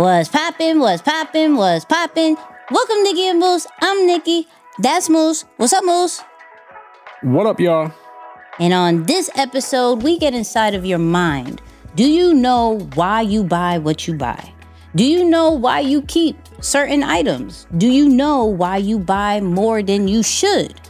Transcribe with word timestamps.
Was 0.00 0.30
poppin', 0.30 0.80
was 0.80 1.02
poppin', 1.02 1.56
was 1.56 1.84
poppin'. 1.84 2.34
Welcome, 2.70 3.02
Nicky 3.02 3.28
and 3.28 3.38
Moose. 3.38 3.66
I'm 3.82 4.06
Nicky. 4.06 4.48
That's 4.78 5.10
Moose. 5.10 5.44
What's 5.58 5.74
up, 5.74 5.84
Moose? 5.84 6.22
What 7.20 7.46
up, 7.46 7.60
y'all? 7.60 7.92
And 8.58 8.72
on 8.72 9.02
this 9.02 9.28
episode, 9.34 10.02
we 10.02 10.18
get 10.18 10.32
inside 10.32 10.72
of 10.72 10.86
your 10.86 10.98
mind. 10.98 11.60
Do 11.96 12.10
you 12.10 12.32
know 12.32 12.78
why 12.94 13.20
you 13.20 13.44
buy 13.44 13.76
what 13.76 14.08
you 14.08 14.14
buy? 14.14 14.54
Do 14.96 15.04
you 15.04 15.22
know 15.22 15.50
why 15.50 15.80
you 15.80 16.00
keep 16.00 16.38
certain 16.62 17.02
items? 17.02 17.66
Do 17.76 17.86
you 17.86 18.08
know 18.08 18.46
why 18.46 18.78
you 18.78 18.98
buy 18.98 19.42
more 19.42 19.82
than 19.82 20.08
you 20.08 20.22
should? 20.22 20.80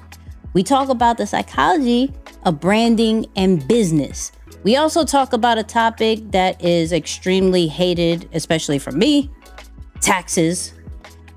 We 0.53 0.63
talk 0.63 0.89
about 0.89 1.19
the 1.19 1.27
psychology 1.27 2.13
of 2.45 2.61
branding 2.61 3.27
and 3.35 3.67
business. 3.67 4.31
We 4.63 4.77
also 4.77 5.05
talk 5.05 5.33
about 5.33 5.59
a 5.59 5.63
topic 5.63 6.33
that 6.33 6.63
is 6.63 6.93
extremely 6.93 7.67
hated, 7.67 8.29
especially 8.33 8.79
for 8.79 8.93
me 8.93 9.31
taxes, 10.01 10.73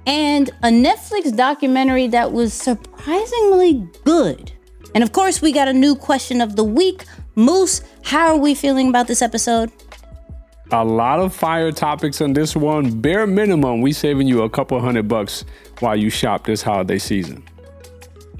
and 0.05 0.49
a 0.63 0.69
Netflix 0.69 1.35
documentary 1.35 2.07
that 2.07 2.31
was 2.31 2.53
surprisingly 2.53 3.87
good. 4.03 4.51
And 4.95 5.03
of 5.03 5.11
course, 5.11 5.41
we 5.41 5.51
got 5.51 5.67
a 5.67 5.73
new 5.73 5.95
question 5.95 6.41
of 6.41 6.55
the 6.55 6.63
week. 6.63 7.05
Moose, 7.35 7.81
how 8.03 8.27
are 8.27 8.37
we 8.37 8.53
feeling 8.53 8.89
about 8.89 9.07
this 9.07 9.21
episode? 9.21 9.71
A 10.71 10.83
lot 10.83 11.19
of 11.19 11.33
fire 11.33 11.71
topics 11.71 12.21
on 12.21 12.33
this 12.33 12.55
one. 12.55 12.99
Bare 12.99 13.27
minimum, 13.27 13.81
we 13.81 13.91
saving 13.91 14.27
you 14.27 14.43
a 14.43 14.49
couple 14.49 14.79
hundred 14.79 15.07
bucks 15.07 15.45
while 15.79 15.95
you 15.95 16.09
shop 16.09 16.45
this 16.45 16.61
holiday 16.61 16.99
season. 16.99 17.43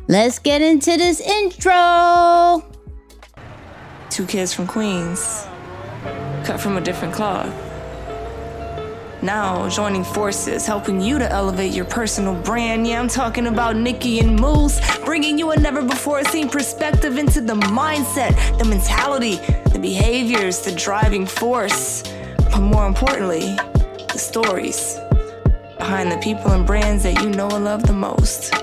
Let's 0.08 0.40
get 0.40 0.62
into 0.62 0.98
this 0.98 1.22
intro. 1.22 2.64
Two 4.14 4.28
kids 4.28 4.54
from 4.54 4.68
Queens, 4.68 5.48
cut 6.46 6.60
from 6.60 6.78
a 6.78 6.82
different 6.82 7.16
cloth. 7.16 7.52
Now 9.24 9.68
joining 9.70 10.04
forces, 10.04 10.68
helping 10.68 11.02
you 11.02 11.18
to 11.18 11.28
elevate 11.32 11.72
your 11.72 11.86
personal 11.86 12.36
brand. 12.36 12.86
Yeah, 12.86 13.00
I'm 13.00 13.08
talking 13.08 13.48
about 13.48 13.76
Nicky 13.76 14.20
and 14.20 14.40
Moose, 14.40 14.80
bringing 15.04 15.40
you 15.40 15.50
a 15.50 15.60
never 15.60 15.82
before 15.82 16.24
seen 16.26 16.48
perspective 16.48 17.18
into 17.18 17.42
the 17.42 17.56
mindset, 17.56 18.36
the 18.60 18.66
mentality, 18.66 19.38
the 19.72 19.80
behaviors, 19.80 20.62
the 20.62 20.76
driving 20.76 21.26
force. 21.26 22.04
But 22.38 22.60
more 22.60 22.86
importantly, 22.86 23.56
the 24.12 24.20
stories 24.20 24.96
behind 25.80 26.12
the 26.12 26.20
people 26.20 26.52
and 26.52 26.68
brands 26.68 27.02
that 27.02 27.20
you 27.24 27.32
know 27.32 27.50
and 27.50 27.66
love 27.66 27.82
the 27.82 27.94
most. 27.94 28.54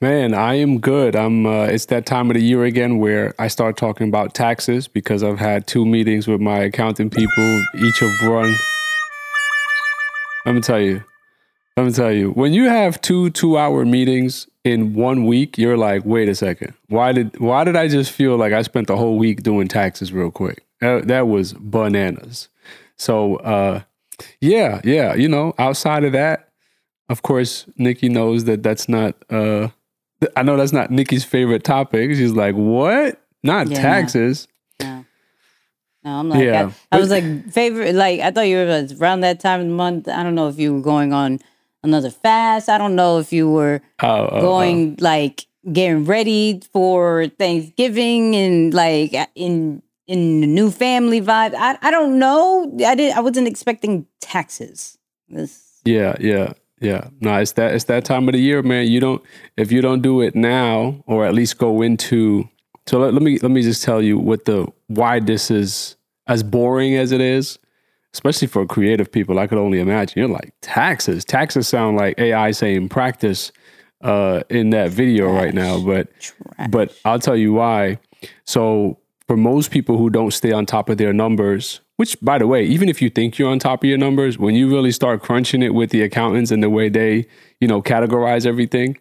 Man, 0.00 0.34
I 0.34 0.54
am 0.54 0.80
good. 0.80 1.14
I'm 1.14 1.46
uh, 1.46 1.64
it's 1.64 1.86
that 1.86 2.06
time 2.06 2.30
of 2.30 2.34
the 2.34 2.42
year 2.42 2.64
again 2.64 2.98
where 2.98 3.34
I 3.38 3.48
start 3.48 3.76
talking 3.76 4.08
about 4.08 4.34
taxes 4.34 4.88
because 4.88 5.22
I've 5.22 5.38
had 5.38 5.66
two 5.66 5.86
meetings 5.86 6.26
with 6.26 6.40
my 6.40 6.58
accounting 6.58 7.08
people. 7.08 7.64
Each 7.76 7.98
have 8.00 8.28
run 8.28 8.54
Let 10.44 10.54
me 10.54 10.60
tell 10.60 10.80
you, 10.80 11.02
let 11.76 11.86
me 11.86 11.92
tell 11.92 12.12
you, 12.12 12.30
when 12.32 12.52
you 12.52 12.64
have 12.64 13.00
two 13.00 13.30
two 13.30 13.56
hour 13.56 13.84
meetings 13.84 14.46
in 14.64 14.94
one 14.94 15.24
week, 15.26 15.56
you're 15.58 15.76
like, 15.76 16.04
wait 16.04 16.28
a 16.28 16.34
second, 16.34 16.74
why 16.88 17.12
did 17.12 17.38
why 17.40 17.64
did 17.64 17.76
I 17.76 17.88
just 17.88 18.12
feel 18.12 18.36
like 18.36 18.52
I 18.52 18.62
spent 18.62 18.88
the 18.88 18.96
whole 18.96 19.16
week 19.18 19.42
doing 19.42 19.68
taxes 19.68 20.12
real 20.12 20.30
quick? 20.30 20.64
That, 20.80 21.08
that 21.08 21.28
was 21.28 21.54
bananas. 21.54 22.48
So 22.96 23.36
uh, 23.36 23.82
yeah, 24.40 24.80
yeah, 24.84 25.14
you 25.14 25.28
know, 25.28 25.54
outside 25.58 26.04
of 26.04 26.12
that, 26.12 26.50
of 27.08 27.22
course, 27.22 27.66
Nicky 27.76 28.08
knows 28.08 28.44
that 28.44 28.62
that's 28.62 28.88
not. 28.88 29.14
Uh, 29.30 29.68
I 30.36 30.42
know 30.42 30.56
that's 30.56 30.72
not 30.72 30.90
Nicky's 30.90 31.24
favorite 31.24 31.64
topic. 31.64 32.10
She's 32.12 32.32
like, 32.32 32.54
what? 32.54 33.20
Not 33.42 33.68
Yeah, 33.68 33.76
no. 33.78 33.82
taxes. 33.82 34.46
No. 34.80 35.04
No, 36.04 36.10
I'm 36.18 36.28
like, 36.28 36.44
Yeah. 36.44 36.70
I, 36.90 36.96
I 36.96 37.00
was 37.00 37.10
like, 37.10 37.50
favorite, 37.50 37.94
like, 37.94 38.20
I 38.20 38.30
thought 38.30 38.42
you 38.42 38.56
were 38.56 38.88
around 39.00 39.20
that 39.20 39.40
time 39.40 39.60
of 39.60 39.66
the 39.66 39.72
month. 39.72 40.08
I 40.08 40.22
don't 40.22 40.34
know 40.34 40.48
if 40.48 40.58
you 40.58 40.74
were 40.74 40.80
going 40.80 41.12
on 41.12 41.40
another 41.82 42.10
fast. 42.10 42.68
I 42.68 42.78
don't 42.78 42.94
know 42.94 43.18
if 43.18 43.32
you 43.32 43.50
were 43.50 43.80
Oh, 44.02 44.08
oh, 44.08 44.28
oh. 44.32 44.40
going 44.40 44.96
like 45.00 45.46
getting 45.72 46.04
ready 46.04 46.60
for 46.72 47.26
Thanksgiving 47.38 48.34
and 48.36 48.74
like 48.74 49.14
in 49.34 49.82
in 50.06 50.40
the 50.40 50.46
new 50.46 50.70
family 50.70 51.20
vibe. 51.20 51.54
I 51.54 51.78
I 51.80 51.90
don't 51.90 52.18
know. 52.18 52.72
I 52.86 52.94
did. 52.94 53.12
I 53.14 53.20
wasn't 53.20 53.48
expecting 53.48 54.06
taxes. 54.20 54.98
This 55.28 55.80
Yeah, 55.84 56.14
yeah, 56.20 56.52
yeah. 56.80 57.08
No, 57.20 57.38
it's 57.38 57.52
that 57.52 57.74
it's 57.74 57.84
that 57.84 58.04
time 58.04 58.28
of 58.28 58.32
the 58.32 58.40
year, 58.40 58.62
man. 58.62 58.86
You 58.88 59.00
don't 59.00 59.22
if 59.56 59.70
you 59.72 59.80
don't 59.80 60.02
do 60.02 60.20
it 60.20 60.34
now, 60.34 61.02
or 61.06 61.24
at 61.24 61.34
least 61.34 61.58
go 61.58 61.82
into. 61.82 62.48
So 62.86 62.98
let, 62.98 63.14
let 63.14 63.22
me 63.22 63.38
let 63.38 63.50
me 63.52 63.62
just 63.62 63.84
tell 63.84 64.02
you 64.02 64.18
what 64.18 64.44
the 64.44 64.66
why 64.88 65.20
this 65.20 65.50
is 65.50 65.96
as 66.26 66.42
boring 66.42 66.96
as 66.96 67.12
it 67.12 67.20
is, 67.20 67.58
especially 68.14 68.48
for 68.48 68.66
creative 68.66 69.10
people. 69.10 69.38
I 69.38 69.46
could 69.46 69.58
only 69.58 69.80
imagine. 69.80 70.18
You're 70.18 70.28
like 70.28 70.52
taxes. 70.60 71.24
Taxes 71.24 71.68
sound 71.68 71.96
like 71.96 72.18
AI 72.18 72.50
saying 72.50 72.88
practice 72.88 73.52
uh, 74.02 74.42
in 74.50 74.70
that 74.70 74.90
video 74.90 75.32
right 75.32 75.54
now, 75.54 75.80
but 75.80 76.08
trash. 76.20 76.70
but 76.70 76.94
I'll 77.04 77.20
tell 77.20 77.36
you 77.36 77.52
why. 77.52 77.98
So 78.44 78.98
for 79.26 79.36
most 79.36 79.70
people 79.70 79.96
who 79.96 80.10
don't 80.10 80.32
stay 80.32 80.52
on 80.52 80.66
top 80.66 80.88
of 80.88 80.98
their 80.98 81.12
numbers, 81.12 81.80
which 81.96 82.20
by 82.20 82.38
the 82.38 82.46
way, 82.46 82.64
even 82.64 82.88
if 82.88 83.00
you 83.00 83.08
think 83.08 83.38
you're 83.38 83.50
on 83.50 83.58
top 83.58 83.84
of 83.84 83.88
your 83.88 83.98
numbers, 83.98 84.38
when 84.38 84.54
you 84.54 84.68
really 84.68 84.92
start 84.92 85.22
crunching 85.22 85.62
it 85.62 85.74
with 85.74 85.90
the 85.90 86.02
accountants 86.02 86.50
and 86.50 86.62
the 86.62 86.70
way 86.70 86.88
they, 86.88 87.26
you 87.60 87.68
know, 87.68 87.80
categorize 87.80 88.44
everything, 88.44 88.98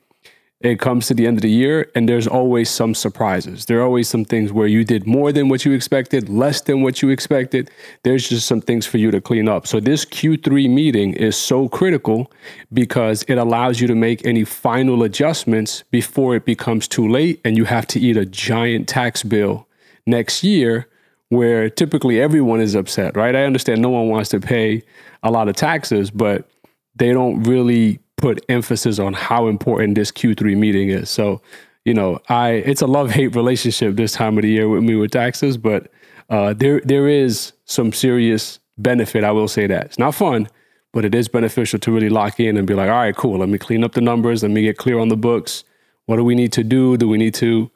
it 0.64 0.80
comes 0.80 1.08
to 1.08 1.14
the 1.14 1.26
end 1.26 1.38
of 1.38 1.42
the 1.42 1.50
year 1.50 1.90
and 1.96 2.08
there's 2.08 2.28
always 2.28 2.70
some 2.70 2.94
surprises. 2.94 3.66
There 3.66 3.80
are 3.80 3.84
always 3.84 4.08
some 4.08 4.26
things 4.26 4.52
where 4.52 4.68
you 4.68 4.84
did 4.84 5.08
more 5.08 5.32
than 5.32 5.50
what 5.50 5.66
you 5.66 5.72
expected, 5.72 6.30
less 6.30 6.62
than 6.62 6.82
what 6.82 7.02
you 7.02 7.10
expected. 7.10 7.72
There's 8.04 8.30
just 8.30 8.48
some 8.48 8.62
things 8.62 8.86
for 8.86 8.98
you 8.98 9.12
to 9.12 9.20
clean 9.20 9.48
up. 9.48 9.66
So 9.66 9.80
this 9.80 10.06
Q3 10.06 10.70
meeting 10.70 11.14
is 11.14 11.36
so 11.36 11.68
critical 11.68 12.32
because 12.72 13.24
it 13.24 13.38
allows 13.38 13.82
you 13.82 13.88
to 13.88 13.96
make 13.96 14.26
any 14.26 14.44
final 14.44 15.04
adjustments 15.04 15.84
before 15.90 16.36
it 16.36 16.46
becomes 16.46 16.88
too 16.88 17.08
late 17.08 17.42
and 17.44 17.58
you 17.58 17.66
have 17.66 17.88
to 17.88 18.00
eat 18.00 18.18
a 18.18 18.26
giant 18.26 18.88
tax 18.88 19.24
bill 19.24 19.68
next 20.06 20.44
year 20.44 20.88
where 21.30 21.70
typically 21.70 22.22
everyone 22.22 22.60
is 22.60 22.76
upset, 22.76 23.16
right? 23.16 23.36
I 23.36 23.46
understand 23.46 23.82
no 23.82 23.90
one 23.90 24.10
wants 24.10 24.30
to 24.30 24.40
pay 24.40 24.84
a 25.24 25.32
lot 25.32 25.48
of 25.48 25.56
taxes, 25.56 26.12
but 26.12 26.48
they 26.96 27.14
don't 27.14 27.44
really 27.44 28.00
put 28.22 28.44
emphasis 28.50 29.00
on 29.00 29.14
how 29.14 29.48
important 29.48 29.96
this 29.96 30.12
Q3 30.12 30.58
meeting 30.58 30.90
is. 30.90 31.10
So, 31.10 31.42
you 31.86 31.94
know, 31.94 32.20
I 32.30 32.50
it's 32.50 32.82
a 32.82 32.88
love-hate 32.88 33.36
relationship 33.36 33.96
this 33.96 34.14
time 34.14 34.38
of 34.38 34.44
the 34.44 34.50
year 34.50 34.70
with 34.70 34.84
me 34.84 34.96
with 34.96 35.12
taxes, 35.12 35.58
but 35.58 35.92
uh, 36.30 36.54
there 36.54 36.82
there 36.82 37.08
is 37.08 37.54
some 37.66 37.92
serious 37.92 38.60
benefit. 38.78 39.24
I 39.24 39.32
will 39.32 39.48
say 39.48 39.68
that 39.68 39.88
it's 39.88 40.00
not 40.00 40.16
fun, 40.16 40.48
but 40.94 41.06
it 41.06 41.14
is 41.14 41.28
beneficial 41.28 41.80
to 41.80 41.92
really 41.92 42.10
lock 42.10 42.40
in 42.40 42.58
and 42.58 42.68
be 42.68 42.74
like, 42.74 42.90
all 42.90 42.96
right, 42.96 43.16
cool. 43.16 43.40
Let 43.40 43.50
me 43.50 43.58
clean 43.58 43.84
up 43.84 43.94
the 43.94 44.02
numbers. 44.02 44.44
Let 44.44 44.52
me 44.52 44.62
get 44.62 44.78
clear 44.78 45.00
on 45.00 45.10
the 45.10 45.18
books. 45.18 45.64
What 46.06 46.18
do 46.18 46.24
we 46.24 46.36
need 46.36 46.54
to 46.54 46.64
do? 46.64 46.98
Do 46.98 47.08
we 47.08 47.18
need 47.18 47.34
to 47.36 47.70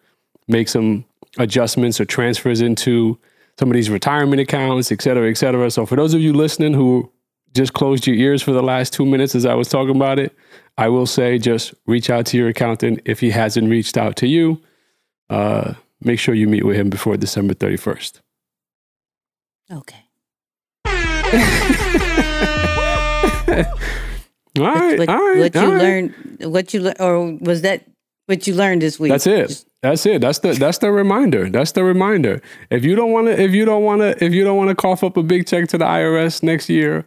make 0.47 0.69
some 0.69 1.05
adjustments 1.37 1.99
or 1.99 2.05
transfers 2.05 2.61
into 2.61 3.17
some 3.59 3.69
of 3.69 3.75
these 3.75 3.89
retirement 3.89 4.41
accounts, 4.41 4.91
et 4.91 5.01
cetera, 5.01 5.29
et 5.29 5.35
cetera. 5.35 5.71
So 5.71 5.85
for 5.85 5.95
those 5.95 6.13
of 6.13 6.21
you 6.21 6.33
listening 6.33 6.73
who 6.73 7.09
just 7.55 7.73
closed 7.73 8.05
your 8.05 8.15
ears 8.15 8.41
for 8.41 8.51
the 8.51 8.61
last 8.61 8.93
two 8.93 9.05
minutes 9.05 9.33
as 9.33 9.45
I 9.45 9.55
was 9.55 9.67
talking 9.67 9.95
about 9.95 10.19
it, 10.19 10.35
I 10.77 10.89
will 10.89 11.05
say 11.05 11.39
just 11.39 11.73
reach 11.87 12.09
out 12.09 12.25
to 12.27 12.37
your 12.37 12.49
accountant 12.49 13.01
if 13.05 13.19
he 13.19 13.31
hasn't 13.31 13.69
reached 13.69 13.97
out 13.97 14.15
to 14.17 14.27
you. 14.27 14.61
Uh, 15.29 15.73
make 16.01 16.19
sure 16.19 16.35
you 16.35 16.47
meet 16.47 16.65
with 16.65 16.75
him 16.75 16.89
before 16.89 17.17
December 17.17 17.53
31st. 17.53 18.19
okay. 19.71 20.01
All 24.57 24.63
right, 24.63 24.97
what, 24.97 25.09
all 25.09 25.17
right. 25.17 25.39
what 25.39 25.55
you 25.55 25.61
right. 25.61 25.81
learned? 25.81 26.13
What 26.39 26.73
you 26.73 26.93
or 26.99 27.33
was 27.41 27.61
that 27.63 27.85
what 28.27 28.47
you 28.47 28.55
learned 28.55 28.81
this 28.81 28.99
week. 28.99 29.11
That's 29.11 29.27
it. 29.27 29.65
That's 29.81 30.05
it. 30.05 30.21
That's 30.21 30.39
the 30.39 30.53
that's 30.53 30.79
the 30.79 30.91
reminder. 30.91 31.49
That's 31.49 31.73
the 31.73 31.83
reminder. 31.83 32.41
If 32.69 32.85
you 32.85 32.95
don't 32.95 33.11
want 33.11 33.27
to, 33.27 33.39
if 33.39 33.51
you 33.51 33.65
don't 33.65 33.83
want 33.83 34.01
to, 34.01 34.23
if 34.23 34.33
you 34.33 34.43
don't 34.43 34.57
want 34.57 34.69
to 34.69 34.75
cough 34.75 35.03
up 35.03 35.17
a 35.17 35.23
big 35.23 35.45
check 35.45 35.67
to 35.69 35.77
the 35.77 35.85
IRS 35.85 36.41
next 36.41 36.69
year, 36.69 37.05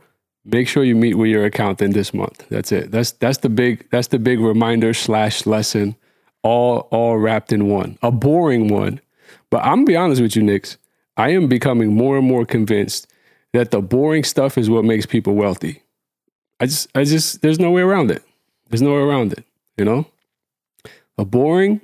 make 0.48 0.66
sure 0.66 0.82
you 0.82 0.96
meet 0.96 1.14
with 1.14 1.28
your 1.28 1.44
accountant 1.44 1.94
this 1.94 2.12
month. 2.14 2.46
That's 2.48 2.72
it. 2.72 2.90
That's 2.90 3.12
that's 3.12 3.38
the 3.38 3.48
big 3.48 3.88
that's 3.90 4.08
the 4.08 4.18
big 4.18 4.40
reminder 4.40 4.94
slash 4.94 5.46
lesson, 5.46 5.96
all 6.42 6.88
all 6.90 7.18
wrapped 7.18 7.52
in 7.52 7.68
one. 7.68 7.98
A 8.02 8.10
boring 8.10 8.68
one, 8.68 9.00
but 9.50 9.58
I'm 9.58 9.84
gonna 9.84 9.86
be 9.86 9.96
honest 9.96 10.22
with 10.22 10.34
you, 10.34 10.42
Nix. 10.42 10.78
I 11.16 11.30
am 11.30 11.48
becoming 11.48 11.94
more 11.94 12.16
and 12.16 12.26
more 12.26 12.44
convinced 12.44 13.06
that 13.52 13.70
the 13.70 13.80
boring 13.80 14.24
stuff 14.24 14.56
is 14.56 14.70
what 14.70 14.84
makes 14.84 15.06
people 15.06 15.34
wealthy. 15.34 15.82
I 16.60 16.66
just 16.66 16.88
I 16.94 17.04
just 17.04 17.42
there's 17.42 17.60
no 17.60 17.70
way 17.70 17.82
around 17.82 18.10
it. 18.10 18.22
There's 18.68 18.82
no 18.82 18.92
way 18.92 19.00
around 19.00 19.32
it. 19.32 19.44
You 19.76 19.84
know, 19.84 20.06
a 21.16 21.24
boring 21.24 21.80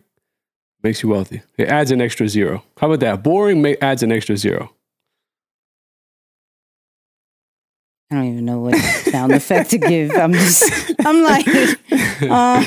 makes 0.82 1.02
you 1.02 1.08
wealthy. 1.08 1.42
It 1.56 1.68
adds 1.68 1.90
an 1.90 2.00
extra 2.00 2.28
zero. 2.28 2.64
How 2.78 2.88
about 2.88 3.00
that? 3.00 3.22
Boring 3.22 3.62
may, 3.62 3.76
adds 3.80 4.02
an 4.02 4.12
extra 4.12 4.36
zero. 4.36 4.72
I 8.14 8.18
don't 8.20 8.32
even 8.32 8.44
know 8.44 8.60
what 8.60 8.76
sound 8.76 9.32
effect 9.32 9.70
to 9.70 9.78
give. 9.78 10.12
I'm 10.12 10.32
just, 10.32 10.92
I'm 11.04 11.22
like, 11.22 11.46
uh, 12.22 12.64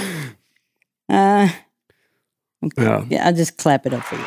uh, 1.10 1.50
Yeah. 2.78 3.06
yeah, 3.10 3.26
I'll 3.28 3.34
just 3.34 3.58
clap 3.58 3.86
it 3.86 3.94
up 3.94 4.04
for 4.04 4.16
you. 4.16 4.24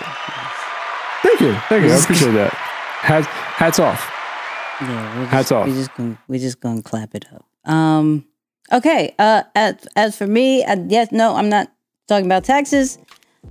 Thank 1.22 1.40
you. 1.40 1.54
Thank 1.68 1.84
you. 1.84 1.92
I 1.92 1.96
appreciate 1.98 2.32
that. 2.32 2.52
Hats, 2.54 3.26
hats 3.26 3.78
off. 3.78 4.10
Yeah, 4.80 5.14
we're 5.16 5.22
just, 5.24 5.30
Hats 5.32 5.52
off. 5.52 5.66
We're 5.66 5.74
just 5.74 5.94
gonna, 5.94 6.18
we're 6.28 6.40
just 6.40 6.60
gonna 6.60 6.82
clap 6.82 7.14
it 7.14 7.26
up. 7.34 7.44
Um, 7.70 8.24
okay. 8.72 9.14
Uh, 9.18 9.42
as 9.54 9.86
as 9.96 10.16
for 10.16 10.26
me, 10.26 10.64
uh, 10.64 10.76
yes, 10.88 11.12
no, 11.12 11.34
I'm 11.36 11.50
not 11.50 11.70
talking 12.08 12.24
about 12.24 12.44
taxes. 12.44 12.98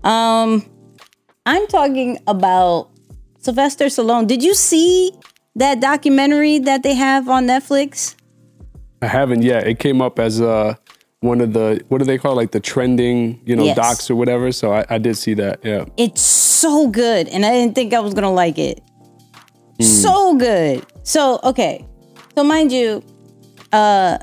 Um, 0.03 0.65
I'm 1.45 1.67
talking 1.67 2.17
about 2.25 2.89
Sylvester 3.39 3.85
Stallone. 3.85 4.25
Did 4.25 4.41
you 4.43 4.55
see 4.55 5.11
that 5.59 5.79
documentary 5.79 6.59
that 6.59 6.83
they 6.83 6.95
have 6.95 7.29
on 7.29 7.45
Netflix? 7.47 8.15
I 9.01 9.07
haven't 9.07 9.43
yet. 9.43 9.67
It 9.67 9.79
came 9.79 10.01
up 10.01 10.19
as 10.19 10.41
uh, 10.41 10.75
one 11.21 11.39
of 11.41 11.53
the, 11.53 11.83
what 11.89 11.99
do 11.99 12.05
they 12.05 12.17
call 12.17 12.33
it? 12.33 12.35
like 12.35 12.51
the 12.51 12.59
trending, 12.59 13.41
you 13.45 13.55
know, 13.55 13.63
Yes. 13.65 13.75
docs 13.75 14.09
or 14.09 14.15
whatever. 14.15 14.51
So 14.51 14.73
I, 14.73 14.85
I 14.89 14.97
did 14.97 15.15
see 15.17 15.33
that. 15.35 15.59
Yeah. 15.63 15.85
It's 15.97 16.21
so 16.21 16.87
good, 16.87 17.27
and 17.29 17.45
I 17.45 17.51
didn't 17.51 17.75
think 17.75 17.93
I 17.93 17.99
was 17.99 18.13
gonna 18.13 18.31
like 18.31 18.57
it. 18.57 18.81
So 19.81 20.35
good. 20.35 20.85
So 21.03 21.39
okay. 21.43 21.85
So 22.35 22.43
mind 22.43 22.71
you, 22.71 23.01
uh, 23.71 24.17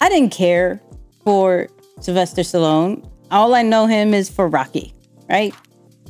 I 0.00 0.08
didn't 0.08 0.30
care 0.30 0.80
for 1.22 1.68
Sylvester 2.00 2.42
Stallone. 2.42 3.08
All 3.30 3.54
I 3.54 3.62
know 3.62 3.86
him 3.86 4.12
is 4.12 4.28
for 4.28 4.48
Rocky, 4.48 4.92
right? 5.28 5.54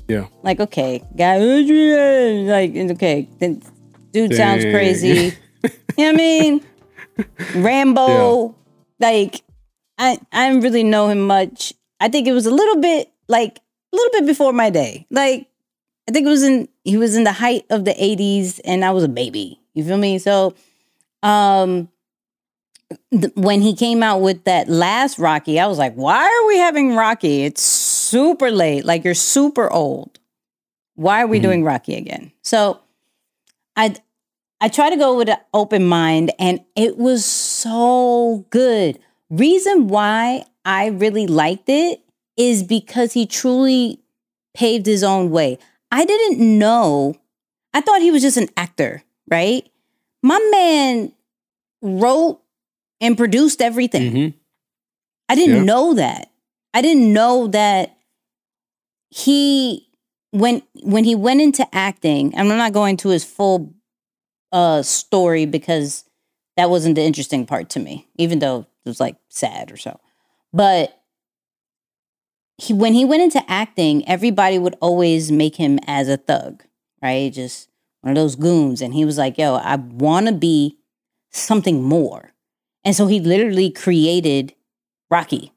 Yeah. 0.09 0.27
Like 0.43 0.61
okay, 0.61 1.03
guy, 1.17 1.37
like 1.39 2.75
okay, 2.93 3.29
then 3.41 3.61
dude 4.17 4.35
sounds 4.35 4.65
crazy. 4.65 5.09
you 5.63 5.71
know 5.99 6.05
what 6.07 6.09
I 6.09 6.13
mean? 6.13 6.61
Rambo, 7.55 8.55
like 9.01 9.43
I 9.99 10.19
I 10.33 10.49
didn't 10.49 10.63
really 10.63 10.85
know 10.85 11.09
him 11.09 11.21
much. 11.27 11.73
I 12.01 12.09
think 12.09 12.27
it 12.27 12.33
was 12.33 12.47
a 12.47 12.51
little 12.51 12.81
bit 12.81 13.11
like 13.29 13.59
a 13.93 13.97
little 13.97 14.13
bit 14.21 14.27
before 14.27 14.53
my 14.53 14.71
day. 14.71 15.07
Like 15.11 15.49
I 16.09 16.13
think 16.13 16.27
it 16.27 16.31
was 16.31 16.43
in 16.43 16.69
he 16.85 16.97
was 16.97 17.17
in 17.17 17.25
the 17.25 17.33
height 17.33 17.65
of 17.71 17.85
the 17.85 17.93
80s 17.95 18.61
and 18.65 18.85
I 18.85 18.91
was 18.91 19.05
a 19.05 19.09
baby. 19.09 19.61
You 19.75 19.85
feel 19.85 19.99
me? 19.99 20.19
So 20.19 20.55
um 21.23 21.89
th- 23.13 23.33
when 23.35 23.61
he 23.61 23.75
came 23.75 24.03
out 24.03 24.21
with 24.21 24.45
that 24.45 24.69
last 24.69 25.19
Rocky, 25.19 25.59
I 25.61 25.67
was 25.67 25.79
like, 25.79 25.95
"Why 25.95 26.25
are 26.25 26.47
we 26.47 26.59
having 26.59 26.95
Rocky? 26.95 27.45
It's 27.45 27.63
super 27.63 28.51
late. 28.51 28.85
Like 28.85 29.05
you're 29.05 29.15
super 29.15 29.71
old. 29.73 30.19
Why 30.95 31.23
are 31.23 31.27
we 31.27 31.39
Mhm. 31.39 31.43
doing 31.43 31.65
Rocky 31.65 31.95
again?" 31.97 32.33
So 32.43 32.81
I 33.77 33.95
I 34.61 34.69
try 34.69 34.91
to 34.91 34.97
go 34.97 35.17
with 35.17 35.29
an 35.29 35.37
open 35.53 35.87
mind 35.87 36.33
and 36.39 36.61
it 36.75 36.97
was 36.97 37.25
so 37.25 38.47
good. 38.51 38.99
Reason 39.31 39.89
why 39.89 40.45
I 40.65 40.87
really 40.87 41.27
liked 41.27 41.69
it 41.69 42.01
is 42.37 42.63
because 42.63 43.13
he 43.13 43.27
truly 43.27 44.01
paved 44.55 44.87
his 44.87 45.03
own 45.05 45.31
way. 45.31 45.59
I 45.91 46.05
didn't 46.05 46.59
know. 46.59 47.15
I 47.75 47.81
thought 47.83 48.01
he 48.01 48.11
was 48.11 48.23
just 48.23 48.37
an 48.39 48.49
actor, 48.57 49.03
right? 49.31 49.69
My 50.23 50.39
man 50.51 51.13
wrote 51.83 52.41
and 53.01 53.17
produced 53.17 53.61
everything. 53.61 54.13
Mhm. 54.13 54.35
I 55.29 55.35
didn't 55.35 55.57
Yeah. 55.57 55.63
know 55.65 55.95
that. 55.95 56.31
I 56.73 56.81
didn't 56.83 57.13
know 57.13 57.49
that 57.49 57.97
he 59.11 59.89
when 60.31 60.63
when 60.83 61.05
he 61.05 61.15
went 61.15 61.41
into 61.41 61.67
acting, 61.75 62.35
and 62.35 62.51
I'm 62.51 62.59
not 62.59 62.73
going 62.73 62.97
to 62.99 63.09
his 63.11 63.25
full 63.25 63.73
uh 64.53 64.83
story 64.83 65.47
because 65.47 66.05
that 66.57 66.71
wasn't 66.71 66.95
the 66.95 67.03
interesting 67.03 67.47
part 67.47 67.69
to 67.71 67.81
me, 67.81 68.09
even 68.17 68.39
though 68.39 68.67
it 68.85 68.89
was 68.89 69.01
like 69.01 69.17
sad 69.29 69.71
or 69.71 69.77
so. 69.77 70.01
But 70.53 71.01
he 72.59 72.73
when 72.73 72.95
he 72.95 73.05
went 73.05 73.23
into 73.23 73.43
acting, 73.51 74.09
everybody 74.09 74.59
would 74.59 74.77
always 74.81 75.31
make 75.31 75.57
him 75.57 75.79
as 75.87 76.09
a 76.09 76.17
thug, 76.17 76.65
right? 77.03 77.33
Just 77.33 77.69
one 78.01 78.13
of 78.13 78.17
those 78.17 78.37
goons. 78.37 78.81
And 78.81 78.95
he 78.95 79.05
was 79.05 79.19
like, 79.19 79.37
yo, 79.39 79.57
I 79.57 79.77
wanna 79.77 80.33
be 80.33 80.79
something 81.31 81.83
more. 81.83 82.33
And 82.85 82.95
so 82.95 83.07
he 83.07 83.21
literally 83.21 83.71
created 83.71 84.55
Rocky 85.11 85.53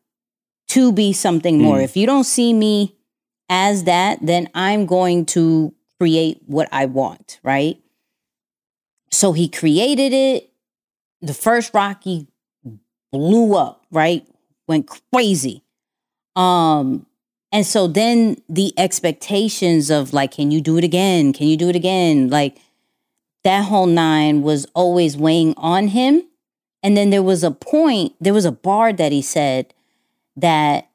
to 0.69 0.91
be 0.91 1.13
something 1.13 1.61
more. 1.61 1.77
Mm. 1.77 1.83
If 1.83 1.97
you 1.97 2.05
don't 2.05 2.23
see 2.23 2.53
me 2.53 2.95
as 3.49 3.85
that, 3.85 4.19
then 4.21 4.49
I'm 4.53 4.85
going 4.85 5.25
to 5.27 5.73
create 5.99 6.41
what 6.45 6.69
I 6.71 6.85
want, 6.85 7.39
right? 7.43 7.79
So 9.11 9.33
he 9.33 9.47
created 9.47 10.13
it. 10.13 10.51
The 11.21 11.33
first 11.33 11.73
Rocky 11.73 12.27
blew 13.11 13.55
up, 13.55 13.85
right? 13.91 14.25
Went 14.67 14.89
crazy. 15.11 15.63
Um 16.35 17.05
and 17.51 17.65
so 17.65 17.87
then 17.87 18.37
the 18.47 18.73
expectations 18.77 19.89
of 19.89 20.13
like 20.13 20.31
can 20.31 20.51
you 20.51 20.61
do 20.61 20.77
it 20.77 20.83
again? 20.83 21.33
Can 21.33 21.47
you 21.47 21.57
do 21.57 21.69
it 21.69 21.75
again? 21.75 22.29
Like 22.29 22.57
that 23.43 23.65
whole 23.65 23.87
nine 23.87 24.41
was 24.41 24.65
always 24.73 25.17
weighing 25.17 25.53
on 25.57 25.89
him. 25.89 26.23
And 26.83 26.95
then 26.95 27.09
there 27.09 27.23
was 27.23 27.43
a 27.43 27.51
point, 27.51 28.13
there 28.21 28.33
was 28.33 28.45
a 28.45 28.51
bar 28.51 28.93
that 28.93 29.11
he 29.11 29.21
said 29.21 29.73
that 30.37 30.89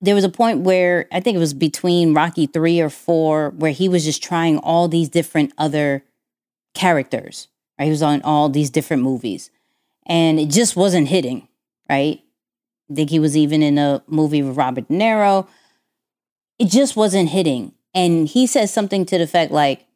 there 0.00 0.14
was 0.14 0.24
a 0.24 0.30
point 0.30 0.60
where 0.60 1.06
I 1.12 1.20
think 1.20 1.36
it 1.36 1.40
was 1.40 1.54
between 1.54 2.14
Rocky 2.14 2.46
3 2.46 2.80
or 2.80 2.90
4 2.90 3.50
where 3.50 3.72
he 3.72 3.88
was 3.88 4.04
just 4.04 4.22
trying 4.22 4.58
all 4.58 4.88
these 4.88 5.08
different 5.08 5.52
other 5.58 6.02
characters. 6.74 7.48
Right? 7.78 7.86
He 7.86 7.90
was 7.90 8.02
on 8.02 8.22
all 8.22 8.48
these 8.48 8.70
different 8.70 9.02
movies 9.02 9.50
and 10.06 10.40
it 10.40 10.48
just 10.48 10.76
wasn't 10.76 11.08
hitting, 11.08 11.46
right? 11.88 12.20
I 12.90 12.94
think 12.94 13.10
he 13.10 13.20
was 13.20 13.36
even 13.36 13.62
in 13.62 13.78
a 13.78 14.02
movie 14.08 14.42
with 14.42 14.56
Robert 14.56 14.88
De 14.88 14.94
Niro. 14.94 15.46
It 16.58 16.68
just 16.68 16.96
wasn't 16.96 17.30
hitting. 17.30 17.72
And 17.94 18.26
he 18.26 18.46
says 18.46 18.72
something 18.72 19.06
to 19.06 19.18
the 19.18 19.24
effect 19.24 19.52
like, 19.52 19.86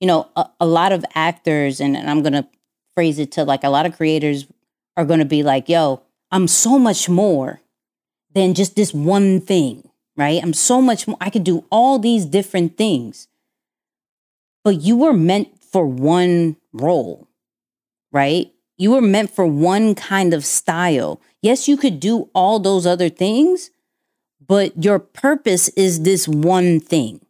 you 0.00 0.06
know, 0.06 0.28
a, 0.36 0.48
a 0.60 0.66
lot 0.66 0.92
of 0.92 1.04
actors, 1.14 1.80
and, 1.80 1.96
and 1.96 2.08
I'm 2.08 2.22
going 2.22 2.32
to 2.32 2.46
phrase 2.94 3.18
it 3.18 3.32
to 3.32 3.44
like 3.44 3.64
a 3.64 3.68
lot 3.68 3.84
of 3.84 3.96
creators 3.96 4.46
are 4.96 5.04
going 5.04 5.18
to 5.18 5.26
be 5.26 5.42
like, 5.42 5.68
yo, 5.68 6.02
I'm 6.30 6.48
so 6.48 6.78
much 6.78 7.08
more 7.08 7.60
than 8.32 8.54
just 8.54 8.74
this 8.74 8.94
one 8.94 9.40
thing, 9.40 9.88
right? 10.16 10.42
I'm 10.42 10.54
so 10.54 10.80
much 10.80 11.06
more. 11.06 11.16
I 11.20 11.30
could 11.30 11.44
do 11.44 11.64
all 11.70 11.98
these 11.98 12.24
different 12.24 12.76
things. 12.76 13.28
But 14.64 14.80
you 14.80 14.96
were 14.96 15.12
meant 15.12 15.57
for 15.70 15.86
one 15.86 16.56
role, 16.72 17.28
right? 18.12 18.52
You 18.76 18.92
were 18.92 19.00
meant 19.00 19.30
for 19.30 19.46
one 19.46 19.94
kind 19.94 20.32
of 20.34 20.44
style. 20.44 21.20
Yes, 21.42 21.68
you 21.68 21.76
could 21.76 22.00
do 22.00 22.30
all 22.34 22.58
those 22.60 22.86
other 22.86 23.08
things, 23.08 23.70
but 24.46 24.84
your 24.84 24.98
purpose 24.98 25.68
is 25.70 26.02
this 26.02 26.28
one 26.28 26.80
thing, 26.80 27.20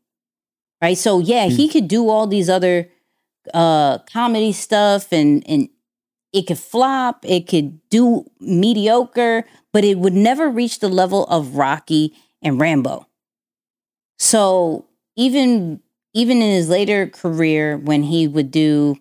right? 0.83 0.97
So, 0.99 1.19
yeah, 1.19 1.47
he 1.47 1.69
could 1.69 1.89
do 1.89 2.09
all 2.09 2.27
these 2.27 2.49
other 2.49 2.91
uh 3.55 3.99
comedy 4.01 4.53
stuff 4.53 5.11
and 5.11 5.43
and 5.49 5.71
it 6.33 6.47
could 6.47 6.59
flop, 6.59 7.25
it 7.25 7.49
could 7.49 7.81
do 7.89 8.27
mediocre, 8.41 9.45
but 9.73 9.85
it 9.85 9.99
would 9.99 10.13
never 10.13 10.49
reach 10.49 10.81
the 10.81 10.89
level 10.89 11.25
of 11.25 11.57
Rocky 11.57 12.15
and 12.43 12.61
Rambo. 12.61 13.07
So 14.19 14.87
even 15.17 15.81
even 16.15 16.43
in 16.43 16.51
his 16.51 16.69
later 16.69 17.07
career, 17.07 17.77
when 17.77 18.03
he 18.03 18.27
would 18.27 18.51
do, 18.51 18.97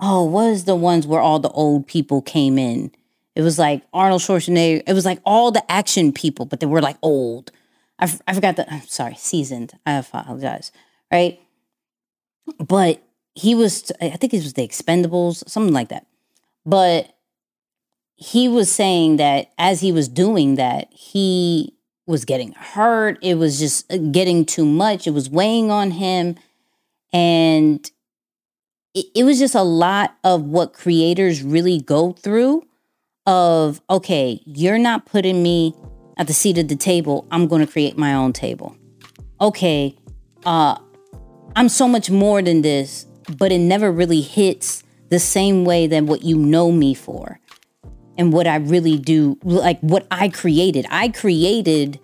oh, 0.00 0.24
what 0.24 0.50
was 0.50 0.64
the 0.64 0.76
ones 0.76 1.06
where 1.06 1.20
all 1.20 1.38
the 1.38 1.50
old 1.50 1.86
people 1.86 2.22
came 2.22 2.58
in? 2.58 2.90
It 3.34 3.42
was 3.42 3.58
like 3.58 3.82
Arnold 3.92 4.20
Schwarzenegger. 4.20 4.82
It 4.86 4.92
was 4.92 5.04
like 5.04 5.20
all 5.24 5.50
the 5.50 5.70
action 5.70 6.12
people, 6.12 6.44
but 6.44 6.60
they 6.60 6.66
were 6.66 6.82
like 6.82 6.98
old. 7.02 7.50
I, 7.98 8.04
f- 8.04 8.22
I 8.26 8.34
forgot 8.34 8.56
the. 8.56 8.70
I'm 8.72 8.82
sorry, 8.82 9.14
seasoned. 9.14 9.72
I 9.86 9.94
apologize. 9.94 10.72
Right, 11.10 11.40
but 12.58 13.02
he 13.34 13.54
was. 13.54 13.90
I 14.00 14.10
think 14.10 14.34
it 14.34 14.42
was 14.42 14.54
the 14.54 14.66
Expendables, 14.66 15.48
something 15.48 15.72
like 15.72 15.88
that. 15.88 16.06
But 16.66 17.14
he 18.16 18.48
was 18.48 18.70
saying 18.70 19.16
that 19.16 19.50
as 19.58 19.80
he 19.80 19.92
was 19.92 20.08
doing 20.08 20.56
that, 20.56 20.92
he 20.92 21.74
was 22.06 22.24
getting 22.24 22.52
hurt. 22.52 23.18
It 23.22 23.34
was 23.36 23.58
just 23.58 23.90
uh, 23.92 23.96
getting 23.96 24.44
too 24.44 24.66
much. 24.66 25.06
It 25.06 25.12
was 25.12 25.30
weighing 25.30 25.70
on 25.70 25.92
him. 25.92 26.36
And 27.12 27.88
it, 28.94 29.06
it 29.14 29.24
was 29.24 29.38
just 29.38 29.54
a 29.54 29.62
lot 29.62 30.16
of 30.24 30.42
what 30.42 30.72
creators 30.72 31.42
really 31.42 31.80
go 31.80 32.12
through 32.12 32.66
of, 33.26 33.80
okay, 33.88 34.40
you're 34.44 34.78
not 34.78 35.06
putting 35.06 35.42
me 35.42 35.74
at 36.16 36.26
the 36.26 36.32
seat 36.32 36.58
of 36.58 36.68
the 36.68 36.76
table. 36.76 37.26
I'm 37.30 37.46
going 37.46 37.64
to 37.64 37.70
create 37.70 37.96
my 37.96 38.14
own 38.14 38.32
table. 38.32 38.76
Okay, 39.40 39.96
uh, 40.44 40.78
I'm 41.56 41.68
so 41.68 41.86
much 41.86 42.10
more 42.10 42.42
than 42.42 42.62
this, 42.62 43.06
but 43.36 43.52
it 43.52 43.58
never 43.58 43.90
really 43.90 44.20
hits 44.20 44.82
the 45.08 45.18
same 45.18 45.64
way 45.64 45.86
than 45.86 46.06
what 46.06 46.22
you 46.22 46.36
know 46.36 46.72
me 46.72 46.94
for 46.94 47.38
and 48.18 48.32
what 48.32 48.46
I 48.46 48.56
really 48.56 48.98
do, 48.98 49.38
like 49.42 49.80
what 49.80 50.06
I 50.10 50.28
created. 50.28 50.86
I 50.90 51.08
created 51.08 51.98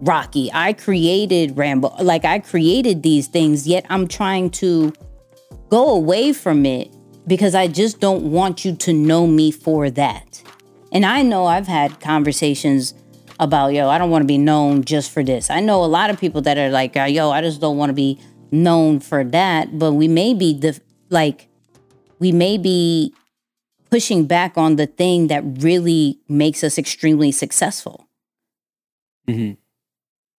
Rocky. 0.00 0.50
I 0.52 0.72
created 0.72 1.56
Rambo. 1.56 1.94
Like 2.02 2.24
I 2.24 2.38
created 2.38 3.02
these 3.02 3.28
things, 3.28 3.66
yet 3.66 3.86
I'm 3.88 4.06
trying 4.06 4.50
to 4.50 4.92
go 5.68 5.94
away 5.94 6.32
from 6.32 6.66
it 6.66 6.94
because 7.26 7.54
I 7.54 7.66
just 7.66 8.00
don't 8.00 8.30
want 8.30 8.64
you 8.64 8.76
to 8.76 8.92
know 8.92 9.26
me 9.26 9.50
for 9.50 9.90
that. 9.90 10.42
And 10.92 11.04
I 11.04 11.22
know 11.22 11.46
I've 11.46 11.66
had 11.66 12.00
conversations 12.00 12.94
about, 13.40 13.74
yo, 13.74 13.88
I 13.88 13.98
don't 13.98 14.10
want 14.10 14.22
to 14.22 14.26
be 14.26 14.38
known 14.38 14.84
just 14.84 15.10
for 15.10 15.22
this. 15.22 15.50
I 15.50 15.60
know 15.60 15.84
a 15.84 15.86
lot 15.86 16.10
of 16.10 16.20
people 16.20 16.40
that 16.42 16.56
are 16.56 16.70
like, 16.70 16.96
uh, 16.96 17.04
yo, 17.04 17.30
I 17.30 17.40
just 17.40 17.60
don't 17.60 17.76
want 17.76 17.90
to 17.90 17.94
be 17.94 18.20
known 18.50 19.00
for 19.00 19.24
that. 19.24 19.78
But 19.78 19.92
we 19.92 20.08
may 20.08 20.32
be 20.32 20.58
the, 20.58 20.78
like, 21.10 21.48
we 22.18 22.32
may 22.32 22.56
be 22.56 23.12
pushing 23.90 24.26
back 24.26 24.56
on 24.56 24.76
the 24.76 24.86
thing 24.86 25.28
that 25.28 25.42
really 25.44 26.18
makes 26.28 26.62
us 26.64 26.78
extremely 26.78 27.32
successful. 27.32 28.08
Mm-hmm. 29.28 29.54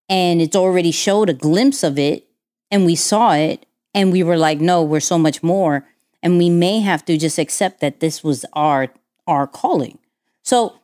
And 0.09 0.41
it's 0.41 0.55
already 0.55 0.91
showed 0.91 1.29
a 1.29 1.33
glimpse 1.33 1.83
of 1.83 1.99
it, 1.99 2.27
and 2.71 2.85
we 2.85 2.95
saw 2.95 3.33
it, 3.33 3.65
and 3.93 4.11
we 4.11 4.23
were 4.23 4.37
like, 4.37 4.59
no, 4.59 4.83
we're 4.83 4.99
so 4.99 5.17
much 5.17 5.43
more. 5.43 5.85
And 6.23 6.37
we 6.37 6.49
may 6.49 6.79
have 6.79 7.05
to 7.05 7.17
just 7.17 7.37
accept 7.37 7.81
that 7.81 7.99
this 7.99 8.23
was 8.23 8.45
our 8.53 8.89
our 9.27 9.47
calling. 9.47 9.99
So 10.43 10.79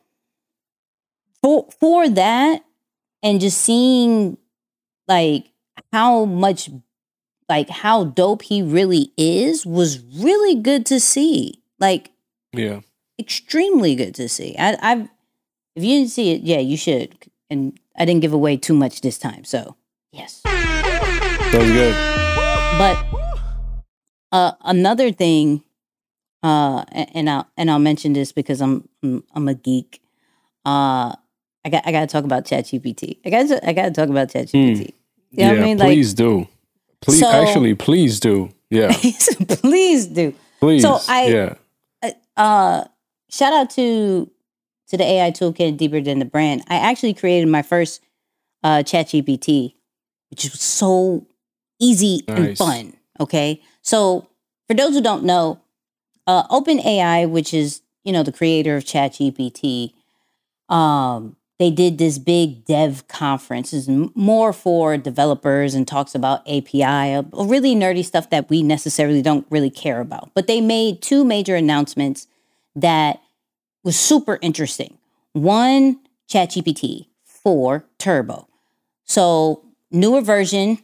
for 1.42 1.68
for 1.80 2.08
that 2.08 2.64
and 3.22 3.40
just 3.40 3.60
seeing 3.60 4.38
like 5.08 5.50
how 5.92 6.24
much 6.24 6.70
like 7.48 7.68
how 7.68 8.04
dope 8.04 8.42
he 8.42 8.62
really 8.62 9.12
is 9.16 9.66
was 9.66 10.00
really 10.00 10.54
good 10.54 10.86
to 10.86 11.00
see. 11.00 11.62
Like 11.78 12.10
Yeah. 12.58 12.80
extremely 13.18 13.94
good 13.94 14.14
to 14.16 14.28
see. 14.28 14.54
I, 14.58 14.76
I've 14.80 15.08
if 15.76 15.82
you 15.82 15.98
didn't 15.98 16.10
see 16.10 16.30
it, 16.32 16.42
yeah, 16.42 16.58
you 16.58 16.76
should. 16.76 17.14
And 17.50 17.78
I 17.96 18.04
didn't 18.04 18.22
give 18.22 18.32
away 18.32 18.56
too 18.56 18.74
much 18.74 19.00
this 19.00 19.18
time, 19.18 19.44
so 19.44 19.76
yes. 20.12 20.40
That 20.44 21.58
was 21.60 21.70
good. 21.70 21.94
But 22.78 22.96
uh, 24.32 24.52
another 24.64 25.12
thing, 25.12 25.62
uh, 26.42 26.84
and 26.92 27.28
I'll 27.30 27.48
and 27.56 27.70
I'll 27.70 27.78
mention 27.78 28.12
this 28.12 28.32
because 28.32 28.60
I'm 28.60 28.88
I'm, 29.02 29.22
I'm 29.34 29.48
a 29.48 29.54
geek. 29.54 30.00
Uh, 30.64 31.14
I 31.64 31.70
got 31.70 31.86
I 31.86 31.92
got 31.92 32.00
to 32.00 32.06
talk 32.06 32.24
about 32.24 32.44
ChatGPT. 32.44 33.18
I 33.24 33.30
got 33.30 33.48
to 33.48 33.68
I 33.68 33.72
got 33.72 33.84
to 33.84 33.90
talk 33.92 34.08
about 34.08 34.28
ChatGPT. 34.28 34.54
You 35.30 35.44
know 35.44 35.44
yeah, 35.44 35.48
what 35.50 35.58
I 35.58 35.62
mean? 35.64 35.78
please 35.78 36.14
do. 36.14 36.48
Please, 37.00 37.20
So- 37.20 37.30
actually, 37.30 37.74
please 37.74 38.18
do. 38.20 38.50
Yeah, 38.70 38.92
please 39.48 40.06
do. 40.06 40.34
please. 40.58 40.82
So 40.82 40.98
I- 41.08 41.26
yeah. 41.26 41.54
Uh 42.36 42.84
shout 43.30 43.52
out 43.52 43.70
to 43.70 44.30
to 44.88 44.96
the 44.96 45.04
AI 45.04 45.30
toolkit 45.30 45.76
deeper 45.76 46.00
than 46.00 46.18
the 46.18 46.24
brand. 46.24 46.62
I 46.68 46.76
actually 46.76 47.14
created 47.14 47.48
my 47.48 47.62
first 47.62 48.02
uh 48.62 48.82
chat 48.82 49.08
GPT, 49.08 49.74
which 50.30 50.44
was 50.44 50.60
so 50.60 51.26
easy 51.80 52.22
and 52.28 52.56
fun. 52.58 52.94
Okay. 53.20 53.62
So 53.82 54.28
for 54.66 54.74
those 54.74 54.94
who 54.94 55.00
don't 55.00 55.24
know, 55.24 55.60
uh 56.26 56.46
OpenAI, 56.48 57.28
which 57.28 57.54
is, 57.54 57.82
you 58.04 58.12
know, 58.12 58.22
the 58.22 58.32
creator 58.32 58.76
of 58.76 58.84
ChatGPT, 58.84 59.92
um, 60.68 61.36
they 61.58 61.70
did 61.70 61.98
this 61.98 62.18
big 62.18 62.64
dev 62.64 63.06
conference. 63.06 63.72
It's 63.72 63.88
more 64.14 64.52
for 64.52 64.96
developers 64.96 65.74
and 65.74 65.86
talks 65.86 66.14
about 66.14 66.40
API, 66.48 67.14
uh, 67.14 67.22
really 67.32 67.74
nerdy 67.74 68.04
stuff 68.04 68.30
that 68.30 68.50
we 68.50 68.62
necessarily 68.62 69.22
don't 69.22 69.46
really 69.50 69.70
care 69.70 70.00
about. 70.00 70.30
But 70.34 70.46
they 70.46 70.60
made 70.60 71.00
two 71.00 71.24
major 71.24 71.54
announcements 71.54 72.26
that 72.74 73.20
was 73.84 73.98
super 73.98 74.38
interesting. 74.42 74.98
One, 75.32 76.00
ChatGPT 76.28 77.06
4 77.24 77.84
Turbo. 77.98 78.48
So, 79.04 79.62
newer 79.90 80.22
version, 80.22 80.78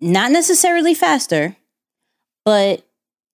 not 0.00 0.30
necessarily 0.30 0.94
faster, 0.94 1.56
but 2.44 2.86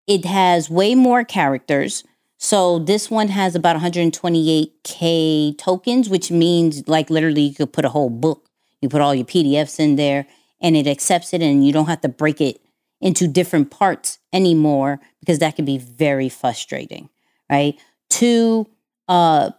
it 0.08 0.26
has 0.26 0.70
way 0.70 0.96
more 0.96 1.24
characters. 1.24 2.04
So 2.44 2.80
this 2.80 3.12
one 3.12 3.28
has 3.28 3.54
about 3.54 3.80
128k 3.80 5.60
tokens, 5.60 6.10
which 6.10 6.32
means 6.32 6.88
like 6.88 7.12
literally 7.12 7.44
you 7.44 7.54
could 7.54 7.72
put 7.72 7.86
a 7.86 7.90
whole 7.90 8.10
book. 8.10 8.50
You 8.82 8.90
put 8.90 9.00
all 9.00 9.14
your 9.14 9.28
PDFs 9.28 9.80
in 9.80 9.96
there 9.96 10.26
and 10.60 10.76
it 10.76 10.88
accepts 10.88 11.36
it 11.36 11.44
and 11.44 11.64
you 11.64 11.72
don't 11.72 11.86
have 11.86 12.02
to 12.02 12.10
break 12.10 12.42
it 12.42 12.60
into 13.00 13.28
different 13.28 13.70
parts 13.70 14.18
anymore 14.34 15.00
because 15.20 15.38
that 15.38 15.56
can 15.56 15.66
be 15.66 15.78
very 15.78 16.30
frustrating, 16.30 17.10
right? 17.48 17.80
Two, 18.10 18.68
uh 19.08 19.52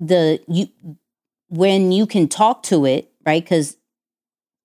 the 0.00 0.40
you 0.48 0.66
when 1.50 1.92
you 1.92 2.04
can 2.04 2.26
talk 2.26 2.64
to 2.64 2.84
it, 2.84 3.12
right? 3.24 3.46
Cuz 3.46 3.76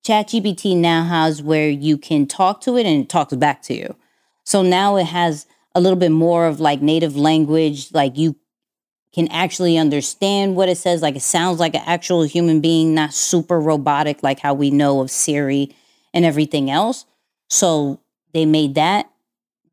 ChatGPT 0.03 0.75
now 0.75 1.03
has 1.03 1.43
where 1.43 1.69
you 1.69 1.99
can 1.99 2.25
talk 2.25 2.61
to 2.61 2.77
it 2.77 2.87
and 2.87 3.03
it 3.03 3.09
talks 3.09 3.35
back 3.35 3.61
to 3.63 3.75
you. 3.75 3.95
So 4.43 4.63
now 4.63 4.95
it 4.95 5.05
has 5.05 5.45
a 5.75 5.81
little 5.81 5.99
bit 5.99 6.11
more 6.11 6.45
of 6.45 6.59
like 6.59 6.81
native 6.81 7.15
language, 7.15 7.91
like 7.93 8.17
you 8.17 8.35
can 9.13 9.27
actually 9.29 9.77
understand 9.77 10.55
what 10.55 10.69
it 10.69 10.77
says. 10.77 11.01
Like 11.01 11.15
it 11.15 11.21
sounds 11.21 11.59
like 11.59 11.75
an 11.75 11.83
actual 11.85 12.23
human 12.23 12.61
being, 12.61 12.93
not 12.93 13.13
super 13.13 13.59
robotic 13.59 14.23
like 14.23 14.39
how 14.39 14.53
we 14.53 14.71
know 14.71 15.01
of 15.01 15.11
Siri 15.11 15.75
and 16.13 16.25
everything 16.25 16.69
else. 16.69 17.05
So 17.49 17.99
they 18.33 18.45
made 18.45 18.75
that 18.75 19.09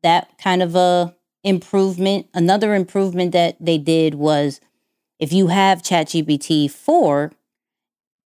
that 0.03 0.37
kind 0.37 0.61
of 0.61 0.75
a 0.75 1.15
improvement. 1.43 2.27
Another 2.33 2.75
improvement 2.75 3.31
that 3.31 3.57
they 3.59 3.77
did 3.77 4.15
was 4.15 4.59
if 5.19 5.33
you 5.33 5.47
have 5.47 5.81
ChatGPT 5.81 6.69
4, 6.69 7.31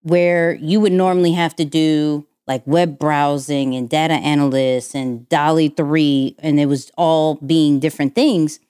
where 0.03 0.55
you 0.55 0.81
would 0.81 0.93
normally 0.93 1.33
have 1.33 1.55
to 1.57 1.65
do 1.65 2.27
like 2.47 2.67
web 2.67 2.99
browsing 2.99 3.75
and 3.75 3.89
data 3.89 4.15
analysts 4.15 4.95
and 4.95 5.29
DALL-E 5.29 5.69
3, 5.71 6.37
and 6.41 6.59
it 6.59 6.67
was 6.67 6.91
all 6.97 7.37
being 7.37 7.79
different 7.79 8.15
things. 8.15 8.61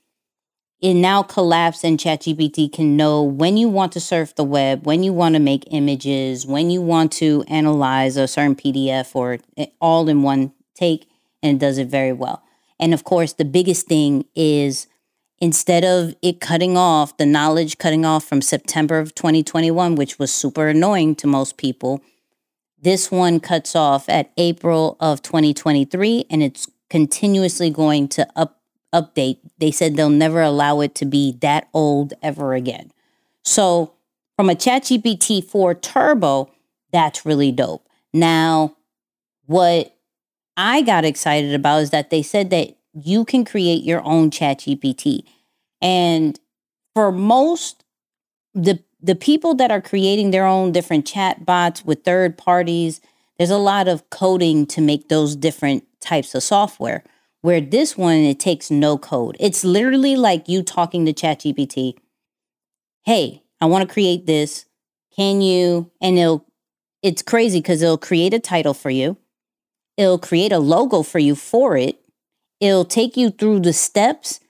It 0.80 0.94
now 0.94 1.22
collapsed, 1.22 1.84
and 1.84 1.98
ChatGPT 1.98 2.72
can 2.72 2.96
know 2.96 3.22
when 3.22 3.56
you 3.56 3.68
want 3.68 3.92
to 3.92 4.00
surf 4.00 4.34
the 4.34 4.44
web, 4.44 4.86
when 4.86 5.02
you 5.02 5.12
want 5.12 5.34
to 5.34 5.40
make 5.40 5.64
images, 5.70 6.46
when 6.46 6.70
you 6.70 6.80
want 6.80 7.12
to 7.12 7.44
analyze 7.48 8.16
a 8.16 8.26
certain 8.26 8.56
PDF 8.56 9.14
or 9.14 9.38
all 9.80 10.08
in 10.08 10.22
one 10.22 10.52
take, 10.74 11.06
and 11.42 11.56
it 11.56 11.60
does 11.60 11.76
it 11.78 11.88
very 11.88 12.12
well. 12.12 12.42
And 12.78 12.94
of 12.94 13.04
course, 13.04 13.34
the 13.34 13.44
biggest 13.44 13.86
thing 13.88 14.24
is 14.34 14.86
instead 15.38 15.84
of 15.84 16.14
it 16.22 16.40
cutting 16.40 16.76
off 16.76 17.16
the 17.18 17.26
knowledge 17.26 17.78
cutting 17.78 18.06
off 18.06 18.24
from 18.24 18.40
September 18.40 18.98
of 18.98 19.14
2021, 19.14 19.94
which 19.94 20.18
was 20.18 20.32
super 20.32 20.68
annoying 20.68 21.14
to 21.16 21.26
most 21.26 21.58
people, 21.58 22.02
this 22.82 23.10
one 23.10 23.40
cuts 23.40 23.76
off 23.76 24.08
at 24.08 24.32
April 24.36 24.96
of 25.00 25.22
2023 25.22 26.26
and 26.30 26.42
it's 26.42 26.68
continuously 26.88 27.70
going 27.70 28.08
to 28.08 28.26
up 28.36 28.60
update. 28.94 29.38
They 29.58 29.70
said 29.70 29.96
they'll 29.96 30.10
never 30.10 30.42
allow 30.42 30.80
it 30.80 30.94
to 30.96 31.04
be 31.04 31.36
that 31.40 31.68
old 31.72 32.12
ever 32.22 32.54
again. 32.54 32.90
So, 33.44 33.94
from 34.36 34.50
a 34.50 34.54
ChatGPT 34.54 35.44
4 35.44 35.74
Turbo, 35.74 36.50
that's 36.92 37.24
really 37.24 37.52
dope. 37.52 37.86
Now, 38.12 38.76
what 39.46 39.96
I 40.56 40.82
got 40.82 41.04
excited 41.04 41.54
about 41.54 41.82
is 41.82 41.90
that 41.90 42.10
they 42.10 42.22
said 42.22 42.50
that 42.50 42.76
you 42.92 43.24
can 43.24 43.44
create 43.44 43.84
your 43.84 44.02
own 44.04 44.30
ChatGPT. 44.30 45.24
And 45.80 46.38
for 46.94 47.12
most 47.12 47.84
the 48.54 48.82
the 49.02 49.14
people 49.14 49.54
that 49.54 49.70
are 49.70 49.80
creating 49.80 50.30
their 50.30 50.46
own 50.46 50.72
different 50.72 51.06
chat 51.06 51.44
bots 51.44 51.84
with 51.84 52.04
third 52.04 52.36
parties, 52.36 53.00
there's 53.38 53.50
a 53.50 53.58
lot 53.58 53.88
of 53.88 54.08
coding 54.10 54.66
to 54.66 54.80
make 54.80 55.08
those 55.08 55.36
different 55.36 55.84
types 56.00 56.34
of 56.34 56.42
software. 56.42 57.02
Where 57.42 57.62
this 57.62 57.96
one, 57.96 58.16
it 58.16 58.38
takes 58.38 58.70
no 58.70 58.98
code. 58.98 59.36
It's 59.40 59.64
literally 59.64 60.14
like 60.14 60.46
you 60.46 60.62
talking 60.62 61.06
to 61.06 61.14
ChatGPT. 61.14 61.94
Hey, 63.04 63.42
I 63.62 63.66
want 63.66 63.88
to 63.88 63.92
create 63.92 64.26
this. 64.26 64.66
Can 65.16 65.40
you? 65.40 65.90
And 66.02 66.18
it'll, 66.18 66.44
it's 67.02 67.22
crazy 67.22 67.60
because 67.60 67.80
it'll 67.80 67.96
create 67.96 68.34
a 68.34 68.40
title 68.40 68.74
for 68.74 68.90
you. 68.90 69.16
It'll 69.96 70.18
create 70.18 70.52
a 70.52 70.58
logo 70.58 71.02
for 71.02 71.18
you 71.18 71.34
for 71.34 71.78
it. 71.78 71.98
It'll 72.60 72.84
take 72.84 73.16
you 73.16 73.30
through 73.30 73.60
the 73.60 73.72
steps. 73.72 74.40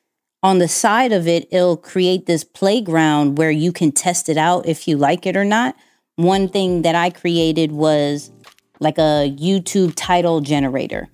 On 0.42 0.59
the 0.59 0.68
side 0.68 1.12
of 1.12 1.28
it, 1.28 1.47
it'll 1.50 1.76
create 1.76 2.25
this 2.25 2.44
playground 2.44 3.37
where 3.37 3.50
you 3.50 3.73
can 3.73 3.92
test 3.92 4.30
it 4.30 4.38
out 4.38 4.66
if 4.66 4.88
you 4.88 4.97
like 4.97 5.26
it 5.26 5.37
or 5.37 5.44
not. 5.44 5.76
one 6.16 6.49
thing 6.49 6.82
that 6.82 6.94
I 6.94 7.09
created 7.09 7.73
was 7.73 8.30
like 8.78 8.99
a 8.99 9.35
YouTube 9.38 9.92
title 9.97 10.40
generator, 10.40 11.09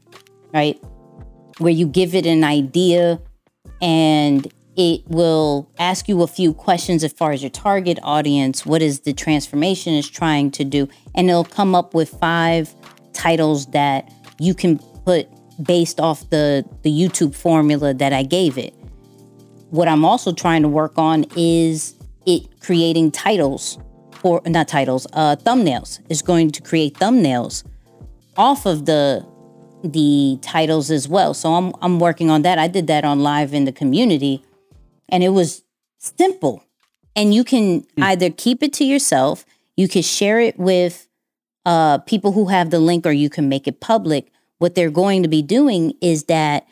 right? 0.53 0.83
Where 1.59 1.73
you 1.73 1.87
give 1.87 2.15
it 2.15 2.27
an 2.27 2.43
idea 2.43 3.21
and 3.81 4.53
it 4.77 5.03
will 5.07 5.71
ask 5.79 6.09
you 6.09 6.23
a 6.23 6.27
few 6.27 6.53
questions 6.53 7.03
as 7.05 7.13
far 7.13 7.33
as 7.33 7.43
your 7.43 7.51
target 7.51 7.99
audience, 8.03 8.67
what 8.67 8.83
is 8.83 9.01
the 9.01 9.13
transformation 9.13 9.95
is 9.95 10.09
trying 10.09 10.51
to 10.53 10.65
do, 10.65 10.89
and 11.15 11.29
it'll 11.31 11.45
come 11.45 11.75
up 11.75 11.95
with 11.95 12.11
five 12.11 12.75
titles 13.13 13.67
that 13.67 14.13
you 14.39 14.55
can 14.55 14.79
put 15.05 15.29
based 15.63 15.99
off 16.01 16.29
the 16.31 16.65
the 16.83 16.91
YouTube 16.91 17.35
formula 17.35 17.95
that 17.95 18.13
I 18.13 18.23
gave 18.23 18.59
it. 18.59 18.75
What 19.71 19.89
I'm 19.89 20.05
also 20.05 20.33
trying 20.33 20.63
to 20.63 20.69
work 20.69 20.97
on 20.97 21.25
is 21.37 21.95
it 22.25 22.61
creating 22.61 23.11
titles 23.11 23.79
or 24.23 24.41
not 24.47 24.69
titles, 24.69 25.07
uh 25.13 25.37
thumbnails. 25.37 26.01
It's 26.09 26.23
going 26.23 26.51
to 26.53 26.63
create 26.63 26.95
thumbnails 26.95 27.65
off 28.37 28.67
of 28.67 28.87
the 28.87 29.25
the 29.85 30.39
titles 30.43 30.91
as 30.91 31.09
well. 31.09 31.35
So 31.35 31.55
I'm 31.55 31.73
I'm 31.83 32.01
working 32.01 32.31
on 32.31 32.43
that. 32.43 32.59
I 32.59 32.69
did 32.69 32.87
that 32.89 33.05
on 33.05 33.21
live 33.21 33.55
in 33.55 33.65
the 33.65 33.73
community 33.73 34.43
and 35.09 35.23
it 35.23 35.31
was 35.31 35.63
simple. 35.99 36.65
And 37.15 37.33
you 37.33 37.45
can 37.45 37.83
mm. 37.83 38.03
either 38.03 38.31
keep 38.31 38.63
it 38.63 38.73
to 38.75 38.85
yourself, 38.85 39.45
you 39.77 39.89
can 39.89 40.03
share 40.03 40.41
it 40.41 40.59
with 40.59 41.09
uh, 41.65 41.99
people 41.99 42.33
who 42.33 42.47
have 42.47 42.71
the 42.71 42.79
link, 42.79 43.07
or 43.07 43.13
you 43.13 43.29
can 43.29 43.49
make 43.49 43.67
it 43.67 43.81
public. 43.81 44.31
What 44.59 44.75
they're 44.75 44.91
going 44.91 45.23
to 45.23 45.29
be 45.29 45.43
doing 45.43 45.95
is 46.01 46.25
that 46.25 46.67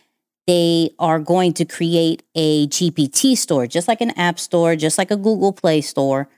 they 0.47 0.91
are 0.99 1.19
going 1.19 1.53
to 1.55 1.65
create 1.65 2.23
a 2.35 2.67
GPT 2.69 3.37
store, 3.37 3.67
just 3.67 3.89
like 3.89 4.01
an 4.01 4.11
app 4.11 4.39
store, 4.39 4.77
just 4.77 4.99
like 4.99 5.11
a 5.11 5.17
Google 5.17 5.53
Play 5.53 5.81
store. 5.81 6.29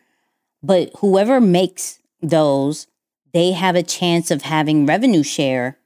But 0.63 0.91
whoever 0.99 1.41
makes 1.41 1.99
those, 2.23 2.87
they 3.33 3.53
have 3.53 3.75
a 3.75 3.83
chance 3.83 4.31
of 4.31 4.43
having 4.43 4.87
revenue 4.87 5.23
share 5.23 5.79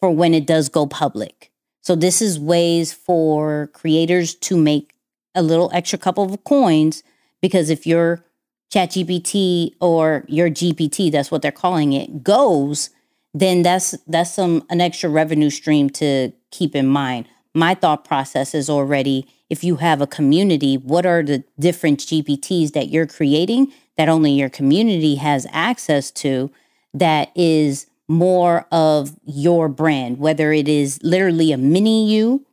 for 0.00 0.10
when 0.10 0.34
it 0.34 0.46
does 0.46 0.68
go 0.68 0.86
public. 0.86 1.50
So 1.82 1.94
this 1.94 2.22
is 2.22 2.38
ways 2.38 2.92
for 2.92 3.68
creators 3.74 4.34
to 4.36 4.56
make 4.56 4.94
a 5.34 5.42
little 5.42 5.70
extra 5.72 5.98
couple 5.98 6.24
of 6.24 6.44
coins 6.44 7.02
because 7.40 7.70
if 7.70 7.86
your 7.86 8.24
ChatGPT 8.72 9.74
or 9.80 10.24
your 10.28 10.48
GPT, 10.48 11.10
that's 11.12 11.30
what 11.30 11.42
they're 11.42 11.52
calling 11.52 11.92
it, 11.92 12.22
goes, 12.22 12.90
then 13.34 13.62
that's 13.62 13.96
that's 14.06 14.32
some 14.32 14.64
an 14.70 14.80
extra 14.80 15.10
revenue 15.10 15.50
stream 15.50 15.90
to 15.90 16.32
keep 16.50 16.74
in 16.74 16.86
mind. 16.86 17.28
My 17.54 17.74
thought 17.74 18.04
process 18.04 18.54
is 18.54 18.70
already 18.70 19.26
if 19.50 19.62
you 19.62 19.76
have 19.76 20.00
a 20.00 20.06
community, 20.06 20.78
what 20.78 21.04
are 21.04 21.22
the 21.22 21.44
different 21.58 22.00
GPTs 22.00 22.72
that 22.72 22.88
you're 22.88 23.06
creating 23.06 23.70
that 23.98 24.08
only 24.08 24.32
your 24.32 24.48
community 24.48 25.16
has 25.16 25.46
access 25.52 26.10
to 26.10 26.50
that 26.94 27.30
is 27.34 27.86
more 28.08 28.66
of 28.72 29.14
your 29.24 29.68
brand, 29.68 30.18
whether 30.18 30.52
it 30.52 30.68
is 30.68 30.98
literally 31.02 31.52
a 31.52 31.58
mini 31.58 32.10
you 32.10 32.46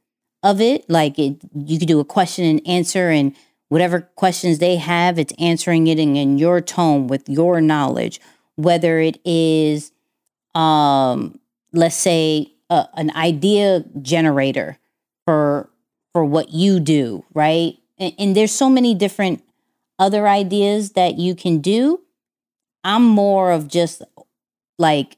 of 0.43 0.59
it. 0.59 0.89
Like 0.89 1.17
it, 1.17 1.37
you 1.53 1.79
could 1.79 1.87
do 1.87 1.99
a 1.99 2.05
question 2.05 2.45
and 2.45 2.67
answer, 2.67 3.09
and 3.09 3.33
whatever 3.69 4.01
questions 4.15 4.59
they 4.59 4.75
have, 4.75 5.17
it's 5.17 5.33
answering 5.39 5.87
it 5.87 5.99
in, 5.99 6.15
in 6.15 6.37
your 6.37 6.61
tone 6.61 7.07
with 7.07 7.27
your 7.29 7.61
knowledge. 7.61 8.19
Whether 8.55 8.99
it 8.99 9.19
is, 9.23 9.93
um, 10.53 11.39
let's 11.71 11.95
say, 11.95 12.51
uh, 12.69 12.85
an 12.93 13.11
idea 13.15 13.85
generator 14.01 14.77
for 15.29 15.69
for 16.11 16.25
what 16.25 16.49
you 16.49 16.79
do, 16.79 17.23
right? 17.35 17.77
And, 17.99 18.13
and 18.17 18.35
there's 18.35 18.51
so 18.51 18.67
many 18.67 18.95
different 18.95 19.43
other 19.99 20.27
ideas 20.27 20.93
that 20.93 21.19
you 21.19 21.35
can 21.35 21.59
do. 21.59 22.01
I'm 22.83 23.03
more 23.03 23.51
of 23.51 23.67
just 23.67 24.01
like, 24.79 25.17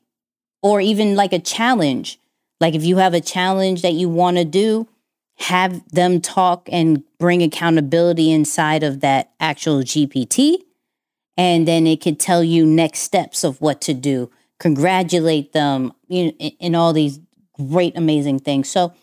or 0.61 0.81
even 0.81 1.15
like 1.15 1.31
a 1.31 1.39
challenge. 1.39 2.19
Like 2.59 2.75
if 2.75 2.83
you 2.83 2.97
have 2.97 3.13
a 3.13 3.21
challenge 3.21 3.83
that 3.83 3.93
you 3.93 4.09
want 4.09 4.35
to 4.35 4.43
do, 4.43 4.89
have 5.37 5.89
them 5.93 6.19
talk 6.19 6.67
and 6.69 7.03
bring 7.17 7.41
accountability 7.41 8.33
inside 8.33 8.83
of 8.83 8.99
that 8.99 9.31
actual 9.39 9.79
GPT. 9.79 10.57
And 11.37 11.65
then 11.65 11.87
it 11.87 12.01
could 12.01 12.19
tell 12.19 12.43
you 12.43 12.65
next 12.65 12.99
steps 12.99 13.45
of 13.45 13.61
what 13.61 13.79
to 13.83 13.93
do, 13.93 14.29
congratulate 14.59 15.53
them, 15.53 15.93
you 16.09 16.25
know, 16.25 16.31
in 16.31 16.75
all 16.75 16.91
these 16.91 17.21
great, 17.53 17.95
amazing 17.95 18.39
things. 18.39 18.67
So 18.67 18.93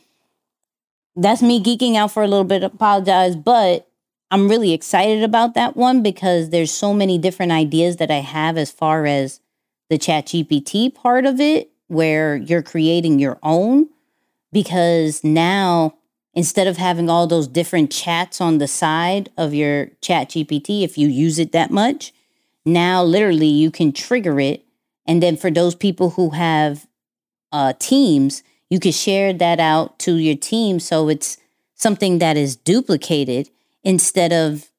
that's 1.19 1.43
me 1.43 1.63
geeking 1.63 1.97
out 1.97 2.13
for 2.13 2.23
a 2.23 2.29
little 2.29 2.45
bit. 2.45 2.63
Apologize, 2.63 3.37
but 3.37 3.89
I'm 4.31 4.49
really 4.49 4.73
excited 4.73 5.23
about 5.23 5.55
that 5.55 5.77
one 5.77 6.03
because 6.03 6.51
there's 6.51 6.73
so 6.73 6.95
many 6.95 7.19
different 7.19 7.53
ideas 7.53 7.97
that 7.97 8.11
I 8.11 8.21
have 8.21 8.57
as 8.57 8.71
far 8.71 9.07
as 9.07 9.41
the 9.91 9.99
chat 9.99 10.27
GPT 10.27 10.95
part 10.95 11.27
of 11.27 11.41
it, 11.41 11.71
where 11.89 12.37
you're 12.37 12.63
creating 12.63 13.19
your 13.19 13.39
own. 13.43 13.89
Because 14.53 15.25
now 15.25 15.95
instead 16.35 16.67
of 16.67 16.77
having 16.77 17.11
all 17.11 17.27
those 17.27 17.49
different 17.49 17.91
chats 17.91 18.41
on 18.41 18.59
the 18.59 18.69
side 18.69 19.29
of 19.37 19.55
your 19.55 19.87
chat 20.01 20.31
GPT, 20.31 20.83
if 20.83 20.97
you 20.97 21.09
use 21.09 21.39
it 21.39 21.53
that 21.53 21.71
much, 21.71 22.13
now 22.65 23.03
literally 23.03 23.49
you 23.49 23.71
can 23.71 23.93
trigger 23.93 24.39
it. 24.39 24.65
And 25.07 25.23
then 25.23 25.37
for 25.37 25.51
those 25.51 25.75
people 25.75 26.11
who 26.11 26.31
have 26.31 26.87
uh, 27.51 27.73
teams, 27.79 28.43
you 28.71 28.81
can 28.81 28.93
share 28.93 29.33
that 29.33 29.61
out 29.61 29.99
to 30.01 30.17
your 30.17 30.37
team. 30.37 30.81
So 30.81 31.09
it's 31.09 31.39
something 31.75 32.19
that 32.19 32.37
is 32.37 32.57
duplicated 32.57 33.51
instead 33.83 34.33
of 34.33 34.71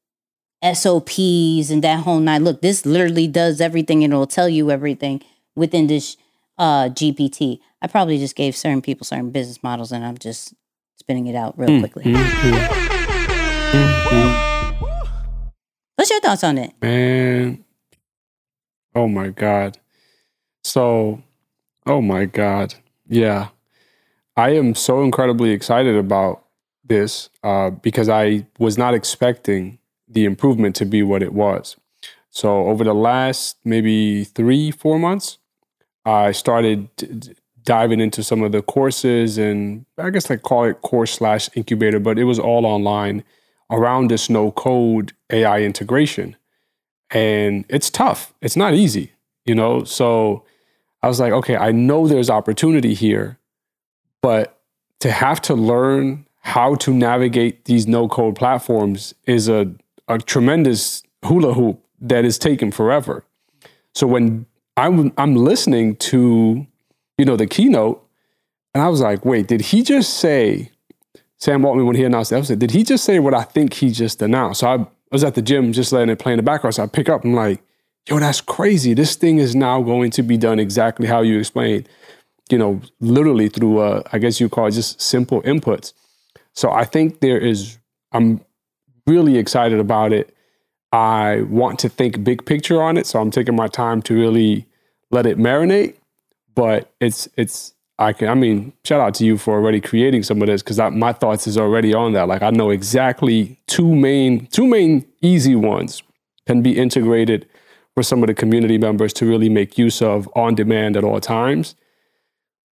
SOPs 0.64 1.70
and 1.70 1.84
that 1.84 2.04
whole 2.04 2.20
night. 2.20 2.42
Look, 2.42 2.62
this 2.62 2.86
literally 2.86 3.28
does 3.28 3.62
everything 3.62 4.04
and 4.04 4.14
it'll 4.14 4.28
tell 4.28 4.50
you 4.50 4.72
everything 4.72 5.22
within 5.56 5.88
this 5.88 6.18
uh, 6.58 6.90
GPT. 6.90 7.60
I 7.82 7.88
probably 7.88 8.18
just 8.18 8.36
gave 8.36 8.56
certain 8.56 8.82
people 8.82 9.06
certain 9.06 9.32
business 9.32 9.64
models 9.64 9.92
and 9.92 10.06
I'm 10.06 10.18
just 10.18 10.54
spinning 10.98 11.28
it 11.28 11.36
out 11.36 11.58
real 11.58 11.70
mm, 11.70 11.80
quickly. 11.80 12.04
Mm, 12.04 12.16
mm, 12.16 12.90
What's 15.96 16.12
your 16.12 16.22
thoughts 16.22 16.44
on 16.44 16.58
it? 16.58 16.74
Man. 16.82 17.64
Oh 18.96 19.08
my 19.08 19.30
God. 19.30 19.78
So, 20.64 21.22
oh 21.86 22.02
my 22.02 22.26
God. 22.26 22.76
Yeah. 23.08 23.50
I 24.40 24.52
am 24.52 24.74
so 24.74 25.04
incredibly 25.04 25.50
excited 25.50 25.98
about 25.98 26.46
this 26.86 27.30
uh, 27.44 27.72
because 27.72 28.08
I 28.08 28.48
was 28.58 28.78
not 28.78 28.94
expecting 28.94 29.80
the 30.08 30.24
improvement 30.24 30.78
to 30.78 30.86
be 30.86 31.04
what 31.04 31.22
it 31.22 31.34
was. 31.34 31.76
So, 32.30 32.68
over 32.68 32.86
the 32.86 32.94
last 32.94 33.58
maybe 33.66 34.24
three, 34.24 34.72
four 34.72 34.98
months, 34.98 35.40
I 36.06 36.32
started 36.32 36.88
diving 37.64 38.00
into 38.00 38.24
some 38.24 38.42
of 38.42 38.54
the 38.54 38.62
courses 38.62 39.38
and 39.38 39.86
I 39.98 40.10
guess 40.10 40.30
like 40.30 40.44
call 40.44 40.64
it 40.64 40.82
course 40.84 41.16
slash 41.16 41.50
incubator, 41.54 42.00
but 42.00 42.18
it 42.18 42.24
was 42.24 42.40
all 42.40 42.66
online 42.66 43.26
around 43.70 44.10
this 44.10 44.30
no 44.30 44.52
code 44.52 45.12
AI 45.30 45.64
integration. 45.64 46.38
And 47.10 47.66
it's 47.68 47.90
tough. 47.90 48.34
It's 48.42 48.56
not 48.56 48.74
easy, 48.74 49.12
you 49.44 49.54
know? 49.54 49.84
So 49.84 50.46
I 51.04 51.10
was 51.10 51.20
like, 51.20 51.34
okay, 51.34 51.58
I 51.58 51.74
know 51.74 52.08
there's 52.08 52.30
opportunity 52.30 52.94
here, 52.94 53.38
but 54.22 54.60
to 55.00 55.12
have 55.12 55.42
to 55.42 55.54
learn 55.54 56.26
how 56.42 56.76
to 56.76 56.94
navigate 56.94 57.66
these 57.66 57.88
no 57.88 58.08
code 58.08 58.36
platforms 58.36 59.14
is 59.26 59.48
a, 59.48 59.72
a 60.08 60.18
tremendous 60.18 61.04
hula 61.26 61.54
hoop 61.54 61.84
that 62.02 62.26
is 62.26 62.38
taking 62.38 62.72
forever. 62.72 63.24
So 63.94 64.08
when 64.08 64.46
I'm, 64.78 65.12
I'm 65.18 65.36
listening 65.36 65.96
to 65.98 66.66
you 67.20 67.26
know, 67.26 67.36
the 67.36 67.46
keynote. 67.46 68.02
And 68.74 68.82
I 68.82 68.88
was 68.88 69.02
like, 69.02 69.26
wait, 69.26 69.48
did 69.48 69.60
he 69.60 69.84
just 69.84 70.16
say, 70.20 70.72
Sam 71.38 71.66
Altman, 71.66 71.86
when 71.86 71.98
he 71.98 72.06
announced 72.06 72.30
the 72.30 72.38
episode, 72.38 72.60
did 72.60 72.72
he 72.72 72.84
just 72.84 73.04
say 73.04 73.20
what 73.20 73.34
I 73.34 73.44
think 73.44 73.74
he 73.74 73.92
just 73.92 74.22
announced? 74.22 74.62
So 74.62 74.68
I 74.70 74.88
was 75.12 75.26
at 75.26 75.36
the 75.36 75.42
gym 75.42 75.74
just 75.74 75.92
letting 75.92 76.10
it 76.10 76.18
play 76.18 76.32
in 76.32 76.38
the 76.38 76.44
background. 76.44 76.76
So 76.76 76.84
I 76.84 76.88
pick 76.88 77.10
up, 77.10 77.26
I'm 77.26 77.34
like, 77.34 77.62
yo, 78.08 78.20
that's 78.20 78.40
crazy. 78.40 78.94
This 78.94 79.18
thing 79.18 79.38
is 79.38 79.54
now 79.54 79.82
going 79.82 80.12
to 80.12 80.24
be 80.24 80.38
done 80.38 80.60
exactly 80.60 81.08
how 81.08 81.22
you 81.22 81.40
explained, 81.40 81.90
you 82.50 82.58
know, 82.58 82.82
literally 83.00 83.50
through, 83.50 83.80
uh, 83.80 84.04
I 84.12 84.20
guess 84.20 84.40
you 84.40 84.50
call 84.50 84.68
it 84.68 84.72
just 84.72 85.02
simple 85.02 85.42
inputs. 85.44 85.94
So 86.54 86.72
I 86.72 86.86
think 86.86 87.20
there 87.20 87.38
is, 87.38 87.78
I'm 88.12 88.42
really 89.06 89.38
excited 89.38 89.80
about 89.80 90.14
it. 90.14 90.36
I 90.92 91.42
want 91.44 91.80
to 91.80 91.90
think 91.90 92.24
big 92.24 92.46
picture 92.46 92.82
on 92.82 92.98
it. 92.98 93.06
So 93.06 93.20
I'm 93.20 93.32
taking 93.32 93.56
my 93.56 93.68
time 93.68 94.02
to 94.04 94.16
really 94.16 94.68
let 95.12 95.26
it 95.26 95.38
marinate 95.38 95.96
but 96.60 96.92
it's 97.00 97.30
it's 97.38 97.74
I 98.00 98.12
can 98.12 98.28
I 98.28 98.34
mean 98.34 98.74
shout 98.84 99.00
out 99.00 99.14
to 99.16 99.26
you 99.26 99.38
for 99.38 99.54
already 99.54 99.80
creating 99.80 100.24
some 100.24 100.42
of 100.42 100.48
this 100.48 100.62
because 100.62 100.78
my 100.92 101.14
thoughts 101.14 101.48
is 101.48 101.58
already 101.58 101.94
on 101.94 102.12
that. 102.14 102.28
Like 102.28 102.42
I 102.42 102.50
know 102.50 102.70
exactly 102.70 103.58
two 103.68 103.96
main 103.96 104.48
two 104.48 104.68
main 104.68 105.06
easy 105.22 105.56
ones 105.56 106.04
can 106.48 106.62
be 106.62 106.78
integrated 106.78 107.48
for 107.96 108.04
some 108.04 108.22
of 108.24 108.28
the 108.28 108.34
community 108.34 108.78
members 108.78 109.14
to 109.14 109.26
really 109.26 109.48
make 109.48 109.78
use 109.78 110.02
of 110.02 110.30
on 110.36 110.54
demand 110.54 110.98
at 110.98 111.06
all 111.06 111.22
times. 111.22 111.76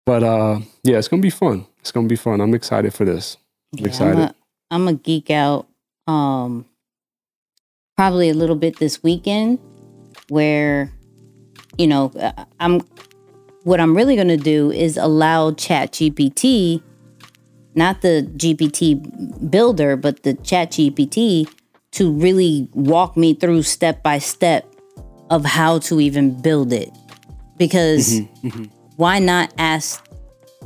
But 0.05 0.23
uh 0.23 0.59
yeah, 0.83 0.97
it's 0.97 1.07
gonna 1.07 1.21
be 1.21 1.29
fun. 1.29 1.65
It's 1.79 1.91
gonna 1.91 2.07
be 2.07 2.15
fun. 2.15 2.41
I'm 2.41 2.53
excited 2.53 2.93
for 2.93 3.05
this. 3.05 3.37
I'm 3.73 3.79
yeah, 3.79 3.87
excited. 3.87 4.17
I'm 4.17 4.21
a, 4.21 4.35
I'm 4.71 4.87
a 4.87 4.93
geek 4.93 5.29
out 5.29 5.67
um 6.07 6.65
probably 7.97 8.29
a 8.29 8.33
little 8.33 8.55
bit 8.55 8.77
this 8.77 9.01
weekend 9.01 9.59
where 10.29 10.91
you 11.77 11.87
know, 11.87 12.11
uh, 12.19 12.45
I'm 12.59 12.81
what 13.63 13.79
I'm 13.79 13.95
really 13.95 14.15
to 14.15 14.37
do 14.37 14.71
is 14.71 14.97
allow 14.97 15.51
Chat 15.51 15.93
GPT, 15.93 16.81
not 17.73 18.01
the 18.01 18.29
GPT 18.37 19.49
builder, 19.49 19.95
but 19.95 20.23
the 20.23 20.35
Chat 20.35 20.71
GPT 20.71 21.49
to 21.93 22.11
really 22.11 22.69
walk 22.73 23.17
me 23.17 23.33
through 23.33 23.63
step 23.63 24.03
by 24.03 24.19
step 24.19 24.71
of 25.29 25.43
how 25.45 25.79
to 25.79 25.99
even 25.99 26.39
build 26.41 26.71
it. 26.71 26.91
Because 27.57 28.19
mm-hmm, 28.19 28.47
mm-hmm. 28.47 28.63
Why 28.95 29.19
not 29.19 29.53
ask 29.57 30.03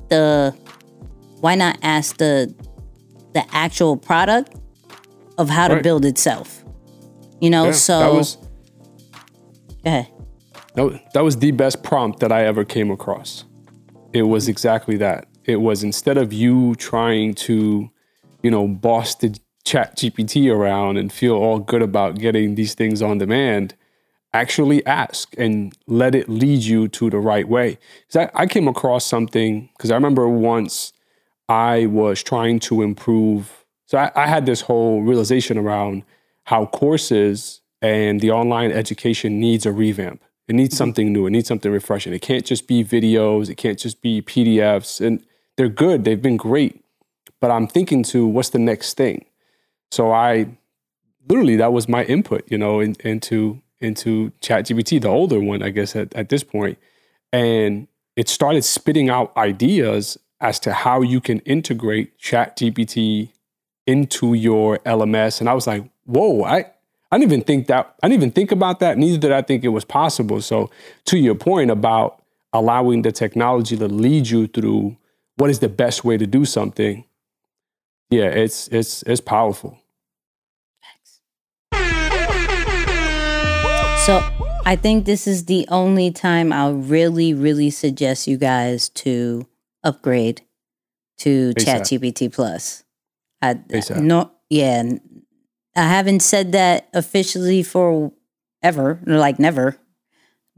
the 0.09 0.55
why 1.39 1.55
not 1.55 1.77
ask 1.81 2.17
the 2.17 2.53
the 3.33 3.45
actual 3.51 3.97
product 3.97 4.55
of 5.37 5.49
how 5.49 5.67
right. 5.67 5.75
to 5.75 5.81
build 5.83 6.05
itself? 6.05 6.63
You 7.39 7.49
know, 7.49 7.65
yeah, 7.65 7.71
so 7.71 7.99
that 7.99 8.13
was, 8.13 8.35
go 8.35 8.49
ahead. 9.85 10.07
That, 10.75 11.13
that 11.13 11.23
was 11.23 11.37
the 11.37 11.51
best 11.51 11.83
prompt 11.83 12.19
that 12.19 12.31
I 12.31 12.45
ever 12.45 12.65
came 12.65 12.91
across. 12.91 13.45
It 14.13 14.23
was 14.23 14.47
exactly 14.47 14.97
that. 14.97 15.27
It 15.45 15.57
was 15.57 15.83
instead 15.83 16.17
of 16.17 16.33
you 16.33 16.75
trying 16.75 17.33
to, 17.35 17.89
you 18.43 18.51
know, 18.51 18.67
boss 18.67 19.15
the 19.15 19.39
chat 19.65 19.97
GPT 19.97 20.53
around 20.53 20.97
and 20.97 21.11
feel 21.11 21.35
all 21.35 21.59
good 21.59 21.81
about 21.81 22.19
getting 22.19 22.55
these 22.55 22.73
things 22.73 23.01
on 23.01 23.19
demand, 23.19 23.75
actually 24.33 24.85
ask 24.85 25.33
and 25.37 25.73
let 25.87 26.15
it 26.15 26.29
lead 26.29 26.63
you 26.63 26.87
to 26.89 27.09
the 27.09 27.19
right 27.19 27.47
way. 27.47 27.77
Because 28.07 28.29
I, 28.35 28.43
I 28.43 28.45
came 28.45 28.67
across 28.67 29.05
something, 29.05 29.69
because 29.77 29.91
I 29.91 29.95
remember 29.95 30.27
once 30.27 30.93
I 31.47 31.87
was 31.87 32.21
trying 32.21 32.59
to 32.61 32.81
improve. 32.81 33.65
So 33.87 33.97
I, 33.97 34.11
I 34.15 34.27
had 34.27 34.45
this 34.45 34.61
whole 34.61 35.01
realization 35.01 35.57
around 35.57 36.03
how 36.43 36.67
courses 36.67 37.61
and 37.81 38.21
the 38.21 38.31
online 38.31 38.71
education 38.71 39.39
needs 39.39 39.65
a 39.65 39.71
revamp. 39.71 40.21
It 40.47 40.55
needs 40.55 40.73
mm-hmm. 40.73 40.77
something 40.77 41.13
new. 41.13 41.27
It 41.27 41.31
needs 41.31 41.47
something 41.47 41.71
refreshing. 41.71 42.13
It 42.13 42.21
can't 42.21 42.45
just 42.45 42.67
be 42.67 42.83
videos. 42.83 43.49
It 43.49 43.55
can't 43.55 43.79
just 43.79 44.01
be 44.01 44.21
PDFs. 44.21 44.99
And 45.05 45.23
they're 45.57 45.69
good. 45.69 46.03
They've 46.03 46.21
been 46.21 46.37
great. 46.37 46.83
But 47.39 47.51
I'm 47.51 47.67
thinking 47.67 48.03
to 48.03 48.25
what's 48.25 48.49
the 48.49 48.59
next 48.59 48.95
thing? 48.95 49.25
So 49.91 50.11
I 50.11 50.47
literally 51.27 51.55
that 51.55 51.71
was 51.71 51.87
my 51.87 52.03
input, 52.03 52.43
you 52.49 52.57
know, 52.57 52.79
in, 52.79 52.95
into 53.03 53.61
into 53.81 54.31
ChatGPT, 54.41 55.01
the 55.01 55.07
older 55.07 55.39
one, 55.39 55.63
I 55.63 55.69
guess 55.69 55.95
at, 55.95 56.13
at 56.15 56.29
this. 56.29 56.45
And 57.31 57.87
it 58.15 58.27
started 58.27 58.63
spitting 58.63 59.09
out 59.09 59.35
ideas 59.37 60.17
as 60.41 60.59
to 60.61 60.73
how 60.73 61.01
you 61.01 61.21
can 61.21 61.39
integrate 61.39 62.19
ChatGPT 62.19 63.31
into 63.85 64.33
your 64.33 64.77
LMS. 64.79 65.39
And 65.39 65.49
I 65.49 65.53
was 65.53 65.67
like, 65.67 65.83
whoa, 66.05 66.43
I 66.43 66.65
I 67.11 67.17
didn't 67.17 67.31
even 67.31 67.43
think 67.43 67.67
that 67.67 67.95
I 68.03 68.07
didn't 68.07 68.21
even 68.21 68.31
think 68.31 68.51
about 68.51 68.79
that. 68.81 68.97
Neither 68.97 69.17
did 69.17 69.31
I 69.31 69.41
think 69.41 69.63
it 69.63 69.69
was 69.69 69.85
possible. 69.85 70.41
So 70.41 70.69
to 71.05 71.17
your 71.17 71.35
point 71.35 71.71
about 71.71 72.21
allowing 72.53 73.01
the 73.01 73.11
technology 73.11 73.77
to 73.77 73.87
lead 73.87 74.29
you 74.29 74.47
through 74.47 74.97
what 75.35 75.49
is 75.49 75.59
the 75.59 75.69
best 75.69 76.03
way 76.03 76.17
to 76.17 76.27
do 76.27 76.45
something, 76.45 77.05
yeah, 78.09 78.25
it's 78.25 78.67
it's 78.67 79.03
it's 79.03 79.21
powerful. 79.21 79.78
So 84.05 84.23
I 84.65 84.75
think 84.75 85.05
this 85.05 85.27
is 85.27 85.45
the 85.45 85.67
only 85.69 86.11
time 86.11 86.51
I'll 86.51 86.73
really, 86.73 87.33
really 87.33 87.69
suggest 87.69 88.27
you 88.27 88.37
guys 88.37 88.89
to 88.89 89.47
upgrade 89.83 90.41
to 91.19 91.53
ChatGPT 91.53 92.33
Plus. 92.33 92.83
I, 93.41 93.59
no, 93.99 94.31
yeah, 94.49 94.83
I 95.75 95.81
haven't 95.83 96.21
said 96.21 96.53
that 96.53 96.89
officially 96.93 97.61
for 97.61 98.11
ever, 98.63 98.99
like 99.05 99.37
never. 99.37 99.77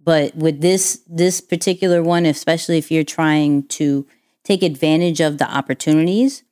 But 0.02 0.36
with 0.36 0.62
this 0.62 1.02
this 1.08 1.42
particular 1.42 2.02
one, 2.02 2.26
especially 2.26 2.78
if 2.78 2.90
you're 2.90 3.04
trying 3.04 3.68
to 3.70 4.08
take 4.44 4.64
advantage 4.64 5.20
of 5.20 5.38
the 5.38 5.50
opportunities, 5.50 6.44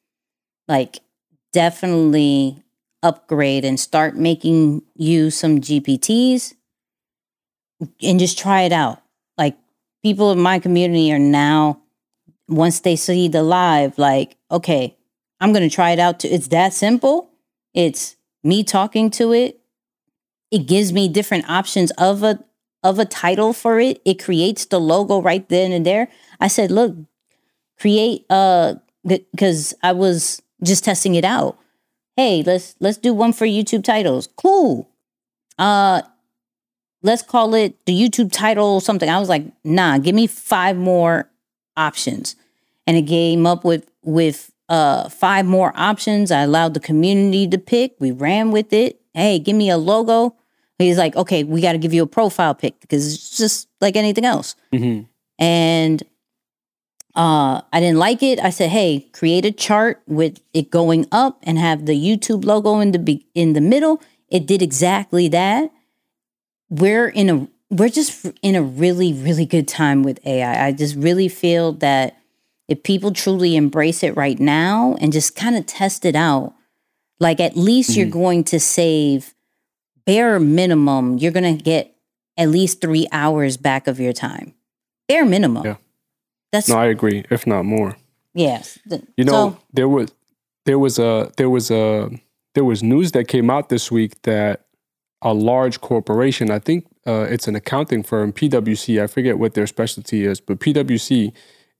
like 0.67 0.99
definitely 1.53 2.63
upgrade 3.01 3.63
and 3.63 3.79
start 3.79 4.15
making 4.15 4.83
you 4.95 5.31
some 5.31 5.61
GPTs 5.61 6.55
and 8.01 8.19
just 8.19 8.37
try 8.37 8.61
it 8.63 8.71
out. 8.71 9.01
Like 9.37 9.57
people 10.03 10.31
in 10.31 10.39
my 10.39 10.59
community 10.59 11.11
are 11.11 11.19
now 11.19 11.81
once 12.47 12.79
they 12.79 12.95
see 12.95 13.27
the 13.27 13.43
live 13.43 13.97
like 13.97 14.35
okay, 14.51 14.97
I'm 15.39 15.53
going 15.53 15.67
to 15.67 15.73
try 15.73 15.91
it 15.91 15.99
out 15.99 16.21
too. 16.21 16.29
It's 16.29 16.47
that 16.47 16.73
simple. 16.73 17.29
It's 17.73 18.15
me 18.43 18.63
talking 18.63 19.09
to 19.11 19.31
it, 19.33 19.59
it 20.51 20.67
gives 20.67 20.91
me 20.91 21.07
different 21.07 21.49
options 21.49 21.91
of 21.91 22.23
a 22.23 22.43
of 22.83 22.97
a 22.97 23.05
title 23.05 23.53
for 23.53 23.79
it. 23.79 24.01
It 24.05 24.23
creates 24.23 24.65
the 24.65 24.79
logo 24.79 25.21
right 25.21 25.47
then 25.49 25.71
and 25.71 25.85
there. 25.85 26.07
I 26.39 26.47
said, 26.47 26.71
look, 26.71 26.95
create 27.79 28.25
uh 28.29 28.75
because 29.05 29.73
I 29.83 29.93
was 29.93 30.41
just 30.63 30.83
testing 30.83 31.15
it 31.15 31.25
out. 31.25 31.57
Hey, 32.15 32.43
let's 32.43 32.75
let's 32.79 32.97
do 32.97 33.13
one 33.13 33.33
for 33.33 33.45
YouTube 33.45 33.83
titles. 33.83 34.27
Cool. 34.35 34.89
Uh 35.57 36.01
let's 37.01 37.21
call 37.21 37.53
it 37.53 37.85
the 37.85 37.93
YouTube 37.93 38.31
title 38.31 38.79
something. 38.79 39.09
I 39.09 39.19
was 39.19 39.29
like, 39.29 39.45
nah, 39.63 39.97
give 39.97 40.15
me 40.15 40.27
five 40.27 40.77
more 40.77 41.29
options. 41.77 42.35
And 42.85 42.97
it 42.97 43.03
came 43.03 43.45
up 43.45 43.63
with 43.63 43.89
with 44.03 44.51
uh, 44.69 45.09
five 45.09 45.45
more 45.45 45.73
options. 45.75 46.31
I 46.31 46.41
allowed 46.41 46.73
the 46.73 46.79
community 46.79 47.47
to 47.47 47.57
pick. 47.57 47.95
We 47.99 48.11
ran 48.11 48.51
with 48.51 48.71
it. 48.73 49.01
Hey, 49.13 49.39
give 49.39 49.55
me 49.55 49.69
a 49.69 49.77
logo. 49.77 50.35
He's 50.77 50.97
like, 50.97 51.15
okay, 51.15 51.43
we 51.43 51.61
got 51.61 51.73
to 51.73 51.77
give 51.77 51.93
you 51.93 52.03
a 52.03 52.07
profile 52.07 52.55
pic 52.55 52.79
because 52.79 53.13
it's 53.13 53.37
just 53.37 53.67
like 53.81 53.97
anything 53.97 54.23
else. 54.23 54.55
Mm-hmm. 54.71 55.03
And 55.37 56.03
uh, 57.15 57.61
I 57.73 57.79
didn't 57.79 57.97
like 57.97 58.23
it. 58.23 58.39
I 58.39 58.49
said, 58.49 58.69
hey, 58.69 59.09
create 59.11 59.43
a 59.45 59.51
chart 59.51 60.01
with 60.07 60.39
it 60.53 60.71
going 60.71 61.05
up 61.11 61.39
and 61.43 61.57
have 61.57 61.85
the 61.85 61.93
YouTube 61.93 62.45
logo 62.45 62.79
in 62.79 62.91
the 62.91 62.99
be- 62.99 63.27
in 63.35 63.53
the 63.53 63.61
middle. 63.61 64.01
It 64.29 64.45
did 64.45 64.61
exactly 64.61 65.27
that. 65.29 65.71
We're 66.69 67.07
in 67.07 67.29
a 67.29 67.47
we're 67.71 67.89
just 67.89 68.25
in 68.41 68.55
a 68.55 68.61
really 68.61 69.13
really 69.13 69.45
good 69.45 69.67
time 69.67 70.03
with 70.03 70.25
AI. 70.25 70.67
I 70.67 70.71
just 70.71 70.95
really 70.95 71.27
feel 71.27 71.73
that 71.73 72.17
if 72.67 72.83
people 72.83 73.11
truly 73.11 73.55
embrace 73.55 74.03
it 74.03 74.15
right 74.15 74.39
now 74.39 74.95
and 75.01 75.11
just 75.11 75.35
kind 75.35 75.55
of 75.55 75.65
test 75.65 76.05
it 76.05 76.15
out, 76.15 76.53
like 77.19 77.39
at 77.39 77.57
least 77.57 77.91
mm-hmm. 77.91 77.99
you're 77.99 78.09
going 78.09 78.43
to 78.45 78.59
save 78.59 79.33
bare 80.05 80.39
minimum, 80.39 81.17
you're 81.17 81.31
going 81.31 81.57
to 81.57 81.63
get 81.63 81.95
at 82.37 82.49
least 82.49 82.79
three 82.79 83.07
hours 83.11 83.57
back 83.57 83.87
of 83.87 83.99
your 83.99 84.13
time. 84.13 84.53
Bare 85.07 85.25
minimum. 85.25 85.65
Yeah. 85.65 85.75
That's 86.51 86.69
no, 86.69 86.77
I 86.77 86.85
agree, 86.85 87.25
if 87.29 87.45
not 87.45 87.65
more. 87.65 87.95
Yes. 88.33 88.79
You 89.17 89.25
know, 89.25 89.31
so, 89.31 89.57
there 89.73 89.89
was 89.89 90.11
there 90.65 90.79
was 90.79 90.99
a 90.99 91.31
there 91.37 91.49
was 91.49 91.69
a 91.69 92.09
there 92.55 92.63
was 92.63 92.81
news 92.81 93.11
that 93.11 93.27
came 93.27 93.49
out 93.49 93.69
this 93.69 93.91
week 93.91 94.21
that 94.23 94.65
a 95.21 95.33
large 95.33 95.81
corporation, 95.81 96.49
I 96.49 96.59
think 96.59 96.85
uh, 97.05 97.27
it's 97.29 97.47
an 97.47 97.55
accounting 97.55 98.03
firm, 98.03 98.31
PwC, 98.31 99.01
I 99.01 99.07
forget 99.07 99.37
what 99.37 99.53
their 99.53 99.67
specialty 99.67 100.25
is, 100.25 100.39
but 100.39 100.59
PwC 100.59 101.33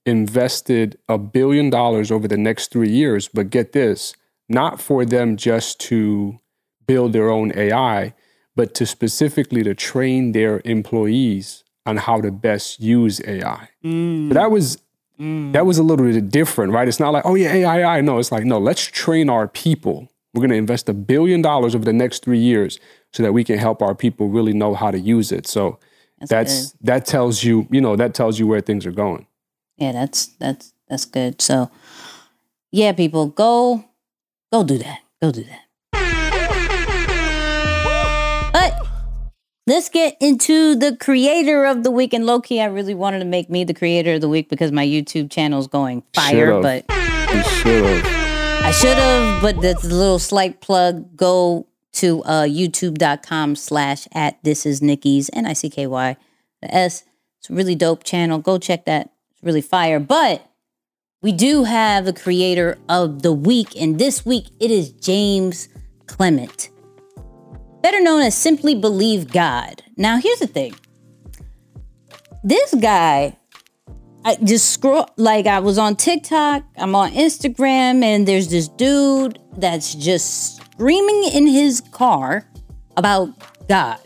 invested 0.06 0.98
a 1.08 1.18
billion 1.18 1.70
dollars 1.70 2.10
over 2.10 2.26
the 2.26 2.36
next 2.36 2.70
three 2.70 2.90
years. 2.90 3.28
But 3.28 3.50
get 3.50 3.72
this, 3.72 4.14
not 4.48 4.80
for 4.80 5.04
them 5.04 5.36
just 5.36 5.78
to 5.80 6.38
build 6.86 7.12
their 7.12 7.30
own 7.30 7.52
AI, 7.56 8.14
but 8.56 8.74
to 8.74 8.86
specifically 8.86 9.62
to 9.62 9.74
train 9.74 10.32
their 10.32 10.60
employees 10.64 11.64
on 11.86 11.98
how 11.98 12.20
to 12.20 12.30
best 12.30 12.80
use 12.80 13.20
AI. 13.26 13.68
Mm. 13.84 14.32
That 14.32 14.50
was 14.50 14.78
mm. 15.18 15.52
that 15.52 15.66
was 15.66 15.78
a 15.78 15.82
little 15.82 16.04
bit 16.04 16.30
different, 16.30 16.72
right? 16.72 16.88
It's 16.88 17.00
not 17.00 17.10
like, 17.10 17.24
oh 17.24 17.34
yeah, 17.34 17.52
AI, 17.52 17.80
AI. 17.80 18.00
No, 18.00 18.18
it's 18.18 18.32
like, 18.32 18.44
no, 18.44 18.58
let's 18.58 18.84
train 18.84 19.30
our 19.30 19.48
people. 19.48 20.08
We're 20.34 20.42
gonna 20.42 20.54
invest 20.54 20.88
a 20.88 20.94
billion 20.94 21.42
dollars 21.42 21.74
over 21.74 21.84
the 21.84 21.92
next 21.92 22.24
three 22.24 22.38
years 22.38 22.78
so 23.12 23.22
that 23.22 23.32
we 23.32 23.44
can 23.44 23.58
help 23.58 23.82
our 23.82 23.94
people 23.94 24.28
really 24.28 24.52
know 24.52 24.74
how 24.74 24.90
to 24.90 24.98
use 24.98 25.32
it. 25.32 25.46
So 25.46 25.78
that's, 26.20 26.30
that's 26.30 26.72
that 26.82 27.06
tells 27.06 27.42
you, 27.42 27.66
you 27.70 27.80
know, 27.80 27.96
that 27.96 28.14
tells 28.14 28.38
you 28.38 28.46
where 28.46 28.60
things 28.60 28.86
are 28.86 28.92
going 28.92 29.26
yeah, 29.80 29.92
that's 29.92 30.26
that's 30.38 30.72
that's 30.88 31.06
good. 31.06 31.40
So 31.40 31.70
yeah, 32.70 32.92
people, 32.92 33.26
go 33.26 33.84
go 34.52 34.62
do 34.62 34.78
that. 34.78 35.00
Go 35.22 35.32
do 35.32 35.44
that. 35.44 35.66
But 38.52 38.86
let's 39.66 39.88
get 39.88 40.16
into 40.20 40.76
the 40.76 40.96
creator 40.96 41.64
of 41.64 41.82
the 41.82 41.90
week. 41.90 42.12
And 42.12 42.26
low 42.26 42.40
key, 42.40 42.60
I 42.60 42.66
really 42.66 42.94
wanted 42.94 43.20
to 43.20 43.24
make 43.24 43.48
me 43.48 43.64
the 43.64 43.74
creator 43.74 44.14
of 44.14 44.20
the 44.20 44.28
week 44.28 44.50
because 44.50 44.70
my 44.70 44.86
YouTube 44.86 45.30
channel 45.30 45.58
is 45.58 45.66
going 45.66 46.02
fire. 46.14 46.46
Should've. 46.46 46.62
But 46.62 46.84
I 46.88 48.72
should 48.72 48.98
have, 48.98 49.42
but 49.42 49.60
that's 49.62 49.84
a 49.84 49.88
little 49.88 50.18
slight 50.18 50.60
plug. 50.60 51.16
Go 51.16 51.66
to 51.92 52.22
uh, 52.24 52.42
youtube.com 52.42 53.56
slash 53.56 54.06
at 54.12 54.42
this 54.42 54.64
is 54.64 54.80
Nicky's 54.80 55.28
N 55.32 55.46
I 55.46 55.52
C 55.52 55.68
K 55.68 55.86
Y 55.86 56.16
the 56.62 56.74
S. 56.74 57.04
It's 57.38 57.50
a 57.50 57.54
really 57.54 57.74
dope 57.74 58.04
channel. 58.04 58.38
Go 58.38 58.58
check 58.58 58.84
that 58.84 59.10
It's 59.32 59.42
really 59.42 59.62
fire. 59.62 59.98
But 59.98 60.46
we 61.22 61.32
do 61.32 61.64
have 61.64 62.06
a 62.06 62.12
creator 62.12 62.78
of 62.88 63.22
the 63.22 63.32
week, 63.32 63.76
and 63.78 63.98
this 63.98 64.24
week 64.24 64.46
it 64.58 64.70
is 64.70 64.90
James 64.90 65.68
Clement, 66.06 66.70
better 67.82 68.00
known 68.00 68.22
as 68.22 68.34
Simply 68.34 68.74
Believe 68.74 69.32
God. 69.32 69.82
Now, 69.96 70.18
here's 70.18 70.38
the 70.38 70.46
thing 70.46 70.74
this 72.42 72.74
guy, 72.74 73.36
I 74.24 74.36
just 74.36 74.70
scroll 74.70 75.08
like 75.16 75.46
I 75.46 75.60
was 75.60 75.78
on 75.78 75.96
TikTok, 75.96 76.64
I'm 76.76 76.94
on 76.94 77.12
Instagram, 77.12 78.02
and 78.02 78.26
there's 78.26 78.48
this 78.48 78.68
dude 78.68 79.38
that's 79.56 79.94
just 79.94 80.62
screaming 80.80 81.24
in 81.34 81.46
his 81.46 81.82
car 81.92 82.42
about 82.96 83.28
God, 83.68 84.00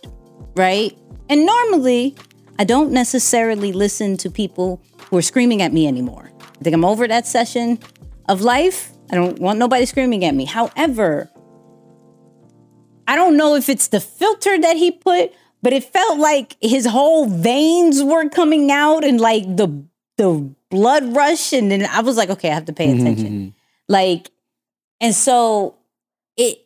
right? 0.56 0.98
And 1.28 1.46
normally, 1.46 2.16
I 2.58 2.64
don't 2.64 2.90
necessarily 2.90 3.70
listen 3.70 4.16
to 4.16 4.28
people 4.28 4.82
who 5.08 5.18
are 5.18 5.22
screaming 5.22 5.62
at 5.62 5.72
me 5.72 5.86
anymore. 5.86 6.32
I 6.40 6.64
think 6.64 6.74
I'm 6.74 6.84
over 6.84 7.06
that 7.06 7.28
session 7.28 7.78
of 8.28 8.40
life. 8.40 8.90
I 9.12 9.14
don't 9.14 9.38
want 9.38 9.60
nobody 9.60 9.86
screaming 9.86 10.24
at 10.24 10.34
me. 10.34 10.46
However, 10.46 11.30
I 13.06 13.14
don't 13.14 13.36
know 13.36 13.54
if 13.54 13.68
it's 13.68 13.86
the 13.86 14.00
filter 14.00 14.60
that 14.60 14.76
he 14.76 14.90
put, 14.90 15.32
but 15.62 15.72
it 15.72 15.84
felt 15.84 16.18
like 16.18 16.56
his 16.60 16.86
whole 16.86 17.26
veins 17.26 18.02
were 18.02 18.28
coming 18.30 18.72
out 18.72 19.04
and 19.04 19.20
like 19.20 19.44
the 19.44 19.84
the 20.16 20.52
blood 20.70 21.14
rush 21.14 21.52
and 21.52 21.70
then 21.70 21.86
I 21.86 22.00
was 22.00 22.16
like, 22.16 22.30
okay, 22.30 22.50
I 22.50 22.54
have 22.54 22.64
to 22.64 22.72
pay 22.72 22.90
attention. 22.90 23.26
Mm-hmm. 23.26 23.48
like 23.88 24.32
and 25.00 25.14
so 25.14 25.76
it 26.36 26.63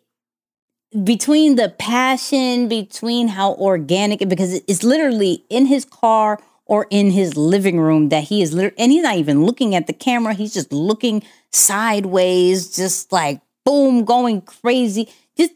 between 1.04 1.56
the 1.56 1.68
passion, 1.68 2.68
between 2.68 3.28
how 3.28 3.54
organic 3.54 4.26
because 4.28 4.54
it's 4.54 4.82
literally 4.82 5.44
in 5.50 5.66
his 5.66 5.84
car 5.84 6.40
or 6.64 6.86
in 6.90 7.10
his 7.10 7.36
living 7.36 7.80
room 7.80 8.08
that 8.08 8.24
he 8.24 8.42
is 8.42 8.52
literally 8.52 8.78
and 8.78 8.92
he's 8.92 9.02
not 9.02 9.16
even 9.16 9.44
looking 9.44 9.74
at 9.74 9.86
the 9.86 9.92
camera, 9.92 10.34
he's 10.34 10.54
just 10.54 10.72
looking 10.72 11.22
sideways, 11.52 12.74
just 12.74 13.12
like 13.12 13.40
boom, 13.64 14.04
going 14.04 14.40
crazy. 14.40 15.08
Just 15.36 15.52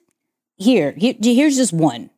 here, 0.57 0.93
here 0.93 1.15
here's 1.21 1.57
just 1.57 1.73
one. 1.73 2.11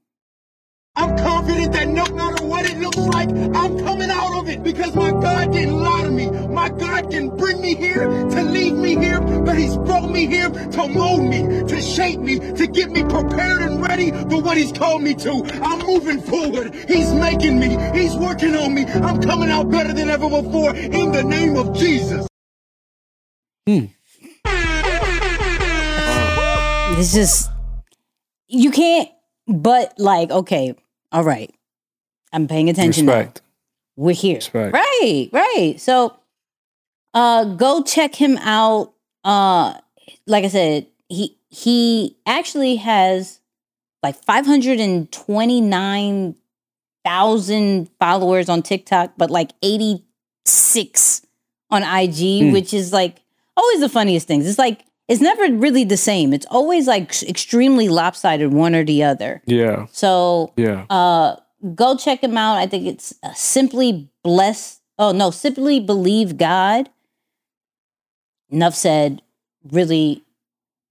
I'm 0.96 1.16
confident 1.16 1.72
that 1.72 1.88
no 1.88 2.04
matter 2.06 2.44
what 2.44 2.70
it 2.70 2.78
looks 2.78 2.98
like, 2.98 3.28
I'm 3.28 3.78
coming 3.78 4.10
out 4.10 4.38
of 4.38 4.48
it 4.48 4.62
because 4.62 4.94
my 4.94 5.10
didn't 5.54 5.80
lie 5.80 6.02
to 6.02 6.10
me. 6.10 6.30
My 6.48 6.68
God 6.68 7.10
didn't 7.10 7.36
bring 7.38 7.60
me 7.60 7.74
here 7.74 8.04
to 8.06 8.42
leave 8.42 8.74
me 8.74 8.96
here, 8.96 9.20
but 9.20 9.56
He's 9.56 9.76
brought 9.76 10.10
me 10.10 10.26
here 10.26 10.50
to 10.50 10.88
mold 10.88 11.22
me, 11.22 11.64
to 11.66 11.80
shape 11.80 12.20
me, 12.20 12.38
to 12.38 12.66
get 12.66 12.90
me 12.90 13.02
prepared 13.02 13.62
and 13.62 13.80
ready 13.80 14.10
for 14.10 14.42
what 14.42 14.56
He's 14.56 14.72
called 14.72 15.02
me 15.02 15.14
to. 15.14 15.42
I'm 15.62 15.78
moving 15.86 16.20
forward. 16.20 16.74
He's 16.88 17.12
making 17.12 17.58
me. 17.58 17.78
He's 17.98 18.14
working 18.16 18.54
on 18.54 18.74
me. 18.74 18.84
I'm 18.84 19.22
coming 19.22 19.50
out 19.50 19.70
better 19.70 19.92
than 19.92 20.10
ever 20.10 20.28
before 20.28 20.74
in 20.74 21.12
the 21.12 21.22
name 21.22 21.56
of 21.56 21.76
Jesus. 21.76 22.26
Hmm. 23.66 23.86
It's 26.96 27.12
just 27.12 27.50
you 28.48 28.70
can't 28.70 29.08
but 29.46 29.94
like, 29.98 30.30
okay, 30.30 30.74
all 31.12 31.24
right. 31.24 31.52
I'm 32.32 32.48
paying 32.48 32.68
attention 32.68 33.06
now. 33.06 33.32
We're 33.96 34.14
here. 34.14 34.36
Respect. 34.36 34.74
Right, 34.74 35.28
right. 35.32 35.74
So 35.78 36.16
uh 37.14 37.44
go 37.44 37.82
check 37.82 38.14
him 38.14 38.36
out. 38.38 38.92
Uh 39.24 39.74
like 40.26 40.44
I 40.44 40.48
said, 40.48 40.86
he 41.08 41.36
he 41.48 42.16
actually 42.26 42.76
has 42.76 43.40
like 44.02 44.16
529,000 47.04 47.88
followers 47.98 48.48
on 48.48 48.62
TikTok, 48.62 49.12
but 49.16 49.30
like 49.30 49.52
86 49.62 51.26
on 51.70 51.82
IG, 51.82 52.52
which 52.52 52.74
is 52.74 52.92
like 52.92 53.22
always 53.56 53.80
the 53.80 53.88
funniest 53.88 54.26
things. 54.26 54.46
It's 54.48 54.58
like 54.58 54.84
it's 55.08 55.20
never 55.20 55.52
really 55.52 55.84
the 55.84 55.96
same. 55.96 56.32
It's 56.32 56.46
always 56.50 56.86
like 56.86 57.22
extremely 57.22 57.88
lopsided 57.88 58.52
one 58.52 58.74
or 58.74 58.84
the 58.84 59.04
other. 59.04 59.42
Yeah. 59.46 59.86
So 59.92 60.52
Yeah. 60.56 60.86
uh 60.90 61.36
go 61.74 61.96
check 61.96 62.22
him 62.22 62.36
out 62.36 62.56
i 62.56 62.66
think 62.66 62.86
it's 62.86 63.14
uh, 63.22 63.32
simply 63.34 64.08
bless 64.22 64.80
oh 64.98 65.12
no 65.12 65.30
simply 65.30 65.80
believe 65.80 66.36
god 66.36 66.90
enough 68.50 68.74
said 68.74 69.22
really 69.72 70.22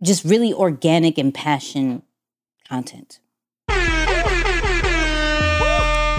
just 0.02 0.24
really 0.24 0.54
organic 0.54 1.18
and 1.18 1.34
passion 1.34 2.02
content 2.68 3.20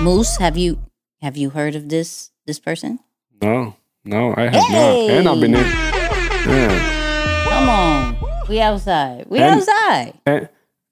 moose 0.03 0.37
have 0.39 0.57
you 0.57 0.79
have 1.23 1.37
you 1.37 1.51
heard 1.51 1.75
of 1.75 1.89
this 1.89 2.31
this 2.47 2.59
person 2.59 2.99
no. 3.43 3.77
No, 4.07 4.35
I 4.37 4.43
have 4.45 4.53
not. 4.53 5.11
And 5.11 5.29
I've 5.29 5.41
been 5.41 5.55
in. 5.55 5.65
Yeah. 5.65 7.45
come 7.49 7.69
on 7.71 8.17
we 8.49 8.61
outside 8.61 9.25
we 9.29 9.39
And- 9.39 9.61
outside 9.61 10.13
And, 10.27 10.49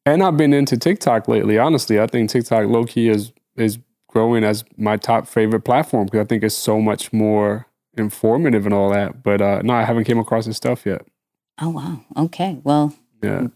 and 0.06 0.22
I've 0.22 0.36
been 0.38 0.52
into 0.54 0.76
TikTok 0.78 1.28
lately. 1.28 1.58
Honestly, 1.58 2.00
I 2.00 2.06
think 2.06 2.30
TikTok 2.30 2.66
low 2.68 2.84
key 2.84 3.08
is 3.10 3.30
is 3.56 3.78
growing 4.08 4.44
as 4.44 4.64
my 4.76 4.96
top 4.96 5.26
favorite 5.26 5.60
platform 5.62 6.04
because 6.06 6.20
I 6.20 6.24
think 6.24 6.42
it's 6.42 6.54
so 6.56 6.80
much 6.80 7.12
more 7.12 7.66
informative 7.96 8.64
and 8.66 8.74
all 8.74 8.90
that. 8.90 9.22
But 9.22 9.40
uh, 9.40 9.62
no, 9.62 9.72
I 9.74 9.84
haven't 9.84 10.04
came 10.04 10.18
across 10.18 10.46
this 10.46 10.56
stuff 10.56 10.84
yet. 10.86 11.02
oh 11.60 11.68
wow 11.70 12.00
okay 12.16 12.58
well 12.64 12.94
Yeah, 13.22 13.48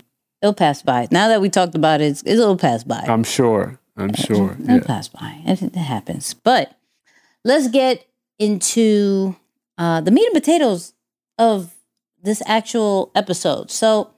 it'll 0.42 0.54
pass 0.54 0.82
by 0.82 1.08
now 1.10 1.28
that 1.28 1.40
we 1.40 1.48
talked 1.48 1.74
about 1.74 2.00
it 2.00 2.06
it's, 2.06 2.22
it'll 2.26 2.56
pass 2.56 2.84
by 2.84 3.04
I'm 3.08 3.24
sure. 3.24 3.78
I'm 3.98 4.12
sure. 4.14 4.52
It'll 4.62 4.76
Yeah. 4.76 4.82
pass 4.82 5.08
by. 5.08 5.40
It, 5.46 5.62
it 5.62 5.74
happens. 5.76 6.34
But 6.34 6.76
let's 7.44 7.68
get 7.68 8.04
into 8.38 9.34
uh, 9.78 10.02
the 10.02 10.10
meat 10.10 10.26
and 10.26 10.34
potatoes 10.34 10.92
of 11.38 11.74
this 12.22 12.42
actual 12.46 13.10
episode. 13.14 13.70
So, 13.70 14.10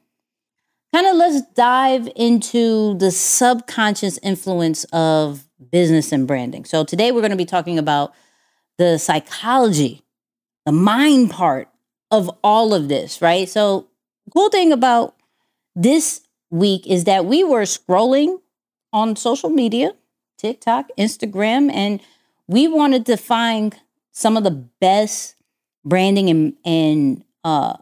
kind 0.94 1.06
of 1.06 1.16
let's 1.16 1.42
dive 1.54 2.08
into 2.16 2.96
the 2.98 3.10
subconscious 3.10 4.18
influence 4.22 4.84
of 4.92 5.44
business 5.70 6.12
and 6.12 6.26
branding. 6.26 6.64
So, 6.64 6.84
today 6.84 7.12
we're 7.12 7.20
going 7.20 7.30
to 7.30 7.36
be 7.36 7.44
talking 7.44 7.78
about 7.78 8.14
the 8.78 8.98
psychology, 8.98 10.02
the 10.64 10.72
mind 10.72 11.30
part 11.30 11.68
of 12.10 12.30
all 12.42 12.74
of 12.74 12.88
this, 12.88 13.20
right? 13.20 13.48
So, 13.48 13.88
cool 14.32 14.48
thing 14.48 14.72
about 14.72 15.14
this 15.74 16.22
week 16.50 16.86
is 16.86 17.04
that 17.04 17.24
we 17.24 17.44
were 17.44 17.62
scrolling 17.62 18.40
on 18.92 19.16
social 19.16 19.50
media, 19.50 19.92
TikTok, 20.38 20.88
Instagram, 20.98 21.70
and 21.72 22.00
we 22.46 22.66
wanted 22.66 23.04
to 23.06 23.16
find 23.16 23.76
some 24.12 24.36
of 24.36 24.44
the 24.44 24.50
best 24.50 25.34
branding 25.84 26.30
and, 26.30 26.54
and 26.64 27.24
uh, 27.44 27.76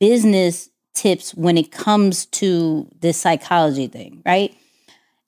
business 0.00 0.70
tips 0.98 1.34
when 1.34 1.56
it 1.56 1.70
comes 1.70 2.26
to 2.26 2.88
this 3.00 3.16
psychology 3.16 3.86
thing, 3.86 4.20
right? 4.26 4.54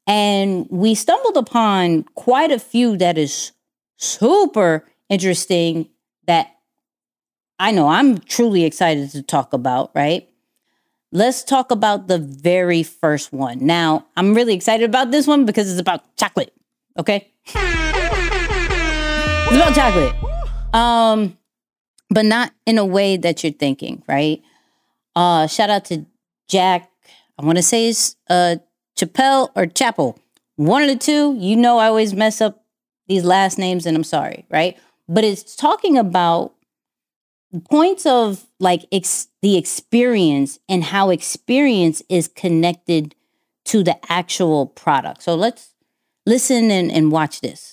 And 0.07 0.67
we 0.71 0.97
stumbled 0.97 1.37
upon 1.37 2.03
quite 2.15 2.51
a 2.51 2.59
few 2.59 2.97
that 2.97 3.17
is 3.17 3.53
super 3.97 4.85
interesting 5.09 5.89
that 6.27 6.57
I 7.61 7.71
know 7.71 7.89
I'm 7.89 8.19
truly 8.19 8.65
excited 8.65 9.11
to 9.11 9.23
talk 9.23 9.53
about, 9.53 9.93
right? 9.95 10.29
Let's 11.13 11.45
talk 11.45 11.71
about 11.71 12.09
the 12.09 12.19
very 12.19 12.83
first 12.83 13.33
one. 13.33 13.65
Now, 13.65 14.07
I'm 14.17 14.35
really 14.35 14.55
excited 14.55 14.89
about 14.89 15.11
this 15.13 15.27
one 15.27 15.45
because 15.45 15.71
it's 15.71 15.81
about 15.81 16.17
chocolate. 16.17 16.53
Okay? 16.99 17.29
It's 17.47 17.55
about 19.57 19.75
chocolate. 19.75 20.15
Um, 20.75 21.37
but 22.09 22.25
not 22.25 22.53
in 22.67 22.79
a 22.79 22.85
way 22.85 23.17
that 23.17 23.45
you're 23.45 23.53
thinking, 23.53 24.03
right? 24.09 24.43
Uh, 25.15 25.47
shout 25.47 25.71
out 25.71 25.85
to 25.87 26.07
Jack. 26.49 26.91
I 27.39 27.45
want 27.45 27.57
to 27.57 27.63
say 27.63 27.89
it's 27.89 28.17
uh 28.29 28.57
Chappelle 28.99 29.51
or 29.55 29.67
Chapel. 29.67 30.19
One 30.57 30.83
of 30.83 30.89
the 30.89 30.97
two. 30.97 31.37
You 31.39 31.57
know 31.57 31.79
I 31.79 31.87
always 31.87 32.15
mess 32.15 32.41
up 32.41 32.65
these 33.09 33.25
last 33.25 33.59
names 33.59 33.87
and 33.87 33.97
I'm 33.97 34.05
sorry, 34.05 34.45
right? 34.51 34.79
But 35.09 35.25
it's 35.25 35.57
talking 35.57 35.97
about 35.97 36.55
points 37.69 38.07
of 38.07 38.47
like 38.61 38.87
ex- 38.93 39.29
the 39.43 39.57
experience 39.57 40.59
and 40.69 40.85
how 40.85 41.11
experience 41.11 42.03
is 42.09 42.29
connected 42.29 43.15
to 43.67 43.83
the 43.83 43.99
actual 44.11 44.67
product. 44.67 45.23
So 45.23 45.35
let's 45.35 45.75
listen 46.27 46.71
and, 46.71 46.91
and 46.91 47.11
watch 47.11 47.41
this. 47.41 47.70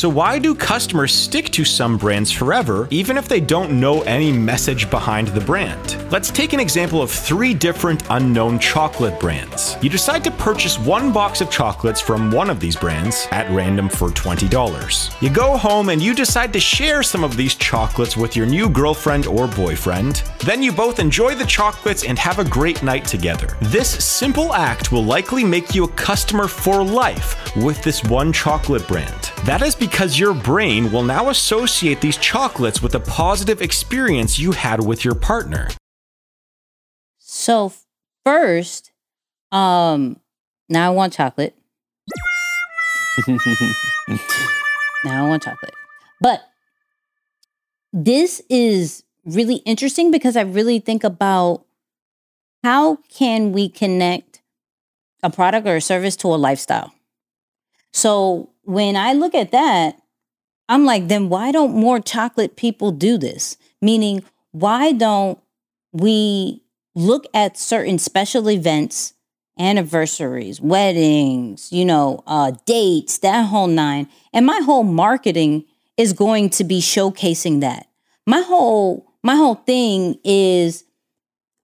So, 0.00 0.08
why 0.08 0.38
do 0.38 0.54
customers 0.54 1.12
stick 1.12 1.50
to 1.50 1.64
some 1.64 1.98
brands 1.98 2.30
forever, 2.30 2.86
even 2.92 3.16
if 3.16 3.26
they 3.26 3.40
don't 3.40 3.80
know 3.80 4.02
any 4.02 4.30
message 4.30 4.88
behind 4.90 5.26
the 5.26 5.40
brand? 5.40 5.96
Let's 6.12 6.30
take 6.30 6.52
an 6.52 6.60
example 6.60 7.02
of 7.02 7.10
three 7.10 7.52
different 7.52 8.04
unknown 8.08 8.60
chocolate 8.60 9.18
brands. 9.18 9.76
You 9.82 9.90
decide 9.90 10.22
to 10.22 10.30
purchase 10.30 10.78
one 10.78 11.12
box 11.12 11.40
of 11.40 11.50
chocolates 11.50 12.00
from 12.00 12.30
one 12.30 12.48
of 12.48 12.60
these 12.60 12.76
brands 12.76 13.26
at 13.32 13.50
random 13.50 13.88
for 13.88 14.10
$20. 14.10 15.20
You 15.20 15.30
go 15.30 15.56
home 15.56 15.88
and 15.88 16.00
you 16.00 16.14
decide 16.14 16.52
to 16.52 16.60
share 16.60 17.02
some 17.02 17.24
of 17.24 17.36
these 17.36 17.56
chocolates 17.56 18.16
with 18.16 18.36
your 18.36 18.46
new 18.46 18.68
girlfriend 18.68 19.26
or 19.26 19.48
boyfriend. 19.48 20.22
Then 20.44 20.62
you 20.62 20.70
both 20.70 21.00
enjoy 21.00 21.34
the 21.34 21.46
chocolates 21.46 22.04
and 22.04 22.16
have 22.20 22.38
a 22.38 22.48
great 22.48 22.84
night 22.84 23.04
together. 23.04 23.56
This 23.62 24.04
simple 24.04 24.54
act 24.54 24.92
will 24.92 25.04
likely 25.04 25.42
make 25.42 25.74
you 25.74 25.82
a 25.82 25.92
customer 25.94 26.46
for 26.46 26.84
life 26.84 27.34
with 27.56 27.82
this 27.82 28.04
one 28.04 28.32
chocolate 28.32 28.86
brand. 28.86 29.32
That 29.44 29.62
is 29.62 29.74
because 29.74 29.87
your 30.18 30.34
brain 30.34 30.92
will 30.92 31.02
now 31.02 31.28
associate 31.28 32.00
these 32.00 32.16
chocolates 32.16 32.82
with 32.82 32.94
a 32.94 33.00
positive 33.00 33.60
experience 33.60 34.38
you 34.38 34.52
had 34.52 34.84
with 34.84 35.04
your 35.04 35.14
partner. 35.14 35.68
So 37.18 37.72
first, 38.24 38.92
um, 39.52 40.20
now 40.68 40.92
I 40.92 40.94
want 40.94 41.12
chocolate. 41.12 41.54
now 45.04 45.26
I 45.26 45.28
want 45.28 45.42
chocolate. 45.42 45.74
But 46.20 46.42
this 47.92 48.42
is 48.48 49.04
really 49.24 49.56
interesting 49.56 50.10
because 50.10 50.36
I 50.36 50.42
really 50.42 50.78
think 50.78 51.04
about 51.04 51.64
how 52.62 52.96
can 53.10 53.52
we 53.52 53.68
connect 53.68 54.42
a 55.22 55.30
product 55.30 55.66
or 55.66 55.76
a 55.76 55.80
service 55.80 56.16
to 56.16 56.28
a 56.28 56.36
lifestyle. 56.36 56.92
So 57.92 58.50
when 58.68 58.96
I 58.96 59.14
look 59.14 59.34
at 59.34 59.50
that, 59.52 59.98
I'm 60.68 60.84
like, 60.84 61.08
then 61.08 61.30
why 61.30 61.52
don't 61.52 61.74
more 61.74 62.00
chocolate 62.00 62.54
people 62.54 62.92
do 62.92 63.16
this? 63.16 63.56
Meaning, 63.80 64.22
why 64.52 64.92
don't 64.92 65.38
we 65.92 66.62
look 66.94 67.24
at 67.32 67.56
certain 67.56 67.98
special 67.98 68.50
events, 68.50 69.14
anniversaries, 69.58 70.60
weddings, 70.60 71.72
you 71.72 71.86
know, 71.86 72.22
uh, 72.26 72.52
dates, 72.66 73.16
that 73.20 73.46
whole 73.46 73.68
nine, 73.68 74.06
and 74.34 74.44
my 74.44 74.60
whole 74.62 74.84
marketing 74.84 75.64
is 75.96 76.12
going 76.12 76.50
to 76.50 76.64
be 76.64 76.82
showcasing 76.82 77.62
that. 77.62 77.88
My 78.26 78.42
whole 78.42 79.06
my 79.22 79.34
whole 79.34 79.54
thing 79.54 80.18
is 80.24 80.84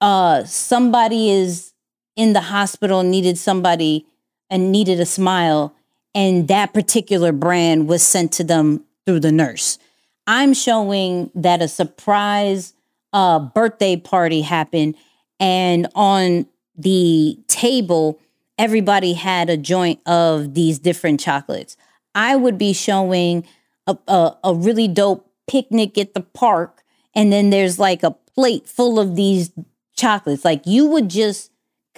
uh 0.00 0.44
somebody 0.44 1.30
is 1.30 1.74
in 2.16 2.32
the 2.32 2.40
hospital 2.40 3.02
needed 3.02 3.36
somebody 3.36 4.06
and 4.48 4.72
needed 4.72 4.98
a 5.00 5.06
smile 5.06 5.76
and 6.14 6.48
that 6.48 6.72
particular 6.72 7.32
brand 7.32 7.88
was 7.88 8.02
sent 8.02 8.32
to 8.32 8.44
them 8.44 8.84
through 9.04 9.20
the 9.20 9.32
nurse. 9.32 9.78
I'm 10.26 10.54
showing 10.54 11.30
that 11.34 11.60
a 11.60 11.68
surprise 11.68 12.74
uh, 13.12 13.38
birthday 13.38 13.96
party 13.96 14.42
happened, 14.42 14.96
and 15.38 15.88
on 15.94 16.46
the 16.76 17.38
table, 17.46 18.18
everybody 18.58 19.12
had 19.12 19.50
a 19.50 19.56
joint 19.56 20.00
of 20.06 20.54
these 20.54 20.78
different 20.78 21.20
chocolates. 21.20 21.76
I 22.14 22.36
would 22.36 22.58
be 22.58 22.72
showing 22.72 23.46
a, 23.86 23.96
a, 24.08 24.36
a 24.44 24.54
really 24.54 24.88
dope 24.88 25.30
picnic 25.46 25.98
at 25.98 26.14
the 26.14 26.20
park, 26.20 26.82
and 27.14 27.32
then 27.32 27.50
there's 27.50 27.78
like 27.78 28.02
a 28.02 28.12
plate 28.34 28.66
full 28.66 28.98
of 28.98 29.16
these 29.16 29.52
chocolates. 29.94 30.44
Like 30.44 30.66
you 30.66 30.86
would 30.86 31.08
just 31.08 31.50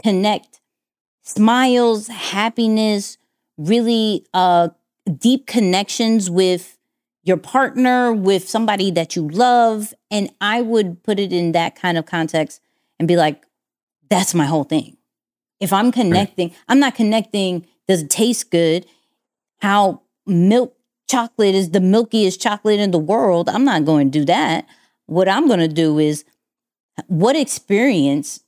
connect 0.03 0.61
smiles, 1.23 2.09
happiness, 2.09 3.19
really 3.59 4.27
uh, 4.35 4.69
deep 5.19 5.47
connections 5.47 6.31
with 6.31 6.79
your 7.23 7.37
partner, 7.37 8.12
with 8.12 8.49
somebody 8.49 8.90
that 8.92 9.16
you 9.16 9.29
love. 9.29 9.92
And 10.11 10.31
I 10.40 10.62
would 10.62 11.03
put 11.03 11.19
it 11.19 11.33
in 11.33 11.53
that 11.53 11.75
kind 11.75 11.99
of 11.99 12.07
context 12.07 12.61
and 12.99 13.09
be 13.09 13.16
like, 13.16 13.45
that's 14.09 14.35
my 14.35 14.47
whole 14.47 14.64
thing. 14.64 14.97
If 15.59 15.73
I'm 15.73 15.90
connecting, 15.90 16.51
right. 16.51 16.59
I'm 16.69 16.79
not 16.79 16.95
connecting, 16.95 17.66
does 17.88 18.03
it 18.03 18.11
taste 18.11 18.51
good? 18.51 18.87
How 19.59 20.03
milk 20.27 20.77
chocolate 21.09 21.55
is 21.55 21.71
the 21.71 21.81
milkiest 21.81 22.40
chocolate 22.40 22.81
in 22.81 22.90
the 22.90 22.99
world. 22.99 23.49
I'm 23.49 23.64
not 23.64 23.85
going 23.85 24.11
to 24.11 24.19
do 24.19 24.25
that. 24.27 24.66
What 25.07 25.29
I'm 25.29 25.47
going 25.47 25.61
to 25.61 25.69
do 25.69 25.99
is 25.99 26.25
what 27.07 27.37
experience 27.37 28.40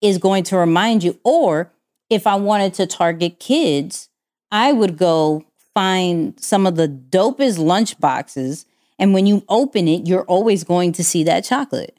is 0.00 0.18
going 0.18 0.44
to 0.44 0.56
remind 0.56 1.02
you, 1.02 1.18
or 1.24 1.72
if 2.08 2.26
I 2.26 2.36
wanted 2.36 2.74
to 2.74 2.86
target 2.86 3.40
kids, 3.40 4.08
I 4.50 4.72
would 4.72 4.96
go 4.96 5.44
find 5.74 6.38
some 6.40 6.66
of 6.66 6.76
the 6.76 6.88
dopest 6.88 7.58
lunch 7.58 7.98
boxes. 8.00 8.66
And 8.98 9.14
when 9.14 9.26
you 9.26 9.44
open 9.48 9.86
it, 9.86 10.06
you're 10.06 10.24
always 10.24 10.64
going 10.64 10.92
to 10.92 11.04
see 11.04 11.22
that 11.24 11.44
chocolate. 11.44 11.96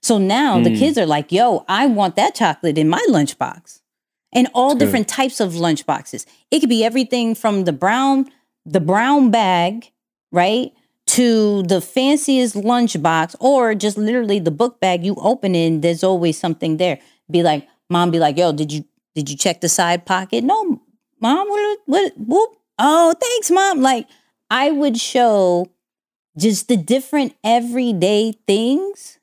So 0.00 0.18
now 0.18 0.58
mm. 0.58 0.64
the 0.64 0.76
kids 0.76 0.96
are 0.96 1.06
like, 1.06 1.32
yo, 1.32 1.64
I 1.68 1.86
want 1.86 2.14
that 2.16 2.34
chocolate 2.36 2.78
in 2.78 2.88
my 2.88 3.04
lunchbox. 3.08 3.80
And 4.32 4.48
all 4.54 4.70
That's 4.70 4.84
different 4.84 5.08
good. 5.08 5.14
types 5.14 5.40
of 5.40 5.56
lunch 5.56 5.86
boxes. 5.86 6.26
It 6.50 6.60
could 6.60 6.68
be 6.68 6.84
everything 6.84 7.34
from 7.34 7.64
the 7.64 7.72
brown, 7.72 8.30
the 8.64 8.80
brown 8.80 9.30
bag, 9.30 9.90
right? 10.30 10.72
To 11.06 11.62
the 11.62 11.80
fanciest 11.80 12.54
lunch 12.54 13.00
box, 13.02 13.34
or 13.40 13.74
just 13.74 13.96
literally 13.96 14.38
the 14.38 14.50
book 14.50 14.80
bag 14.80 15.04
you 15.04 15.14
open 15.16 15.54
in, 15.54 15.80
there's 15.80 16.04
always 16.04 16.38
something 16.38 16.76
there. 16.76 16.98
Be 17.30 17.42
like, 17.42 17.66
mom 17.88 18.10
be 18.10 18.18
like, 18.18 18.36
yo, 18.36 18.52
did 18.52 18.72
you 18.72 18.84
did 19.14 19.30
you 19.30 19.36
check 19.36 19.60
the 19.60 19.68
side 19.68 20.04
pocket? 20.04 20.44
No, 20.44 20.82
mom, 21.20 21.48
what, 21.48 21.78
what, 21.86 22.12
whoop. 22.16 22.56
Oh, 22.78 23.14
thanks, 23.20 23.50
mom. 23.50 23.80
Like, 23.80 24.06
I 24.50 24.70
would 24.70 24.98
show 24.98 25.70
just 26.36 26.68
the 26.68 26.76
different 26.76 27.34
everyday 27.42 28.32
things 28.46 29.18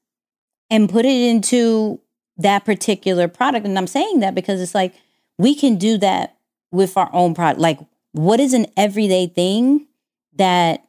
and 0.70 0.90
put 0.90 1.06
it 1.06 1.30
into 1.30 2.00
that 2.38 2.66
particular 2.66 3.28
product. 3.28 3.66
And 3.66 3.78
I'm 3.78 3.88
saying 3.88 4.22
that 4.22 4.34
because 4.34 4.60
it's 4.60 4.74
like 4.74 4.94
we 5.38 5.56
can 5.56 5.78
do 5.78 5.98
that 6.00 6.38
with 6.72 6.98
our 6.98 7.10
own 7.14 7.36
product. 7.36 7.60
Like, 7.60 7.80
what 8.14 8.40
is 8.40 8.54
an 8.54 8.68
everyday 8.76 9.28
thing 9.28 9.88
that, 10.36 10.84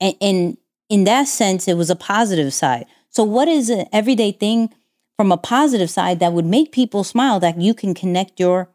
and, 0.00 0.14
and 0.20 0.56
in 0.88 1.04
that 1.04 1.28
sense, 1.28 1.66
it 1.66 1.76
was 1.76 1.90
a 1.90 1.96
positive 1.96 2.52
side. 2.52 2.86
So, 3.08 3.24
what 3.24 3.48
is 3.48 3.70
an 3.70 3.86
everyday 3.92 4.32
thing 4.32 4.70
from 5.16 5.32
a 5.32 5.36
positive 5.36 5.90
side 5.90 6.20
that 6.20 6.32
would 6.32 6.44
make 6.44 6.72
people 6.72 7.04
smile 7.04 7.40
that 7.40 7.60
you 7.60 7.72
can 7.72 7.94
connect 7.94 8.40
your 8.40 8.68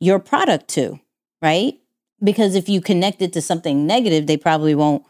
your 0.00 0.18
product 0.18 0.68
to, 0.68 0.98
right? 1.40 1.74
Because 2.22 2.54
if 2.54 2.68
you 2.68 2.80
connect 2.80 3.22
it 3.22 3.32
to 3.34 3.42
something 3.42 3.86
negative, 3.86 4.26
they 4.26 4.36
probably 4.36 4.74
won't 4.74 5.04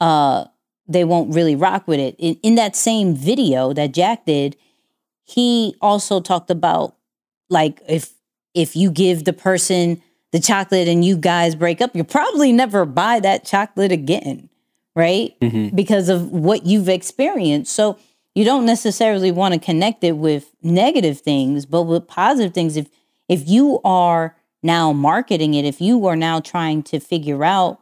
uh 0.00 0.44
they 0.88 1.04
won't 1.04 1.34
really 1.34 1.56
rock 1.56 1.88
with 1.88 1.98
it. 1.98 2.14
In, 2.18 2.34
in 2.42 2.54
that 2.54 2.76
same 2.76 3.14
video 3.14 3.72
that 3.72 3.92
Jack 3.92 4.24
did, 4.26 4.56
he 5.24 5.74
also 5.80 6.20
talked 6.20 6.50
about 6.50 6.96
like 7.48 7.82
if 7.88 8.14
if 8.54 8.76
you 8.76 8.90
give 8.90 9.24
the 9.24 9.32
person 9.32 10.02
the 10.32 10.40
chocolate 10.40 10.88
and 10.88 11.04
you 11.04 11.16
guys 11.16 11.54
break 11.54 11.80
up, 11.80 11.94
you'll 11.94 12.04
probably 12.04 12.52
never 12.52 12.84
buy 12.84 13.20
that 13.20 13.44
chocolate 13.44 13.92
again, 13.92 14.48
right? 14.94 15.38
Mm-hmm. 15.40 15.74
Because 15.74 16.08
of 16.08 16.30
what 16.30 16.66
you've 16.66 16.88
experienced. 16.88 17.72
So 17.72 17.98
you 18.34 18.44
don't 18.44 18.66
necessarily 18.66 19.30
want 19.30 19.54
to 19.54 19.60
connect 19.60 20.04
it 20.04 20.16
with 20.16 20.54
negative 20.62 21.20
things, 21.20 21.64
but 21.64 21.82
with 21.82 22.06
positive 22.06 22.52
things. 22.52 22.76
If 22.76 22.88
if 23.28 23.48
you 23.48 23.80
are 23.84 24.36
now 24.62 24.92
marketing 24.92 25.54
it, 25.54 25.64
if 25.64 25.80
you 25.80 26.06
are 26.06 26.16
now 26.16 26.40
trying 26.40 26.82
to 26.84 27.00
figure 27.00 27.44
out, 27.44 27.80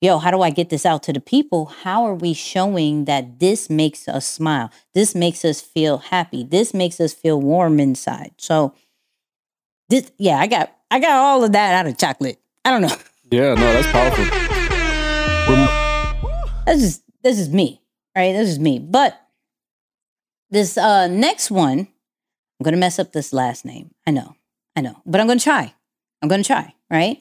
yo, 0.00 0.18
how 0.18 0.30
do 0.30 0.42
I 0.42 0.50
get 0.50 0.70
this 0.70 0.84
out 0.86 1.02
to 1.04 1.12
the 1.12 1.20
people? 1.20 1.66
How 1.66 2.04
are 2.04 2.14
we 2.14 2.32
showing 2.32 3.04
that 3.06 3.38
this 3.38 3.70
makes 3.70 4.08
us 4.08 4.26
smile? 4.26 4.70
This 4.94 5.14
makes 5.14 5.44
us 5.44 5.60
feel 5.60 5.98
happy. 5.98 6.44
This 6.44 6.74
makes 6.74 7.00
us 7.00 7.14
feel 7.14 7.40
warm 7.40 7.80
inside. 7.80 8.32
So 8.38 8.74
this 9.88 10.10
yeah, 10.18 10.38
I 10.38 10.46
got 10.46 10.76
I 10.90 10.98
got 11.00 11.12
all 11.12 11.44
of 11.44 11.52
that 11.52 11.74
out 11.74 11.86
of 11.86 11.96
chocolate. 11.98 12.40
I 12.64 12.70
don't 12.70 12.82
know. 12.82 12.96
Yeah, 13.30 13.54
no, 13.54 13.72
that's 13.72 13.88
powerful. 13.88 14.24
This 16.66 16.82
is 16.82 17.02
this 17.24 17.40
is 17.40 17.48
me, 17.48 17.82
right? 18.16 18.32
This 18.32 18.48
is 18.48 18.60
me. 18.60 18.78
But 18.78 19.20
this 20.50 20.78
uh 20.78 21.08
next 21.08 21.50
one, 21.50 21.80
I'm 21.80 22.64
gonna 22.64 22.76
mess 22.76 23.00
up 23.00 23.12
this 23.12 23.32
last 23.32 23.64
name. 23.64 23.90
I 24.06 24.12
know. 24.12 24.35
I 24.76 24.82
know, 24.82 25.00
but 25.06 25.20
I'm 25.20 25.26
going 25.26 25.38
to 25.38 25.44
try. 25.44 25.74
I'm 26.22 26.28
going 26.28 26.42
to 26.42 26.46
try, 26.46 26.74
right? 26.90 27.18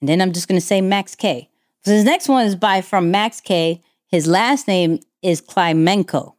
And 0.00 0.08
then 0.08 0.20
I'm 0.20 0.32
just 0.32 0.48
going 0.48 0.60
to 0.60 0.66
say 0.66 0.80
Max 0.80 1.14
K. 1.14 1.50
So 1.84 1.90
this 1.90 2.04
next 2.04 2.28
one 2.28 2.46
is 2.46 2.56
by 2.56 2.80
from 2.80 3.10
Max 3.10 3.40
K. 3.40 3.82
His 4.08 4.26
last 4.26 4.66
name 4.66 5.00
is 5.22 5.40
Klimenko. 5.40 6.34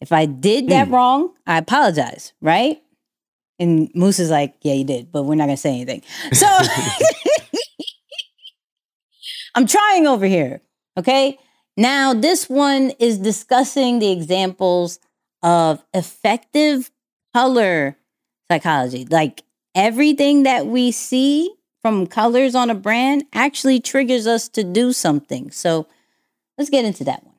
If 0.00 0.12
I 0.12 0.26
did 0.26 0.68
that 0.68 0.88
mm. 0.88 0.92
wrong, 0.92 1.32
I 1.46 1.58
apologize, 1.58 2.32
right? 2.40 2.82
And 3.58 3.90
Moose 3.94 4.18
is 4.18 4.30
like, 4.30 4.54
yeah, 4.62 4.74
you 4.74 4.84
did, 4.84 5.12
but 5.12 5.22
we're 5.22 5.36
not 5.36 5.46
going 5.46 5.56
to 5.56 5.60
say 5.60 5.70
anything. 5.70 6.02
So 6.32 6.46
I'm 9.54 9.66
trying 9.66 10.06
over 10.06 10.26
here, 10.26 10.60
okay? 10.98 11.38
Now, 11.76 12.12
this 12.14 12.48
one 12.48 12.90
is 12.98 13.18
discussing 13.18 13.98
the 13.98 14.10
examples 14.10 14.98
of 15.42 15.84
effective 15.94 16.90
color 17.34 17.96
psychology. 18.52 19.06
Like 19.06 19.42
everything 19.74 20.42
that 20.42 20.66
we 20.66 20.92
see 20.92 21.54
from 21.80 22.06
colors 22.06 22.54
on 22.54 22.70
a 22.70 22.74
brand 22.74 23.24
actually 23.32 23.80
triggers 23.80 24.26
us 24.26 24.48
to 24.50 24.62
do 24.62 24.92
something. 24.92 25.50
So 25.50 25.86
let's 26.58 26.70
get 26.70 26.84
into 26.84 27.04
that 27.04 27.24
one 27.24 27.31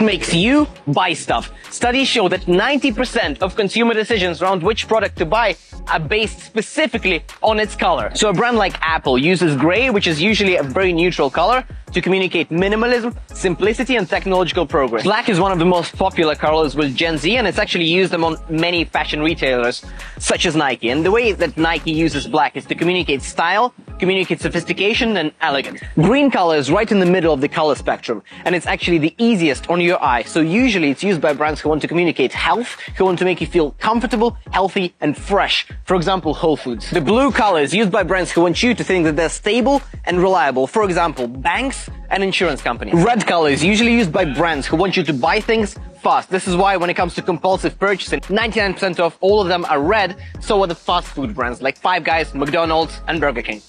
makes 0.00 0.34
you 0.34 0.66
buy 0.86 1.12
stuff. 1.12 1.50
Studies 1.70 2.08
show 2.08 2.28
that 2.28 2.42
90% 2.42 3.42
of 3.42 3.56
consumer 3.56 3.94
decisions 3.94 4.42
around 4.42 4.62
which 4.62 4.88
product 4.88 5.16
to 5.18 5.26
buy 5.26 5.56
are 5.88 6.00
based 6.00 6.40
specifically 6.40 7.24
on 7.42 7.58
its 7.58 7.74
color. 7.74 8.10
So 8.14 8.28
a 8.28 8.32
brand 8.32 8.56
like 8.56 8.74
Apple 8.80 9.18
uses 9.18 9.56
gray, 9.56 9.90
which 9.90 10.06
is 10.06 10.20
usually 10.20 10.56
a 10.56 10.62
very 10.62 10.92
neutral 10.92 11.30
color, 11.30 11.64
to 11.92 12.00
communicate 12.00 12.50
minimalism, 12.50 13.16
simplicity, 13.34 13.96
and 13.96 14.08
technological 14.08 14.66
progress. 14.66 15.02
Black 15.02 15.28
is 15.28 15.40
one 15.40 15.52
of 15.52 15.58
the 15.58 15.64
most 15.64 15.96
popular 15.96 16.34
colors 16.34 16.76
with 16.76 16.94
Gen 16.94 17.18
Z, 17.18 17.36
and 17.36 17.46
it's 17.46 17.58
actually 17.58 17.86
used 17.86 18.14
among 18.14 18.36
many 18.48 18.84
fashion 18.84 19.20
retailers, 19.20 19.84
such 20.18 20.46
as 20.46 20.54
Nike. 20.54 20.90
And 20.90 21.04
the 21.04 21.10
way 21.10 21.32
that 21.32 21.56
Nike 21.56 21.90
uses 21.90 22.28
black 22.28 22.56
is 22.56 22.64
to 22.66 22.74
communicate 22.74 23.22
style, 23.22 23.74
communicate 24.00 24.40
sophistication, 24.40 25.16
and 25.16 25.32
elegance. 25.40 25.80
Green 25.94 26.30
color 26.30 26.56
is 26.56 26.70
right 26.70 26.90
in 26.90 26.98
the 26.98 27.06
middle 27.06 27.32
of 27.32 27.40
the 27.40 27.48
color 27.48 27.74
spectrum, 27.74 28.22
and 28.44 28.54
it's 28.54 28.66
actually 28.66 28.98
the 28.98 29.14
easiest 29.18 29.68
on 29.68 29.80
your 29.80 30.02
eye. 30.02 30.22
So 30.22 30.40
usually 30.40 30.90
it's 30.90 31.04
used 31.04 31.20
by 31.20 31.32
brands 31.34 31.60
who 31.60 31.68
want 31.68 31.82
to 31.82 31.88
communicate 31.88 32.32
health, 32.32 32.80
who 32.96 33.04
want 33.04 33.18
to 33.20 33.24
make 33.24 33.40
you 33.40 33.46
feel 33.46 33.72
comfortable, 33.72 34.36
healthy, 34.50 34.94
and 35.00 35.16
fresh. 35.16 35.66
For 35.84 35.94
example, 35.94 36.34
Whole 36.34 36.56
Foods. 36.56 36.90
The 36.90 37.00
blue 37.00 37.30
color 37.30 37.60
is 37.60 37.72
used 37.74 37.92
by 37.92 38.02
brands 38.02 38.32
who 38.32 38.40
want 38.40 38.62
you 38.62 38.74
to 38.74 38.82
think 38.82 39.04
that 39.04 39.16
they're 39.16 39.28
stable 39.28 39.82
and 40.06 40.18
reliable. 40.18 40.66
For 40.66 40.84
example, 40.84 41.28
banks 41.28 41.88
and 42.10 42.24
insurance 42.24 42.62
companies. 42.62 42.94
Red 42.94 43.26
color 43.26 43.50
is 43.50 43.62
usually 43.62 43.92
used 43.92 44.12
by 44.12 44.24
brands 44.24 44.66
who 44.66 44.76
want 44.76 44.96
you 44.96 45.04
to 45.04 45.12
buy 45.12 45.40
things 45.40 45.76
fast. 46.00 46.30
This 46.30 46.48
is 46.48 46.56
why 46.56 46.76
when 46.76 46.90
it 46.90 46.94
comes 46.94 47.14
to 47.14 47.22
compulsive 47.22 47.78
purchasing, 47.78 48.20
99% 48.20 48.98
of 48.98 49.16
all 49.20 49.40
of 49.40 49.48
them 49.48 49.64
are 49.66 49.80
red, 49.80 50.16
so 50.40 50.60
are 50.62 50.66
the 50.66 50.74
fast 50.74 51.08
food 51.08 51.34
brands 51.34 51.62
like 51.62 51.76
Five 51.76 52.04
Guys, 52.04 52.34
McDonald's, 52.34 53.00
and 53.06 53.20
Burger 53.20 53.42
King. 53.42 53.62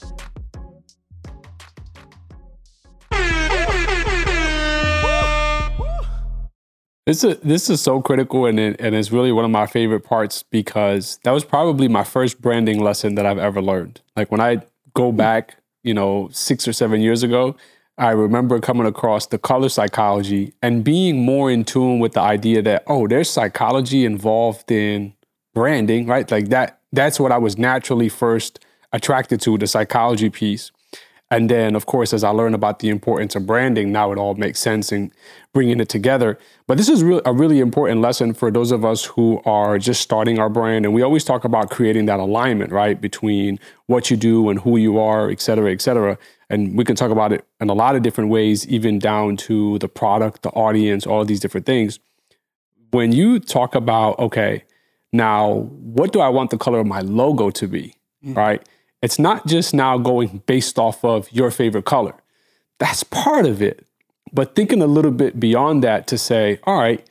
This 7.07 7.23
is 7.23 7.37
this 7.39 7.69
is 7.69 7.81
so 7.81 7.99
critical 7.99 8.45
and 8.45 8.59
it, 8.59 8.79
and 8.79 8.95
it's 8.95 9.11
really 9.11 9.31
one 9.31 9.43
of 9.43 9.51
my 9.51 9.65
favorite 9.65 10.01
parts 10.01 10.43
because 10.43 11.19
that 11.23 11.31
was 11.31 11.43
probably 11.43 11.87
my 11.87 12.03
first 12.03 12.41
branding 12.41 12.79
lesson 12.79 13.15
that 13.15 13.25
I've 13.25 13.39
ever 13.39 13.61
learned. 13.61 14.01
Like 14.15 14.31
when 14.31 14.39
I 14.39 14.61
go 14.93 15.11
back, 15.11 15.57
you 15.83 15.93
know, 15.95 16.29
6 16.31 16.67
or 16.67 16.73
7 16.73 17.01
years 17.01 17.23
ago, 17.23 17.55
I 18.01 18.09
remember 18.09 18.59
coming 18.59 18.87
across 18.87 19.27
the 19.27 19.37
color 19.37 19.69
psychology 19.69 20.53
and 20.63 20.83
being 20.83 21.23
more 21.23 21.51
in 21.51 21.63
tune 21.63 21.99
with 21.99 22.13
the 22.13 22.21
idea 22.21 22.63
that 22.63 22.83
oh, 22.87 23.07
there's 23.07 23.29
psychology 23.29 24.05
involved 24.05 24.71
in 24.71 25.13
branding, 25.53 26.07
right? 26.07 26.29
Like 26.29 26.49
that 26.49 26.79
that's 26.91 27.19
what 27.19 27.31
I 27.31 27.37
was 27.37 27.59
naturally 27.59 28.09
first 28.09 28.65
attracted 28.91 29.39
to, 29.41 29.55
the 29.55 29.67
psychology 29.67 30.31
piece. 30.31 30.71
And 31.29 31.49
then, 31.49 31.75
of 31.75 31.85
course, 31.85 32.11
as 32.11 32.25
I 32.25 32.29
learned 32.29 32.55
about 32.55 32.79
the 32.79 32.89
importance 32.89 33.35
of 33.35 33.45
branding, 33.45 33.91
now 33.91 34.11
it 34.11 34.17
all 34.17 34.33
makes 34.33 34.59
sense 34.59 34.91
in 34.91 35.13
bringing 35.53 35.79
it 35.79 35.87
together. 35.87 36.37
But 36.67 36.77
this 36.77 36.89
is 36.89 37.03
really 37.03 37.21
a 37.23 37.31
really 37.31 37.59
important 37.59 38.01
lesson 38.01 38.33
for 38.33 38.51
those 38.51 38.71
of 38.71 38.83
us 38.83 39.05
who 39.05 39.41
are 39.45 39.77
just 39.77 40.01
starting 40.01 40.39
our 40.39 40.49
brand. 40.49 40.85
And 40.85 40.93
we 40.93 41.03
always 41.03 41.23
talk 41.23 41.45
about 41.45 41.69
creating 41.69 42.07
that 42.07 42.19
alignment, 42.19 42.73
right, 42.73 42.99
between 42.99 43.59
what 43.85 44.11
you 44.11 44.17
do 44.17 44.49
and 44.49 44.59
who 44.59 44.75
you 44.75 44.99
are, 44.99 45.29
et 45.29 45.39
cetera, 45.39 45.71
et 45.71 45.81
cetera. 45.81 46.17
And 46.51 46.77
we 46.77 46.83
can 46.83 46.97
talk 46.97 47.11
about 47.11 47.31
it 47.31 47.45
in 47.61 47.69
a 47.69 47.73
lot 47.73 47.95
of 47.95 48.01
different 48.01 48.29
ways, 48.29 48.67
even 48.67 48.99
down 48.99 49.37
to 49.37 49.79
the 49.79 49.87
product, 49.87 50.41
the 50.41 50.49
audience, 50.49 51.07
all 51.07 51.23
these 51.23 51.39
different 51.39 51.65
things. 51.65 51.97
When 52.91 53.13
you 53.13 53.39
talk 53.39 53.73
about, 53.73 54.19
okay, 54.19 54.65
now 55.13 55.69
what 55.79 56.11
do 56.11 56.19
I 56.19 56.27
want 56.27 56.49
the 56.49 56.57
color 56.57 56.79
of 56.79 56.87
my 56.87 56.99
logo 56.99 57.51
to 57.51 57.67
be, 57.67 57.95
mm-hmm. 58.23 58.33
right? 58.33 58.67
It's 59.01 59.17
not 59.17 59.47
just 59.47 59.73
now 59.73 59.97
going 59.97 60.43
based 60.45 60.77
off 60.77 61.05
of 61.05 61.31
your 61.31 61.51
favorite 61.51 61.85
color. 61.85 62.15
That's 62.79 63.03
part 63.03 63.45
of 63.45 63.61
it. 63.61 63.85
But 64.33 64.53
thinking 64.53 64.81
a 64.81 64.87
little 64.87 65.11
bit 65.11 65.39
beyond 65.39 65.83
that 65.85 66.05
to 66.07 66.17
say, 66.17 66.59
all 66.65 66.77
right, 66.77 67.05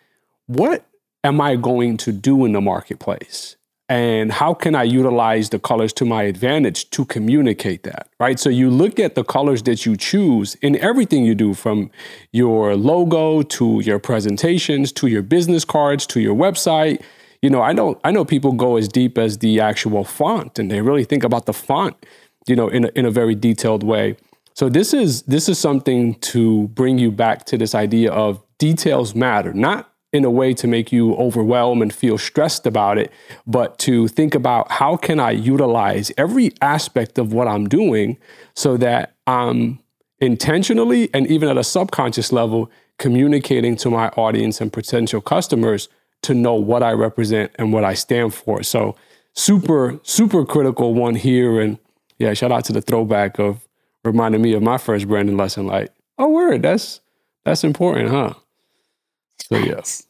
what 0.47 0.85
am 1.25 1.41
I 1.41 1.57
going 1.57 1.97
to 1.99 2.13
do 2.13 2.45
in 2.45 2.53
the 2.53 2.61
marketplace? 2.61 3.57
And 3.91 4.31
how 4.31 4.55
can 4.55 4.75
I 4.75 4.85
utilize 4.85 5.51
the 5.51 5.59
colors 5.59 5.93
to 5.95 6.05
my 6.05 6.23
advantage 6.23 6.89
to 6.91 7.05
communicate 7.05 7.83
that, 7.83 8.09
right? 8.21 8.39
So 8.39 8.49
you 8.49 8.71
look 8.71 9.01
at 9.01 9.17
the 9.17 9.25
colors 9.25 9.65
that 9.65 9.85
you 9.85 9.97
choose 9.97 10.55
in 10.63 10.77
everything 10.77 11.25
you 11.25 11.35
do 11.35 11.55
from 11.55 11.91
your 12.31 12.77
logo 12.77 13.43
to 13.43 13.81
your 13.81 13.99
presentations 13.99 14.93
to 14.93 15.09
your 15.09 15.23
business 15.23 15.65
cards 15.65 16.07
to 16.07 16.21
your 16.21 16.37
website 16.37 17.03
you 17.43 17.49
know, 17.49 17.63
I 17.63 17.73
know 17.73 17.99
I 18.05 18.11
know 18.11 18.25
people 18.25 18.53
go 18.53 18.77
as 18.77 18.87
deep 18.87 19.17
as 19.17 19.39
the 19.39 19.61
actual 19.61 20.05
font, 20.05 20.59
and 20.59 20.71
they 20.71 20.83
really 20.83 21.05
think 21.05 21.25
about 21.25 21.47
the 21.47 21.53
font, 21.53 21.97
you 22.47 22.55
know, 22.55 22.69
in 22.69 22.85
a, 22.85 22.89
in 22.89 23.07
a 23.07 23.11
very 23.11 23.35
detailed 23.35 23.83
way. 23.83 24.17
So 24.55 24.69
this 24.69 24.93
is 24.93 25.23
this 25.23 25.49
is 25.49 25.59
something 25.59 26.17
to 26.17 26.69
bring 26.69 26.99
you 26.99 27.11
back 27.11 27.47
to 27.47 27.57
this 27.57 27.75
idea 27.75 28.13
of 28.13 28.43
details 28.59 29.15
matter, 29.15 29.55
not 29.55 29.90
in 30.13 30.25
a 30.25 30.31
way 30.31 30.53
to 30.55 30.67
make 30.67 30.91
you 30.91 31.15
overwhelmed 31.15 31.83
and 31.83 31.93
feel 31.93 32.19
stressed 32.19 32.67
about 32.67 32.99
it, 32.99 33.13
but 33.47 33.79
to 33.79 34.09
think 34.09 34.35
about 34.35 34.71
how 34.71 34.97
can 34.97 35.21
I 35.21 35.31
utilize 35.31 36.11
every 36.19 36.53
aspect 36.61 37.19
of 37.19 37.33
what 37.33 37.47
I'm 37.47 37.69
doing 37.69 38.17
so 38.55 38.77
that 38.79 39.15
I'm 39.27 39.79
intentionally 40.21 41.09
and 41.15 41.27
even 41.29 41.49
at 41.49 41.57
a 41.57 41.65
subconscious 41.65 42.33
level 42.33 42.71
communicating 42.99 43.77
to 43.77 43.91
my 43.91 44.09
audience 44.11 44.61
and 44.61 44.73
potential 44.73 45.21
customers 45.21 45.89
to 46.23 46.35
know 46.35 46.55
what 46.55 46.83
I 46.83 46.93
represent 46.93 47.53
and 47.55 47.73
what 47.73 47.85
I 47.85 47.95
stand 47.95 48.35
for. 48.35 48.63
So 48.63 48.97
super, 49.35 49.99
super 50.03 50.45
critical 50.45 50.93
one 50.93 51.15
here. 51.15 51.61
And 51.61 51.79
yeah, 52.19 52.35
shout 52.35 52.53
out 52.53 52.65
to 52.67 52.73
the 52.73 52.83
throwback 52.83 53.39
of 53.39 53.67
reminding 54.05 54.43
me 54.43 54.53
of 54.53 54.63
my 54.63 54.77
first 54.77 55.09
branding 55.09 55.37
lesson. 55.37 55.67
Like, 55.67 55.93
oh 56.19 56.29
word, 56.29 56.63
that's 56.63 57.01
that's 57.45 57.65
important, 57.65 58.11
huh? 58.11 58.35
So 59.43 59.57
yes. 59.57 60.07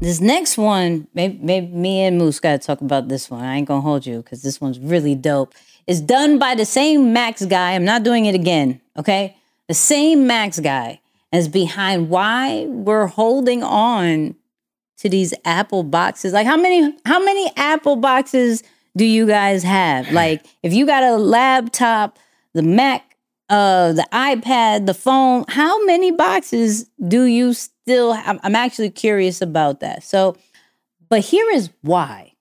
This 0.00 0.20
next 0.20 0.58
one, 0.58 1.06
maybe, 1.14 1.38
maybe 1.40 1.68
me 1.68 2.02
and 2.02 2.18
Moose 2.18 2.38
got 2.38 2.60
to 2.60 2.66
talk 2.66 2.82
about 2.82 3.08
this 3.08 3.30
one. 3.30 3.42
I 3.42 3.56
ain't 3.56 3.66
gonna 3.66 3.80
hold 3.80 4.04
you 4.04 4.18
because 4.18 4.42
this 4.42 4.60
one's 4.60 4.78
really 4.78 5.14
dope. 5.14 5.54
It's 5.86 6.00
done 6.00 6.38
by 6.38 6.54
the 6.54 6.66
same 6.66 7.12
Max 7.12 7.44
guy. 7.46 7.72
I'm 7.72 7.84
not 7.84 8.02
doing 8.02 8.26
it 8.26 8.34
again. 8.34 8.80
Okay, 8.98 9.36
the 9.66 9.74
same 9.74 10.26
Max 10.26 10.60
guy 10.60 11.00
as 11.32 11.48
behind 11.48 12.10
why 12.10 12.66
we're 12.68 13.06
holding 13.06 13.62
on 13.62 14.34
to 14.98 15.08
these 15.08 15.32
Apple 15.44 15.82
boxes. 15.82 16.32
Like 16.32 16.46
how 16.46 16.56
many 16.56 16.96
how 17.06 17.24
many 17.24 17.50
Apple 17.56 17.96
boxes 17.96 18.62
do 18.96 19.04
you 19.04 19.26
guys 19.26 19.62
have? 19.62 20.10
Like 20.12 20.44
if 20.62 20.72
you 20.72 20.86
got 20.86 21.02
a 21.02 21.16
laptop, 21.16 22.18
the 22.52 22.62
Mac, 22.62 23.13
uh 23.48 23.92
the 23.92 24.06
iPad, 24.12 24.86
the 24.86 24.94
phone, 24.94 25.44
how 25.48 25.84
many 25.84 26.10
boxes 26.10 26.90
do 27.06 27.24
you 27.24 27.52
still 27.54 28.12
have? 28.12 28.40
I'm 28.42 28.56
actually 28.56 28.90
curious 28.90 29.42
about 29.42 29.80
that. 29.80 30.02
So 30.02 30.36
but 31.08 31.20
here 31.20 31.48
is 31.50 31.70
why. 31.82 32.32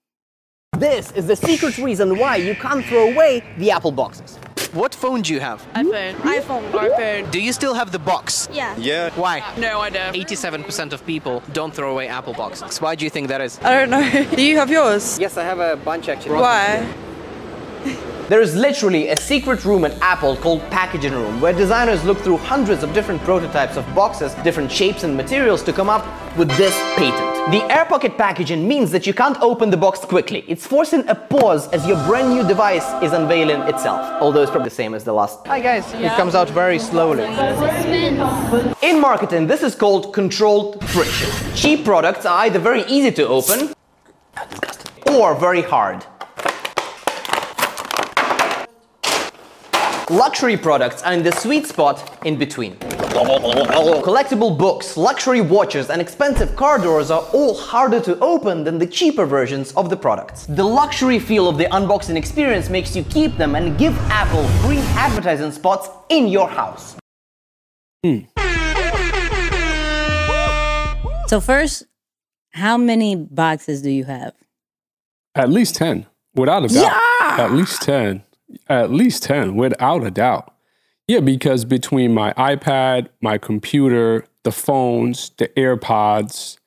This 0.78 1.12
is 1.12 1.28
the 1.28 1.36
secret 1.36 1.78
reason 1.78 2.18
why 2.18 2.38
you 2.38 2.56
can't 2.56 2.84
throw 2.86 3.12
away 3.12 3.44
the 3.58 3.70
Apple 3.70 3.92
boxes. 3.92 4.40
What 4.74 4.96
phone 4.96 5.22
do 5.22 5.32
you 5.32 5.40
have? 5.40 5.62
iPhone. 5.74 6.16
iPhone. 6.16 6.72
iPhone. 6.72 7.30
Do 7.30 7.40
you 7.40 7.54
still 7.54 7.76
have 7.76 7.92
the 7.92 8.00
box? 8.00 8.50
Yeah. 8.52 8.76
Yeah. 8.78 9.12
Why? 9.12 9.44
No, 9.60 9.82
I 9.82 9.92
don't. 9.92 10.16
87% 10.16 10.94
of 10.94 11.06
people 11.06 11.44
don't 11.54 11.72
throw 11.72 11.92
away 11.92 12.08
Apple 12.08 12.34
boxes. 12.34 12.82
Why 12.82 12.96
do 12.96 13.06
you 13.06 13.12
think 13.12 13.28
that 13.28 13.42
is? 13.42 13.60
I 13.62 13.76
don't 13.76 13.92
know. 13.92 14.26
do 14.36 14.42
you 14.42 14.58
have 14.58 14.72
yours? 14.72 15.20
Yes, 15.20 15.38
I 15.38 15.44
have 15.44 15.60
a 15.60 15.76
bunch 15.76 16.10
actually. 16.10 16.40
Why? 16.40 16.92
There 18.34 18.42
is 18.42 18.56
literally 18.56 19.10
a 19.10 19.16
secret 19.16 19.64
room 19.64 19.86
at 19.86 19.92
Apple 20.02 20.36
called 20.36 20.62
Packaging 20.72 21.14
Room, 21.14 21.40
where 21.40 21.54
designers 21.54 22.04
look 22.04 22.18
through 22.18 22.38
hundreds 22.38 22.82
of 22.82 22.92
different 22.92 23.22
prototypes 23.22 23.78
of 23.78 23.86
boxes, 23.94 24.34
different 24.44 24.72
shapes 24.72 25.04
and 25.04 25.16
materials 25.16 25.62
to 25.62 25.72
come 25.72 25.88
up 25.88 26.04
with 26.36 26.50
this 26.58 26.74
patent. 26.96 27.52
The 27.52 27.62
air 27.72 27.86
pocket 27.86 28.18
packaging 28.18 28.68
means 28.68 28.90
that 28.90 29.06
you 29.06 29.14
can't 29.14 29.40
open 29.40 29.70
the 29.70 29.78
box 29.78 30.00
quickly. 30.00 30.44
It's 30.48 30.66
forcing 30.66 31.08
a 31.10 31.14
pause 31.14 31.68
as 31.74 31.86
your 31.86 31.98
brand 32.08 32.34
new 32.34 32.44
device 32.48 32.88
is 33.04 33.14
unveiling 33.14 33.62
itself. 33.72 34.02
Although 34.20 34.42
it's 34.42 34.50
probably 34.50 34.70
the 34.70 34.76
same 34.76 34.96
as 34.96 35.04
the 35.04 35.14
last. 35.14 35.46
Hi 35.46 35.60
guys, 35.60 35.84
yeah. 35.94 36.12
it 36.12 36.18
comes 36.18 36.34
out 36.34 36.50
very 36.50 36.80
slowly. 36.80 37.26
In 38.82 39.00
marketing, 39.00 39.46
this 39.46 39.62
is 39.62 39.76
called 39.76 40.12
controlled 40.12 40.84
friction. 40.90 41.30
Cheap 41.54 41.86
products 41.86 42.26
are 42.26 42.40
either 42.46 42.58
very 42.58 42.84
easy 42.86 43.12
to 43.12 43.28
open 43.28 43.76
or 45.06 45.36
very 45.36 45.62
hard. 45.62 46.04
Luxury 50.10 50.58
products 50.58 51.02
are 51.04 51.14
in 51.14 51.24
the 51.24 51.32
sweet 51.32 51.66
spot 51.66 52.20
in 52.26 52.38
between. 52.38 52.76
Collectible 52.76 54.58
books, 54.58 54.98
luxury 54.98 55.40
watches, 55.40 55.90
and 55.90 56.02
expensive 56.02 56.54
car 56.58 56.78
doors 56.78 57.10
are 57.10 57.22
all 57.32 57.56
harder 57.56 58.02
to 58.02 58.20
open 58.20 58.66
than 58.66 58.78
the 58.78 58.86
cheaper 58.86 59.26
versions 59.26 59.72
of 59.74 59.90
the 59.90 59.96
products. 59.96 60.46
The 60.48 60.64
luxury 60.64 61.20
feel 61.20 61.48
of 61.48 61.58
the 61.58 61.66
unboxing 61.66 62.18
experience 62.18 62.70
makes 62.70 62.98
you 62.98 63.06
keep 63.06 63.38
them 63.38 63.56
and 63.56 63.78
give 63.78 63.98
Apple 64.12 64.46
free 64.60 64.80
advertising 64.98 65.54
spots 65.54 65.90
in 66.10 66.28
your 66.28 66.50
house. 66.50 66.98
Hmm. 68.04 68.26
So, 71.28 71.40
first, 71.40 71.86
how 72.52 72.76
many 72.76 73.16
boxes 73.16 73.82
do 73.82 73.90
you 73.90 74.04
have? 74.04 74.34
At 75.34 75.50
least 75.50 75.76
10, 75.76 76.06
without 76.36 76.66
a 76.66 76.68
doubt. 76.68 76.94
Yeah! 77.22 77.46
At 77.46 77.54
least 77.54 77.82
10 77.84 78.22
at 78.70 78.92
least 78.92 79.24
10 79.24 79.56
without 79.56 80.04
a 80.04 80.12
doubt. 80.12 80.54
Yeah, 81.08 81.20
because 81.20 81.66
between 81.66 82.14
my 82.14 82.34
iPad, 82.34 83.10
my 83.22 83.38
computer, 83.38 84.26
the 84.44 84.52
phones, 84.52 85.32
the 85.38 85.50
AirPods, 85.50 86.58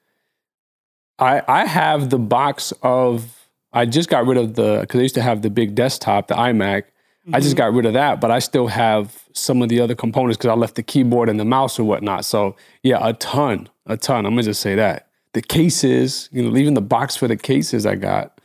I 1.19 1.43
I 1.49 1.67
have 1.67 2.11
the 2.11 2.19
box 2.19 2.73
of 2.83 3.49
I 3.73 3.87
just 3.87 4.11
got 4.11 4.27
rid 4.27 4.37
of 4.37 4.55
the 4.55 4.81
because 4.83 4.99
I 4.99 5.03
used 5.03 5.15
to 5.15 5.23
have 5.23 5.43
the 5.43 5.51
big 5.51 5.75
desktop, 5.75 6.29
the 6.29 6.35
iMac. 6.35 6.83
Mm-hmm. 6.83 7.35
I 7.35 7.41
just 7.41 7.51
mm-hmm. 7.51 7.59
got 7.59 7.73
rid 7.73 7.87
of 7.87 7.95
that, 7.95 8.21
but 8.21 8.31
I 8.31 8.39
still 8.39 8.67
have 8.67 9.25
some 9.33 9.63
of 9.63 9.71
the 9.71 9.81
other 9.81 9.95
components 9.95 10.37
because 10.37 10.51
I 10.51 10.55
left 10.55 10.75
the 10.75 10.83
keyboard 10.83 11.31
and 11.31 11.41
the 11.41 11.45
mouse 11.45 11.79
or 11.79 11.85
whatnot. 11.85 12.27
So 12.27 12.57
yeah, 12.83 12.99
a 13.01 13.15
ton, 13.15 13.71
a 13.87 13.97
ton. 13.97 14.27
I'm 14.27 14.33
gonna 14.33 14.43
just 14.43 14.61
say 14.61 14.75
that 14.75 15.09
the 15.33 15.43
cases, 15.43 16.29
you 16.33 16.43
know, 16.43 16.49
leaving 16.49 16.75
the 16.75 16.81
box 16.81 17.15
for 17.17 17.29
the 17.29 17.37
cases 17.37 17.85
I 17.85 17.95
got. 17.95 18.41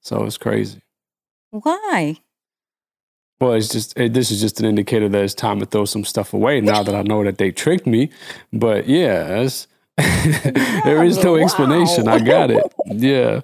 So 0.00 0.24
it's 0.24 0.38
crazy. 0.38 0.82
Why? 1.50 2.16
Well, 3.42 3.54
it's 3.54 3.68
just 3.70 3.98
it, 3.98 4.12
this 4.14 4.30
is 4.30 4.40
just 4.40 4.60
an 4.60 4.66
indicator 4.66 5.08
that 5.08 5.20
it's 5.24 5.34
time 5.34 5.58
to 5.58 5.66
throw 5.66 5.84
some 5.84 6.04
stuff 6.04 6.32
away 6.32 6.60
now 6.60 6.84
that 6.84 6.94
I 6.94 7.02
know 7.02 7.24
that 7.24 7.38
they 7.38 7.50
tricked 7.50 7.88
me. 7.88 8.10
But 8.52 8.86
yeah, 8.86 9.48
there 10.84 11.02
is 11.02 11.20
no 11.24 11.34
explanation. 11.34 12.06
I 12.06 12.20
got 12.20 12.52
it. 12.52 12.72
Yeah, 12.86 13.40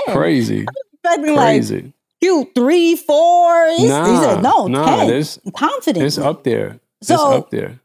crazy, 0.12 0.66
crazy. 1.04 1.92
cute. 2.20 2.48
Three, 2.56 2.96
four. 2.96 3.66
It's- 3.68 3.80
he 3.82 3.86
Nah, 3.88 4.20
said, 4.20 4.42
no, 4.42 4.66
nah, 4.66 4.96
10. 4.96 5.06
this- 5.06 5.38
confident. 5.54 6.04
It's 6.04 6.18
up 6.18 6.42
there. 6.42 6.80
it's 7.00 7.10
up 7.12 7.50
there. 7.52 7.78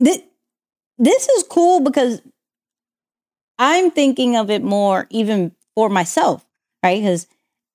This, 0.00 0.20
this 0.96 1.28
is 1.28 1.42
cool 1.50 1.80
because 1.80 2.22
I'm 3.58 3.90
thinking 3.90 4.36
of 4.36 4.48
it 4.50 4.62
more 4.62 5.06
even 5.10 5.52
for 5.74 5.90
myself, 5.90 6.46
right? 6.82 6.98
Because 6.98 7.26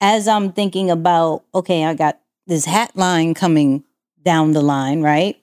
as 0.02 0.28
I'm 0.28 0.52
thinking 0.52 0.90
about, 0.90 1.44
okay, 1.54 1.86
I 1.86 1.94
got 1.94 2.20
this 2.48 2.66
hat 2.66 2.96
line 2.96 3.34
coming 3.34 3.84
down 4.24 4.52
the 4.52 4.62
line, 4.62 5.02
right? 5.02 5.38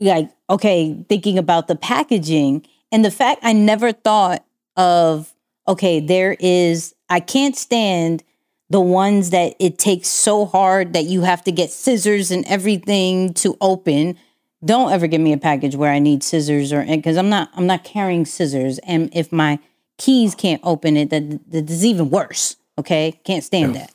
Like, 0.00 0.30
okay, 0.48 1.04
thinking 1.08 1.38
about 1.38 1.68
the 1.68 1.76
packaging 1.76 2.66
and 2.92 3.04
the 3.04 3.10
fact 3.10 3.40
I 3.42 3.52
never 3.52 3.92
thought 3.92 4.44
of, 4.76 5.34
okay, 5.66 6.00
there 6.00 6.36
is, 6.38 6.94
I 7.08 7.20
can't 7.20 7.56
stand 7.56 8.22
the 8.70 8.80
ones 8.80 9.30
that 9.30 9.54
it 9.58 9.78
takes 9.78 10.08
so 10.08 10.46
hard 10.46 10.92
that 10.92 11.04
you 11.04 11.22
have 11.22 11.42
to 11.44 11.52
get 11.52 11.70
scissors 11.70 12.30
and 12.30 12.44
everything 12.46 13.32
to 13.34 13.56
open. 13.60 14.18
Don't 14.64 14.92
ever 14.92 15.06
give 15.06 15.20
me 15.20 15.32
a 15.32 15.38
package 15.38 15.74
where 15.74 15.90
I 15.90 15.98
need 15.98 16.22
scissors 16.22 16.72
or 16.72 16.84
because 16.84 17.16
I'm 17.16 17.30
not 17.30 17.50
I'm 17.54 17.66
not 17.66 17.84
carrying 17.84 18.26
scissors. 18.26 18.78
And 18.80 19.08
if 19.14 19.32
my 19.32 19.58
keys 19.96 20.34
can't 20.34 20.60
open 20.64 20.96
it 20.96 21.10
that 21.10 21.50
that 21.50 21.70
is 21.70 21.84
even 21.84 22.10
worse 22.10 22.56
okay? 22.78 23.20
Can't 23.24 23.44
stand 23.44 23.74
that 23.74 23.92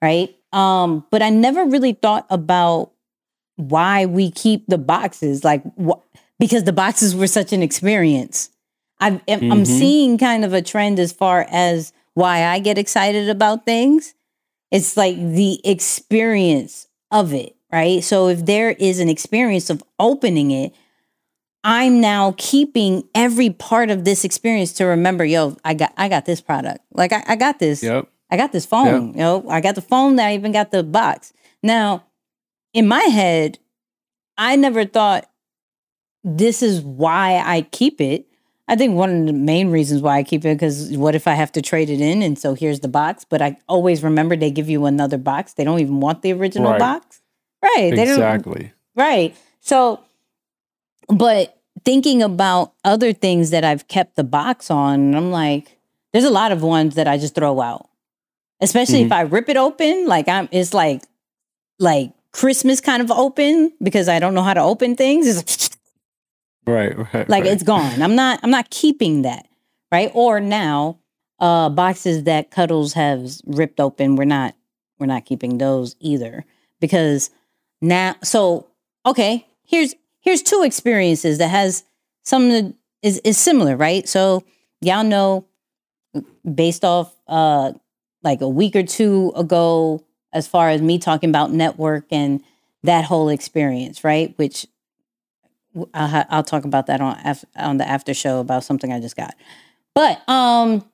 right 0.00 0.34
um 0.52 1.04
but 1.10 1.22
I 1.22 1.30
never 1.30 1.64
really 1.64 1.92
thought 1.94 2.26
about 2.30 2.92
why 3.56 4.06
we 4.06 4.30
keep 4.30 4.66
the 4.66 4.78
boxes 4.78 5.44
like 5.44 5.62
wh- 5.78 6.00
because 6.38 6.64
the 6.64 6.72
boxes 6.72 7.14
were 7.14 7.26
such 7.26 7.52
an 7.52 7.62
experience 7.62 8.50
I've, 9.00 9.20
I'm 9.28 9.50
I'm 9.52 9.62
Mhm. 9.64 9.66
seeing 9.66 10.18
kind 10.18 10.44
of 10.44 10.52
a 10.52 10.62
trend 10.62 10.98
as 10.98 11.12
far 11.12 11.46
as 11.50 11.92
why 12.14 12.44
I 12.44 12.58
get 12.60 12.78
excited 12.78 13.28
about 13.28 13.64
things 13.64 14.14
it's 14.70 14.96
like 14.96 15.16
the 15.16 15.60
experience 15.68 16.86
of 17.10 17.34
it, 17.34 17.54
right? 17.70 18.02
So 18.02 18.28
if 18.28 18.46
there 18.46 18.70
is 18.70 19.00
an 19.00 19.10
experience 19.10 19.68
of 19.68 19.82
opening 19.98 20.50
it, 20.50 20.72
I'm 21.62 22.00
now 22.00 22.34
keeping 22.38 23.04
every 23.14 23.50
part 23.50 23.90
of 23.90 24.04
this 24.04 24.24
experience 24.24 24.72
to 24.74 24.84
remember, 24.86 25.24
yo, 25.24 25.56
I 25.64 25.74
got 25.74 25.92
I 25.96 26.08
got 26.08 26.24
this 26.24 26.40
product. 26.40 26.80
Like 26.92 27.12
I, 27.12 27.22
I 27.28 27.36
got 27.36 27.58
this. 27.58 27.82
Yep. 27.82 28.08
I 28.32 28.36
got 28.38 28.50
this 28.50 28.64
phone. 28.64 29.08
You 29.08 29.18
know, 29.18 29.44
I 29.50 29.60
got 29.60 29.74
the 29.74 29.82
phone. 29.82 30.18
I 30.18 30.34
even 30.34 30.52
got 30.52 30.70
the 30.70 30.82
box. 30.82 31.34
Now, 31.62 32.04
in 32.72 32.88
my 32.88 33.02
head, 33.02 33.58
I 34.38 34.56
never 34.56 34.86
thought 34.86 35.30
this 36.24 36.62
is 36.62 36.80
why 36.80 37.42
I 37.44 37.60
keep 37.60 38.00
it. 38.00 38.26
I 38.68 38.74
think 38.74 38.94
one 38.94 39.20
of 39.20 39.26
the 39.26 39.34
main 39.34 39.70
reasons 39.70 40.00
why 40.00 40.16
I 40.16 40.22
keep 40.22 40.46
it 40.46 40.54
because 40.54 40.96
what 40.96 41.14
if 41.14 41.28
I 41.28 41.34
have 41.34 41.52
to 41.52 41.60
trade 41.60 41.90
it 41.90 42.00
in? 42.00 42.22
And 42.22 42.38
so 42.38 42.54
here's 42.54 42.80
the 42.80 42.88
box. 42.88 43.26
But 43.28 43.42
I 43.42 43.58
always 43.68 44.02
remember 44.02 44.34
they 44.34 44.50
give 44.50 44.70
you 44.70 44.86
another 44.86 45.18
box. 45.18 45.52
They 45.52 45.64
don't 45.64 45.80
even 45.80 46.00
want 46.00 46.22
the 46.22 46.32
original 46.32 46.70
Right. 46.70 46.78
box. 46.78 47.20
Right. 47.62 47.90
They 47.90 48.06
don't 48.06 48.14
Exactly. 48.14 48.72
Right. 48.96 49.36
So, 49.60 50.00
but 51.08 51.60
thinking 51.84 52.22
about 52.22 52.72
other 52.82 53.12
things 53.12 53.50
that 53.50 53.62
I've 53.62 53.88
kept 53.88 54.16
the 54.16 54.24
box 54.24 54.70
on, 54.70 55.14
I'm 55.14 55.30
like, 55.30 55.76
there's 56.14 56.24
a 56.24 56.30
lot 56.30 56.50
of 56.50 56.62
ones 56.62 56.94
that 56.94 57.06
I 57.06 57.18
just 57.18 57.34
throw 57.34 57.60
out. 57.60 57.90
Especially 58.62 59.02
if 59.02 59.12
I 59.12 59.22
rip 59.22 59.48
it 59.48 59.56
open, 59.56 60.06
like 60.06 60.28
I'm 60.28 60.48
it's 60.52 60.72
like 60.72 61.02
like 61.78 62.12
Christmas 62.32 62.80
kind 62.80 63.02
of 63.02 63.10
open 63.10 63.72
because 63.82 64.08
I 64.08 64.18
don't 64.18 64.34
know 64.34 64.42
how 64.42 64.54
to 64.54 64.60
open 64.60 64.96
things. 64.96 65.26
It's 65.26 65.70
Right. 66.66 66.96
Right. 66.96 67.28
like 67.28 67.42
right. 67.42 67.52
it's 67.52 67.64
gone. 67.64 68.00
I'm 68.00 68.14
not 68.14 68.38
I'm 68.42 68.50
not 68.50 68.70
keeping 68.70 69.22
that. 69.22 69.48
Right? 69.90 70.10
Or 70.14 70.40
now 70.40 70.98
uh 71.40 71.68
boxes 71.68 72.24
that 72.24 72.50
Cuddles 72.50 72.92
has 72.92 73.42
ripped 73.46 73.80
open, 73.80 74.16
we're 74.16 74.24
not 74.24 74.54
we're 74.98 75.06
not 75.06 75.24
keeping 75.24 75.58
those 75.58 75.96
either 75.98 76.44
because 76.80 77.30
now 77.80 78.14
so 78.22 78.68
okay, 79.04 79.44
here's 79.64 79.94
here's 80.20 80.42
two 80.42 80.62
experiences 80.62 81.38
that 81.38 81.48
has 81.48 81.82
something 82.22 82.52
that 82.52 82.74
is 83.02 83.20
is 83.24 83.36
similar, 83.38 83.76
right? 83.76 84.08
So 84.08 84.44
y'all 84.80 85.02
know 85.04 85.46
based 86.54 86.84
off 86.84 87.12
uh 87.26 87.72
like 88.22 88.40
a 88.40 88.48
week 88.48 88.76
or 88.76 88.82
two 88.82 89.32
ago 89.36 90.04
as 90.32 90.46
far 90.46 90.70
as 90.70 90.80
me 90.80 90.98
talking 90.98 91.30
about 91.30 91.52
network 91.52 92.04
and 92.10 92.42
that 92.82 93.04
whole 93.04 93.28
experience, 93.28 94.02
right? 94.04 94.36
Which 94.38 94.66
I'll, 95.94 96.24
I'll 96.30 96.42
talk 96.42 96.64
about 96.64 96.86
that 96.86 97.00
on 97.00 97.18
on 97.56 97.76
the 97.78 97.88
after 97.88 98.14
show 98.14 98.40
about 98.40 98.64
something 98.64 98.92
I 98.92 99.00
just 99.00 99.16
got. 99.16 99.34
But 99.94 100.26
um, 100.28 100.84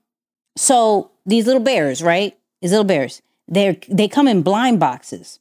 so 0.56 1.10
these 1.26 1.46
little 1.46 1.62
bears, 1.62 2.02
right? 2.02 2.36
These 2.60 2.72
little 2.72 2.84
bears, 2.84 3.22
they 3.46 3.78
they 3.88 4.08
come 4.08 4.28
in 4.28 4.42
blind 4.42 4.80
boxes. 4.80 5.38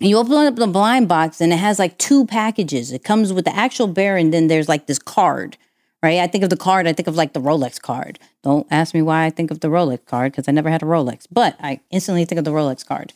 And 0.00 0.10
you 0.10 0.18
open 0.18 0.32
up 0.32 0.56
the 0.56 0.66
blind 0.66 1.08
box, 1.08 1.40
and 1.40 1.52
it 1.52 1.58
has 1.58 1.78
like 1.78 1.96
two 1.98 2.26
packages. 2.26 2.90
It 2.90 3.04
comes 3.04 3.32
with 3.32 3.44
the 3.44 3.54
actual 3.54 3.86
bear, 3.86 4.16
and 4.16 4.32
then 4.32 4.48
there's 4.48 4.68
like 4.68 4.86
this 4.86 4.98
card, 4.98 5.56
right? 6.02 6.18
I 6.18 6.26
think 6.26 6.44
of 6.44 6.50
the 6.50 6.56
card. 6.56 6.86
I 6.86 6.92
think 6.92 7.06
of 7.06 7.16
like 7.16 7.32
the 7.32 7.40
Rolex 7.40 7.80
card. 7.80 8.18
Don't 8.42 8.66
ask 8.70 8.94
me 8.94 9.02
why 9.02 9.24
I 9.24 9.30
think 9.30 9.50
of 9.50 9.60
the 9.60 9.68
Rolex 9.68 10.04
card 10.06 10.32
because 10.32 10.48
I 10.48 10.52
never 10.52 10.70
had 10.70 10.82
a 10.82 10.86
Rolex, 10.86 11.26
but 11.30 11.56
I 11.60 11.80
instantly 11.90 12.24
think 12.24 12.38
of 12.38 12.44
the 12.44 12.50
Rolex 12.52 12.84
card. 12.84 13.12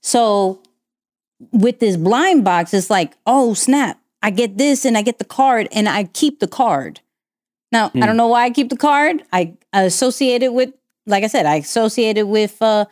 So 0.00 0.60
with 1.52 1.80
this 1.80 1.96
blind 1.96 2.44
box, 2.44 2.72
it's 2.72 2.90
like, 2.90 3.16
oh 3.26 3.54
snap, 3.54 4.00
I 4.22 4.30
get 4.30 4.58
this 4.58 4.84
and 4.84 4.96
I 4.96 5.02
get 5.02 5.18
the 5.18 5.24
card 5.24 5.68
and 5.72 5.88
I 5.88 6.04
keep 6.04 6.40
the 6.40 6.48
card. 6.48 7.00
Now, 7.72 7.92
I 7.94 8.00
don't 8.06 8.16
know 8.16 8.26
why 8.26 8.44
I 8.44 8.50
keep 8.50 8.68
the 8.68 8.76
card. 8.76 9.22
I, 9.32 9.54
I 9.72 9.82
associate 9.82 10.42
it 10.42 10.52
with, 10.52 10.72
like 11.06 11.22
I 11.22 11.28
said, 11.28 11.46
I 11.46 11.56
associate 11.56 12.18
it 12.18 12.26
with 12.26 12.60
uh, 12.60 12.86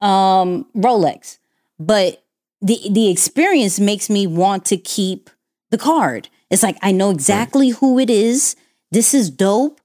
um, 0.00 0.66
Rolex. 0.74 1.38
But 1.78 2.24
the 2.60 2.80
the 2.90 3.10
experience 3.10 3.78
makes 3.78 4.10
me 4.10 4.26
want 4.26 4.64
to 4.66 4.76
keep 4.76 5.30
the 5.70 5.78
card. 5.78 6.28
It's 6.50 6.62
like 6.62 6.76
I 6.82 6.92
know 6.92 7.10
exactly 7.10 7.70
who 7.70 7.98
it 7.98 8.10
is. 8.10 8.56
This 8.90 9.14
is 9.14 9.30
dope, 9.30 9.80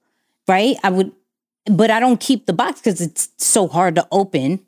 right? 0.48 0.76
I 0.82 0.90
would, 0.90 1.12
but 1.66 1.90
I 1.90 2.00
don't 2.00 2.20
keep 2.20 2.46
the 2.46 2.52
box 2.52 2.80
because 2.80 3.00
it's 3.00 3.28
so 3.38 3.68
hard 3.68 3.94
to 3.96 4.06
open. 4.10 4.64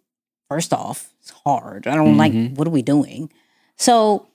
First 0.49 0.73
off, 0.73 1.13
it's 1.21 1.31
hard. 1.31 1.87
I 1.87 1.95
don't 1.95 2.17
like. 2.17 2.33
What 2.57 2.69
are 2.69 2.71
we 2.71 2.83
doing? 2.83 3.33
So 3.77 4.27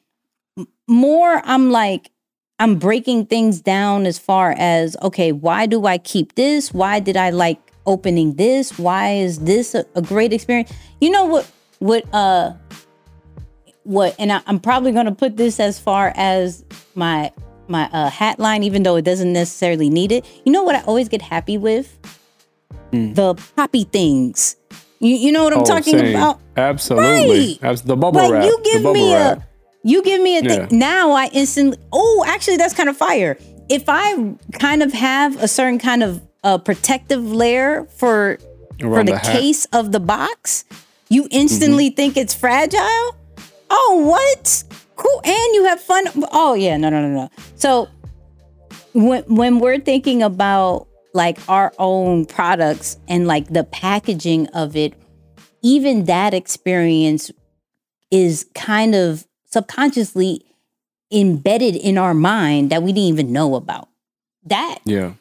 more, 0.88 1.41
I'm 1.45 1.72
like, 1.72 2.12
I'm 2.60 2.76
breaking 2.78 3.26
things 3.28 3.62
down 3.62 4.06
as 4.06 4.20
far 4.20 4.54
as 4.58 4.95
okay, 5.02 5.32
why 5.32 5.66
do 5.66 5.86
I 5.86 5.97
keep 5.97 6.36
this? 6.36 6.74
Why 6.74 6.99
did 6.99 7.18
I 7.18 7.32
like 7.32 7.60
opening 7.86 8.36
this? 8.36 8.78
Why 8.78 9.14
is 9.14 9.39
this 9.39 9.74
a, 9.74 9.86
a 9.95 10.02
great 10.02 10.34
experience? 10.34 10.72
You 10.99 11.10
know 11.10 11.26
what? 11.26 11.49
What? 11.80 12.06
Uh, 12.14 12.54
what? 13.84 14.16
And 14.20 14.32
I, 14.32 14.41
I'm 14.45 14.60
probably 14.60 14.91
going 14.91 15.08
to 15.08 15.12
put 15.12 15.38
this 15.38 15.60
as 15.60 15.80
far 15.80 16.14
as 16.16 16.64
my 16.93 17.32
my 17.72 17.89
uh, 17.91 18.09
hat 18.09 18.39
line, 18.39 18.63
even 18.63 18.84
though 18.84 18.95
it 18.97 19.03
doesn't 19.05 19.34
necessarily 19.34 19.89
need 19.89 20.11
it. 20.11 20.26
You 20.45 20.51
know 20.51 20.63
what? 20.63 20.76
I 20.76 20.82
always 20.84 21.07
get 21.09 21.22
happy 21.22 21.57
with 21.57 21.97
the 22.91 23.34
poppy 23.55 23.86
things. 23.86 24.55
You 24.99 25.15
you 25.15 25.32
know 25.32 25.43
what 25.45 25.53
I'm 25.53 25.61
Oh, 25.61 25.65
talking 25.65 25.97
same. 25.97 26.15
about? 26.15 26.39
Absolutely. 26.57 27.57
Right. 27.61 27.78
The 27.84 27.95
bubble 27.95 28.19
like 28.22 28.32
wrap. 28.32 28.45
you 28.45 28.59
give 28.63 28.84
me 28.84 29.13
wrap. 29.13 29.39
a 29.39 29.47
you 29.84 30.03
give 30.03 30.22
me 30.22 30.38
a 30.38 30.41
thing 30.41 30.67
Yeah. 30.69 30.78
now 30.78 31.11
i 31.13 31.26
instantly 31.34 31.76
oh 31.91 32.24
actually 32.28 32.57
that's 32.57 32.76
kind 32.76 32.88
of 32.88 32.95
fire 32.95 33.36
if 33.67 33.86
i 33.88 34.36
kind 34.59 34.84
of 34.84 34.93
have 34.93 35.41
a 35.41 35.47
certain 35.47 35.80
kind 35.80 36.03
of 36.03 36.22
uh, 36.43 36.59
protective 36.59 37.24
layer 37.32 37.86
for 37.97 38.38
for 38.80 39.03
the, 39.03 39.13
the. 39.13 39.17
Mm-hmm. 39.17 39.32
case 39.32 39.65
of 39.74 39.91
the 39.91 39.99
box 39.99 40.65
you 41.09 41.28
instantly 41.32 41.89
think 41.89 42.15
it's 42.15 42.36
fragile 42.36 43.15
oh 43.72 44.03
what 44.05 44.63
cool 45.02 45.22
and 45.26 45.56
you 45.56 45.66
have 45.66 45.80
fun 45.82 46.04
oh 46.32 46.54
yeah 46.54 46.78
no 46.78 46.89
no 46.89 47.02
no 47.02 47.10
no 47.10 47.30
so 47.56 47.88
when 48.93 49.24
when 49.24 49.60
we're 49.60 49.80
thinking 49.80 50.22
about 50.22 50.88
like 51.14 51.38
our 51.49 51.74
own 51.80 52.26
products 52.26 52.97
and 53.08 53.28
like 53.28 53.47
the 53.47 53.64
packaging 53.64 54.47
of 54.49 54.76
it 54.76 54.93
even 55.62 56.06
that 56.06 56.34
experience 56.34 57.32
is 58.12 58.45
kind 58.56 58.93
of 58.95 59.26
subconsciously 59.45 60.41
embedded 61.12 61.76
in 61.76 61.97
our 61.97 62.14
mind 62.14 62.70
that 62.70 62.82
we 62.84 62.91
didn't 62.93 63.10
even 63.10 63.32
know 63.34 63.56
about. 63.56 63.89
That 64.45 64.80
Yeah. 64.86 65.14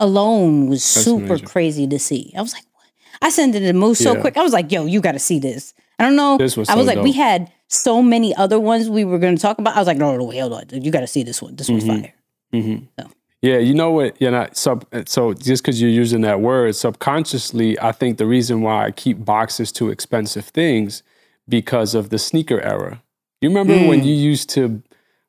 alone 0.00 0.66
was 0.68 0.82
super 0.82 1.24
amazing. 1.34 1.46
crazy 1.46 1.86
to 1.86 1.98
see. 1.98 2.32
I 2.36 2.42
was 2.42 2.52
like, 2.52 2.64
what? 2.72 2.86
I 3.22 3.30
sent 3.30 3.54
it 3.54 3.60
to 3.60 3.72
Moose 3.72 3.98
so 3.98 4.14
Yeah. 4.14 4.20
quick. 4.20 4.36
I 4.36 4.42
was 4.42 4.52
like, 4.52 4.72
yo, 4.72 4.86
you 4.86 5.00
got 5.00 5.12
to 5.12 5.18
see 5.18 5.38
this. 5.38 5.72
I 5.98 6.04
don't 6.04 6.16
know. 6.16 6.36
This 6.38 6.56
was 6.56 6.68
I 6.68 6.74
was 6.74 6.86
so 6.86 6.94
like, 6.94 7.02
we 7.04 7.12
had 7.12 7.50
so 7.68 8.02
many 8.02 8.34
other 8.34 8.60
ones 8.60 8.88
we 8.90 9.04
were 9.04 9.18
going 9.18 9.34
to 9.36 9.40
talk 9.42 9.58
about. 9.58 9.74
I 9.76 9.78
was 9.78 9.86
like, 9.86 9.96
no, 9.96 10.16
no, 10.16 10.24
wait, 10.24 10.38
hold 10.38 10.52
on. 10.52 10.66
dude. 10.66 10.84
You 10.84 10.90
got 10.92 11.00
to 11.00 11.06
see 11.06 11.22
this 11.22 11.40
one. 11.42 11.56
This 11.56 11.68
one's 11.68 11.84
Mm-hmm. 11.84 12.76
fire. 12.98 13.08
Yeah, 13.42 13.58
you 13.58 13.74
know 13.74 13.90
what? 13.92 14.16
Yeah, 14.20 14.30
not 14.30 14.56
sub. 14.56 14.86
So 15.06 15.34
just 15.34 15.62
because 15.62 15.80
you're 15.80 15.90
using 15.90 16.22
that 16.22 16.40
word 16.40 16.74
subconsciously, 16.74 17.78
I 17.80 17.92
think 17.92 18.18
the 18.18 18.26
reason 18.26 18.60
why 18.62 18.86
I 18.86 18.90
keep 18.90 19.24
boxes 19.24 19.70
to 19.72 19.90
expensive 19.90 20.46
things 20.46 21.02
because 21.48 21.94
of 21.94 22.08
the 22.10 22.18
sneaker 22.18 22.60
era. 22.60 23.02
You 23.40 23.50
remember 23.50 23.74
Mm. 23.74 23.88
when 23.88 24.04
you 24.04 24.14
used 24.14 24.48
to 24.50 24.82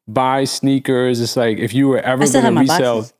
buy 0.08 0.46
sneakers? 0.46 1.20
It's 1.20 1.36
like 1.38 1.58
if 1.60 1.74
you 1.74 1.88
were 1.90 2.00
ever 2.00 2.26
going 2.28 2.56
to 2.56 2.60
resell, 2.62 2.96
boxes. 3.02 3.14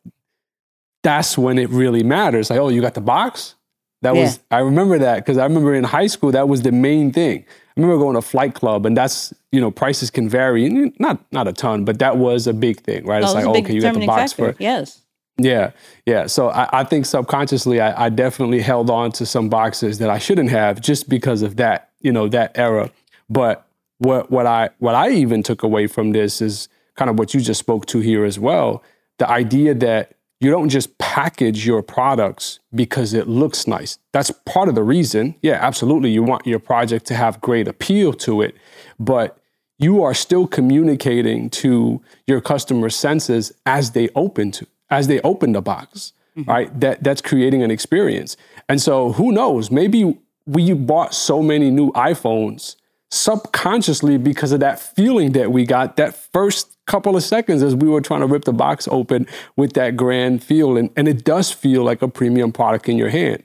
that's 1.04 1.38
when 1.38 1.58
it 1.60 1.70
really 1.70 2.04
matters. 2.04 2.50
Like, 2.50 2.60
oh, 2.60 2.70
you 2.70 2.82
got 2.82 2.94
the 2.94 3.02
box? 3.02 3.56
That 4.02 4.16
Yeah. 4.16 4.24
was 4.24 4.40
I 4.52 4.60
remember 4.60 4.98
that 5.00 5.18
because 5.18 5.38
I 5.38 5.44
remember 5.44 5.74
in 5.74 5.84
high 5.84 6.08
school 6.08 6.32
that 6.32 6.48
was 6.48 6.62
the 6.62 6.72
main 6.72 7.12
thing. 7.12 7.46
I 7.76 7.80
remember 7.82 7.98
going 8.04 8.16
to 8.16 8.22
flight 8.22 8.54
club 8.54 8.86
and 8.86 8.96
that's 8.96 9.34
you 9.52 9.60
know 9.62 9.72
prices 9.72 10.10
can 10.12 10.30
vary 10.30 10.70
not 11.00 11.20
not 11.32 11.48
a 11.48 11.54
ton, 11.54 11.84
but 11.86 12.00
that 12.00 12.18
was 12.18 12.48
a 12.48 12.54
big 12.54 12.82
thing, 12.82 13.06
right? 13.06 13.22
Oh, 13.24 13.26
it's 13.26 13.34
like 13.36 13.46
okay, 13.46 13.74
you 13.74 13.82
got 13.82 13.94
the 13.96 14.06
box 14.06 14.34
factor. 14.34 14.54
for 14.54 14.64
Yes. 14.64 15.02
yeah, 15.38 15.72
yeah. 16.06 16.28
So 16.28 16.50
I, 16.50 16.82
I 16.82 16.84
think 16.84 17.06
subconsciously, 17.06 17.80
I, 17.82 18.06
I 18.06 18.10
definitely 18.10 18.62
held 18.62 18.90
on 18.90 19.12
to 19.14 19.26
some 19.26 19.50
boxes 19.50 19.98
that 20.00 20.10
I 20.10 20.18
shouldn't 20.20 20.50
have 20.52 20.82
just 20.82 21.10
because 21.10 21.42
of 21.42 21.56
that, 21.58 21.90
you 22.02 22.12
know, 22.12 22.28
that 22.30 22.52
era. 22.56 22.92
But 23.30 23.66
what 24.00 24.30
what 24.30 24.46
I 24.46 24.70
what 24.80 24.94
I 24.96 25.10
even 25.10 25.42
took 25.44 25.64
away 25.64 25.88
from 25.88 26.12
this 26.12 26.42
is 26.42 26.70
kind 26.96 27.10
of 27.10 27.18
what 27.20 27.34
you 27.34 27.42
just 27.42 27.60
spoke 27.60 27.86
to 27.88 28.00
here 28.00 28.26
as 28.26 28.38
well. 28.40 28.84
The 29.18 29.28
idea 29.30 29.74
that 29.76 30.14
you 30.40 30.52
don't 30.52 30.70
just 30.70 30.98
package 30.98 31.66
your 31.66 31.82
products 31.82 32.60
because 32.74 33.14
it 33.14 33.28
looks 33.28 33.66
nice. 33.68 33.98
That's 34.14 34.32
part 34.46 34.70
of 34.70 34.76
the 34.76 34.84
reason. 34.84 35.36
Yeah, 35.42 35.58
absolutely. 35.62 36.12
You 36.12 36.22
want 36.24 36.46
your 36.46 36.60
project 36.60 37.06
to 37.08 37.16
have 37.16 37.42
great 37.42 37.68
appeal 37.68 38.14
to 38.14 38.42
it, 38.42 38.56
but 39.00 39.40
you 39.80 40.04
are 40.04 40.14
still 40.14 40.48
communicating 40.48 41.50
to 41.50 42.02
your 42.26 42.42
customer 42.42 42.90
senses 42.90 43.52
as 43.66 43.92
they 43.92 44.10
open 44.16 44.52
to 44.52 44.68
as 44.90 45.08
they 45.08 45.20
open 45.22 45.52
the 45.52 45.62
box 45.62 46.14
mm-hmm. 46.36 46.50
right 46.50 46.80
that 46.80 47.04
that's 47.04 47.22
creating 47.22 47.62
an 47.62 47.72
experience 47.72 48.38
and 48.70 48.82
so 48.82 49.12
who 49.14 49.32
knows 49.32 49.70
maybe 49.70 50.18
we 50.46 50.74
bought 50.74 51.14
so 51.14 51.42
many 51.42 51.70
new 51.70 51.92
iphones 51.92 52.76
subconsciously 53.10 54.18
because 54.18 54.52
of 54.52 54.60
that 54.60 54.80
feeling 54.80 55.32
that 55.32 55.52
we 55.52 55.66
got 55.66 55.96
that 55.98 56.16
first 56.16 56.78
couple 56.88 57.16
of 57.16 57.24
seconds 57.24 57.64
as 57.64 57.76
we 57.76 57.88
were 57.88 58.02
trying 58.02 58.22
to 58.22 58.28
rip 58.28 58.46
the 58.46 58.54
box 58.54 58.88
open 58.92 59.26
with 59.56 59.74
that 59.74 59.96
grand 59.96 60.44
feel 60.44 60.78
and, 60.78 60.90
and 60.96 61.08
it 61.08 61.24
does 61.24 61.52
feel 61.52 61.84
like 61.84 62.02
a 62.02 62.08
premium 62.08 62.52
product 62.52 62.90
in 62.90 62.98
your 62.98 63.10
hand 63.10 63.44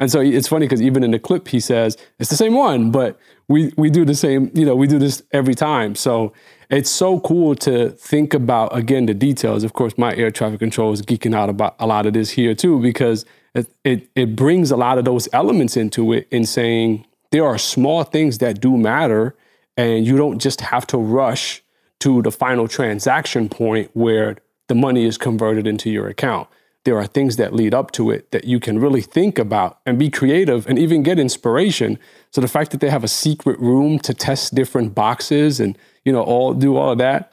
and 0.00 0.10
so 0.10 0.20
it's 0.20 0.48
funny 0.48 0.64
because 0.64 0.80
even 0.80 1.04
in 1.04 1.10
the 1.10 1.18
clip, 1.18 1.46
he 1.46 1.60
says 1.60 1.96
it's 2.18 2.30
the 2.30 2.36
same 2.36 2.54
one, 2.54 2.90
but 2.90 3.20
we 3.48 3.70
we 3.76 3.90
do 3.90 4.06
the 4.06 4.14
same. 4.14 4.50
You 4.54 4.64
know, 4.64 4.74
we 4.74 4.86
do 4.86 4.98
this 4.98 5.22
every 5.30 5.54
time. 5.54 5.94
So 5.94 6.32
it's 6.70 6.90
so 6.90 7.20
cool 7.20 7.54
to 7.56 7.90
think 7.90 8.32
about 8.32 8.74
again 8.74 9.04
the 9.04 9.12
details. 9.12 9.62
Of 9.62 9.74
course, 9.74 9.98
my 9.98 10.16
air 10.16 10.30
traffic 10.30 10.58
control 10.58 10.92
is 10.92 11.02
geeking 11.02 11.34
out 11.34 11.50
about 11.50 11.76
a 11.78 11.86
lot 11.86 12.06
of 12.06 12.14
this 12.14 12.30
here 12.30 12.54
too 12.54 12.80
because 12.80 13.26
it 13.54 13.70
it, 13.84 14.08
it 14.16 14.36
brings 14.36 14.70
a 14.70 14.76
lot 14.76 14.96
of 14.96 15.04
those 15.04 15.28
elements 15.34 15.76
into 15.76 16.14
it 16.14 16.26
in 16.30 16.46
saying 16.46 17.04
there 17.30 17.44
are 17.44 17.58
small 17.58 18.04
things 18.04 18.38
that 18.38 18.60
do 18.60 18.76
matter, 18.76 19.36
and 19.76 20.06
you 20.06 20.16
don't 20.16 20.38
just 20.38 20.60
have 20.60 20.86
to 20.88 20.98
rush 20.98 21.62
to 22.00 22.22
the 22.22 22.30
final 22.30 22.66
transaction 22.66 23.48
point 23.48 23.90
where 23.94 24.36
the 24.68 24.74
money 24.74 25.04
is 25.04 25.18
converted 25.18 25.66
into 25.66 25.90
your 25.90 26.08
account 26.08 26.48
there 26.84 26.96
are 26.96 27.06
things 27.06 27.36
that 27.36 27.52
lead 27.52 27.74
up 27.74 27.90
to 27.92 28.10
it 28.10 28.30
that 28.30 28.44
you 28.44 28.58
can 28.58 28.78
really 28.78 29.02
think 29.02 29.38
about 29.38 29.78
and 29.84 29.98
be 29.98 30.08
creative 30.08 30.66
and 30.66 30.78
even 30.78 31.02
get 31.02 31.18
inspiration. 31.18 31.98
So 32.30 32.40
the 32.40 32.48
fact 32.48 32.70
that 32.70 32.80
they 32.80 32.88
have 32.88 33.04
a 33.04 33.08
secret 33.08 33.58
room 33.60 33.98
to 34.00 34.14
test 34.14 34.54
different 34.54 34.94
boxes 34.94 35.60
and 35.60 35.76
you 36.04 36.12
know 36.12 36.22
all 36.22 36.54
do 36.54 36.76
all 36.76 36.92
of 36.92 36.98
that, 36.98 37.32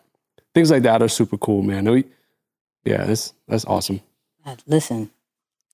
things 0.53 0.69
like 0.69 0.83
that 0.83 1.01
are 1.01 1.07
super 1.07 1.37
cool, 1.37 1.63
man. 1.63 1.85
Yeah, 2.83 3.05
that's 3.05 3.33
that's 3.47 3.65
awesome 3.65 4.01
Listen, 4.65 5.09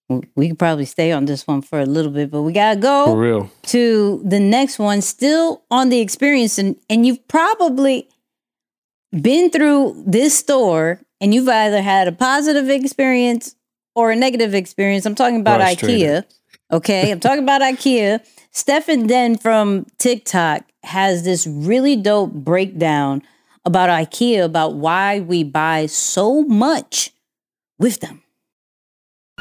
we 0.10 0.49
could 0.49 0.60
probably 0.60 0.86
stay 0.86 1.12
on 1.12 1.26
this 1.26 1.47
one 1.47 1.62
for 1.62 1.80
a 1.80 1.86
little 1.86 2.12
bit, 2.12 2.30
but 2.30 2.41
we 2.41 2.54
gotta 2.54 2.80
go. 2.80 3.06
for 3.06 3.18
real. 3.18 3.51
to 3.64 4.22
the 4.26 4.39
next 4.39 4.80
one, 4.80 5.01
still 5.01 5.64
on 5.72 5.89
the 5.89 5.99
experience, 5.99 6.58
and 6.58 6.76
and 6.89 7.06
you've 7.06 7.28
probably 7.28 8.10
been 9.12 9.49
through 9.49 10.04
this 10.06 10.38
store, 10.38 11.01
and 11.22 11.34
you've 11.34 11.49
either 11.49 11.82
had 11.82 12.08
a 12.08 12.12
positive 12.12 12.70
experience 12.70 13.56
or 13.95 14.12
a 14.12 14.16
negative 14.16 14.54
experience. 14.54 15.06
I'm 15.06 15.16
talking 15.16 15.39
about. 15.39 15.62
IKEA. 15.62 16.26
Okay, 16.72 17.12
I'm 17.12 17.20
talking 17.20 17.43
about 17.43 17.62
IKEA. 17.62 18.20
Stefan 18.51 19.08
Den 19.08 19.38
from 19.38 19.86
TikTok 19.99 20.64
has 20.84 21.24
this 21.24 21.47
really 21.47 21.95
dope 21.95 22.34
breakdown 22.34 23.22
about 23.66 23.89
IKEA 23.89 24.43
about 24.43 24.76
why 24.76 25.20
we 25.20 25.43
buy 25.43 25.86
so 25.86 26.41
much 26.43 27.12
with 27.80 27.99
them. 27.99 28.23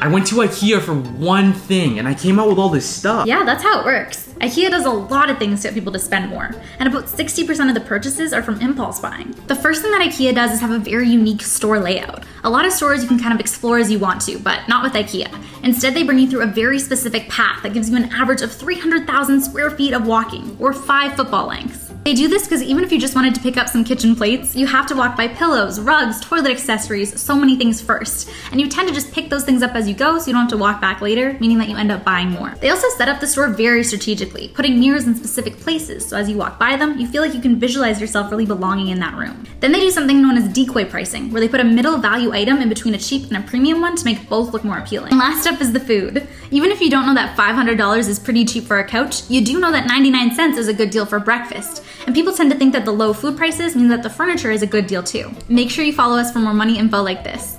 I 0.03 0.09
went 0.09 0.27
to 0.27 0.35
IKEA 0.35 0.81
for 0.81 0.95
one 0.95 1.53
thing 1.53 2.01
and 2.01 2.09
I 2.09 2.15
came 2.15 2.41
out 2.41 2.49
with 2.49 2.59
all 2.59 2.69
this 2.69 2.85
stuff. 2.85 3.25
Yeah, 3.25 3.45
that's 3.45 3.63
how 3.63 3.79
it 3.79 3.87
works. 3.87 4.35
IKEA 4.41 4.69
does 4.69 4.85
a 4.85 4.91
lot 4.91 5.31
of 5.31 5.39
things 5.39 5.63
to 5.63 5.69
get 5.69 5.75
people 5.75 5.93
to 5.93 5.99
spend 6.01 6.29
more, 6.29 6.51
and 6.81 6.89
about 6.89 7.05
60% 7.05 7.69
of 7.69 7.75
the 7.75 7.81
purchases 7.81 8.33
are 8.33 8.43
from 8.43 8.61
impulse 8.61 8.99
buying. 8.99 9.31
The 9.47 9.55
first 9.55 9.81
thing 9.81 9.93
that 9.93 10.01
IKEA 10.01 10.35
does 10.35 10.51
is 10.51 10.61
have 10.61 10.73
a 10.73 10.81
very 10.81 11.09
unique 11.09 11.43
store 11.43 11.79
layout. 11.79 12.25
A 12.43 12.51
lot 12.51 12.67
of 12.67 12.73
stores 12.73 13.03
you 13.03 13.07
can 13.07 13.21
kind 13.21 13.33
of 13.33 13.39
explore 13.39 13.79
as 13.79 13.93
you 13.93 14.01
want 14.01 14.21
to, 14.23 14.41
but 14.41 14.69
not 14.69 14.83
with 14.83 14.95
IKEA. 14.95 15.33
Instead, 15.63 15.95
they 15.95 16.03
bring 16.03 16.19
you 16.19 16.29
through 16.29 16.43
a 16.43 16.47
very 16.47 16.81
specific 16.81 17.29
path 17.29 17.63
that 17.63 17.73
gives 17.73 17.89
you 17.89 17.95
an 17.95 18.13
average 18.13 18.43
of 18.43 18.51
300,000 18.51 19.41
square 19.41 19.71
feet 19.71 19.95
of 19.95 20.05
walking, 20.09 20.57
or 20.59 20.73
five 20.73 21.15
football 21.15 21.47
lengths. 21.47 21.92
They 22.05 22.15
do 22.15 22.27
this 22.27 22.43
because 22.43 22.63
even 22.63 22.83
if 22.83 22.91
you 22.91 22.99
just 22.99 23.15
wanted 23.15 23.33
to 23.37 23.41
pick 23.41 23.57
up 23.57 23.69
some 23.69 23.85
kitchen 23.85 24.17
plates, 24.17 24.57
you 24.57 24.67
have 24.67 24.87
to 24.87 24.97
walk 24.97 25.17
by 25.17 25.29
pillows, 25.29 25.79
rugs, 25.79 26.21
toilet 26.21 26.51
accessories, 26.51 27.21
so 27.21 27.37
many 27.37 27.57
things 27.57 27.81
first. 27.81 28.29
And 28.51 28.61
you 28.61 28.69
tend 28.69 28.89
to 28.89 28.95
just 28.95 29.13
pick 29.13 29.31
those 29.31 29.45
things 29.45 29.63
up 29.63 29.77
as 29.77 29.89
you 29.89 29.95
go 29.95 30.19
so 30.19 30.27
you 30.27 30.33
don't 30.33 30.43
have 30.43 30.51
to 30.51 30.57
walk 30.57 30.81
back 30.81 31.01
later, 31.01 31.37
meaning 31.39 31.59
that 31.59 31.69
you 31.69 31.77
end 31.77 31.93
up 31.93 32.03
buying 32.03 32.31
more. 32.31 32.55
They 32.61 32.71
also 32.71 32.89
set 32.97 33.09
up 33.09 33.21
the 33.21 33.29
store 33.29 33.49
very 33.49 33.85
strategically, 33.85 34.49
putting 34.49 34.81
mirrors 34.81 35.07
in 35.07 35.15
specific 35.15 35.57
places 35.59 36.05
so 36.05 36.17
as 36.17 36.29
you 36.29 36.37
walk 36.37 36.59
by 36.59 36.75
them, 36.77 36.99
you 36.99 37.07
feel 37.07 37.23
like 37.23 37.35
you 37.35 37.41
can 37.41 37.61
visualize 37.61 38.01
yourself 38.01 38.33
really 38.33 38.47
belonging 38.47 38.89
in 38.89 38.99
that 38.99 39.15
room. 39.15 39.47
Then 39.61 39.71
they 39.71 39.79
do 39.79 39.93
something 39.93 40.21
known 40.21 40.37
as 40.37 40.53
decoy 40.53 40.85
pricing, 40.85 41.31
where 41.31 41.41
they 41.41 41.49
put 41.49 41.61
a 41.61 41.65
middle 41.65 41.99
value 41.99 42.33
item 42.33 42.59
in 42.59 42.69
between 42.69 42.97
a 42.97 42.99
cheap 42.99 43.29
and 43.29 43.37
a 43.37 43.49
premium 43.49 43.81
one 43.81 43.95
to 43.95 44.05
make 44.05 44.29
both 44.29 44.53
look 44.53 44.65
more 44.65 44.79
appealing. 44.79 45.13
And 45.13 45.21
last 45.21 45.47
up 45.47 45.61
is 45.61 45.73
the 45.73 45.79
food. 45.79 46.27
Even 46.51 46.73
if 46.73 46.81
you 46.81 46.91
don't 46.91 47.07
know 47.07 47.15
that 47.15 47.37
$500 47.37 48.09
is 48.09 48.19
pretty 48.19 48.45
cheap 48.45 48.65
for 48.65 48.81
a 48.81 48.87
couch, 48.87 49.31
you 49.31 49.45
do 49.45 49.61
know 49.61 49.71
that 49.71 49.87
99 49.87 50.35
cents 50.35 50.59
is 50.59 50.67
a 50.67 50.75
good 50.75 50.91
deal 50.91 51.07
for 51.07 51.21
breakfast. 51.21 51.85
And 52.07 52.15
people 52.15 52.33
tend 52.33 52.51
to 52.51 52.59
think 52.59 52.73
that 52.73 52.85
the 52.85 52.93
low 52.93 53.13
food 53.13 53.37
prices 53.37 53.77
mean 53.77 53.89
that 53.89 54.03
the 54.03 54.11
furniture 54.11 54.51
is 54.51 54.63
a 54.63 54.67
good 54.67 54.87
deal 54.87 55.03
too. 55.03 55.31
Make 55.49 55.71
sure 55.71 55.85
you 55.85 55.93
follow 55.93 56.17
us 56.17 56.33
for 56.33 56.41
more 56.41 56.55
money 56.55 56.79
info 56.79 57.03
like 57.03 57.25
this. 57.25 57.59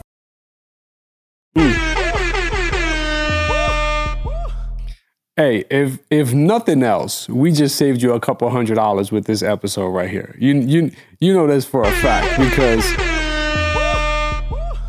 Hey, 5.36 5.66
if 5.72 5.98
if 6.12 6.32
nothing 6.32 6.84
else, 6.84 7.28
we 7.28 7.52
just 7.52 7.76
saved 7.76 8.04
you 8.04 8.14
a 8.14 8.20
couple 8.20 8.48
hundred 8.52 8.76
dollars 8.76 9.12
with 9.12 9.26
this 9.26 9.42
episode 9.42 9.88
right 9.88 10.10
here. 10.10 10.36
You 10.38 10.54
you 10.60 10.92
you 11.20 11.34
know 11.34 11.48
this 11.48 11.66
for 11.66 11.82
a 11.82 11.92
fact 11.92 12.40
because 12.40 12.86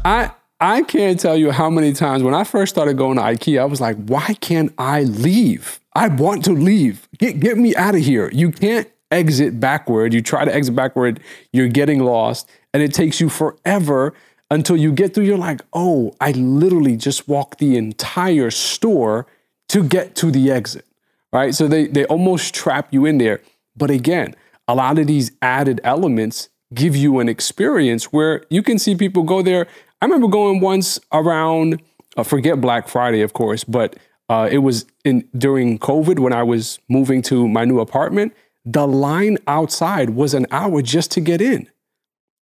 I 0.04 0.30
I 0.60 0.82
can't 0.82 1.18
tell 1.18 1.36
you 1.38 1.50
how 1.50 1.70
many 1.70 1.94
times 1.94 2.22
when 2.22 2.34
I 2.34 2.44
first 2.44 2.74
started 2.74 2.98
going 2.98 3.16
to 3.16 3.22
IKEA, 3.22 3.60
I 3.60 3.64
was 3.64 3.80
like, 3.80 3.96
why 4.04 4.34
can't 4.40 4.72
I 4.76 5.04
leave? 5.04 5.80
I 5.94 6.08
want 6.08 6.44
to 6.44 6.52
leave. 6.52 7.08
Get 7.16 7.40
get 7.40 7.56
me 7.56 7.74
out 7.74 7.94
of 7.94 8.02
here. 8.02 8.28
You 8.30 8.52
can't 8.52 8.86
exit 9.14 9.60
backward. 9.60 10.12
You 10.12 10.20
try 10.20 10.44
to 10.44 10.54
exit 10.54 10.74
backward, 10.74 11.20
you're 11.52 11.68
getting 11.68 12.00
lost, 12.00 12.50
and 12.72 12.82
it 12.82 12.92
takes 12.92 13.20
you 13.20 13.28
forever 13.28 14.12
until 14.50 14.76
you 14.76 14.92
get 14.92 15.14
through. 15.14 15.24
You're 15.24 15.38
like, 15.38 15.60
oh, 15.72 16.14
I 16.20 16.32
literally 16.32 16.96
just 16.96 17.28
walked 17.28 17.58
the 17.58 17.76
entire 17.76 18.50
store 18.50 19.26
to 19.68 19.82
get 19.82 20.14
to 20.16 20.30
the 20.30 20.50
exit. 20.50 20.84
Right. 21.32 21.54
So 21.54 21.66
they 21.66 21.86
they 21.86 22.04
almost 22.06 22.54
trap 22.54 22.88
you 22.92 23.06
in 23.06 23.18
there. 23.18 23.40
But 23.76 23.90
again, 23.90 24.34
a 24.68 24.74
lot 24.74 24.98
of 24.98 25.06
these 25.06 25.32
added 25.42 25.80
elements 25.82 26.48
give 26.72 26.94
you 26.96 27.18
an 27.20 27.28
experience 27.28 28.06
where 28.12 28.44
you 28.50 28.62
can 28.62 28.78
see 28.78 28.94
people 28.94 29.22
go 29.22 29.42
there. 29.42 29.66
I 30.00 30.04
remember 30.06 30.28
going 30.28 30.60
once 30.60 31.00
around, 31.12 31.80
uh, 32.16 32.22
forget 32.22 32.60
Black 32.60 32.88
Friday, 32.88 33.22
of 33.22 33.32
course, 33.32 33.64
but 33.64 33.96
uh, 34.28 34.48
it 34.50 34.58
was 34.58 34.86
in 35.04 35.28
during 35.36 35.78
COVID 35.78 36.18
when 36.18 36.32
I 36.32 36.42
was 36.42 36.78
moving 36.88 37.22
to 37.22 37.48
my 37.48 37.64
new 37.64 37.80
apartment. 37.80 38.32
The 38.64 38.86
line 38.86 39.38
outside 39.46 40.10
was 40.10 40.34
an 40.34 40.46
hour 40.50 40.80
just 40.82 41.10
to 41.12 41.20
get 41.20 41.40
in, 41.40 41.68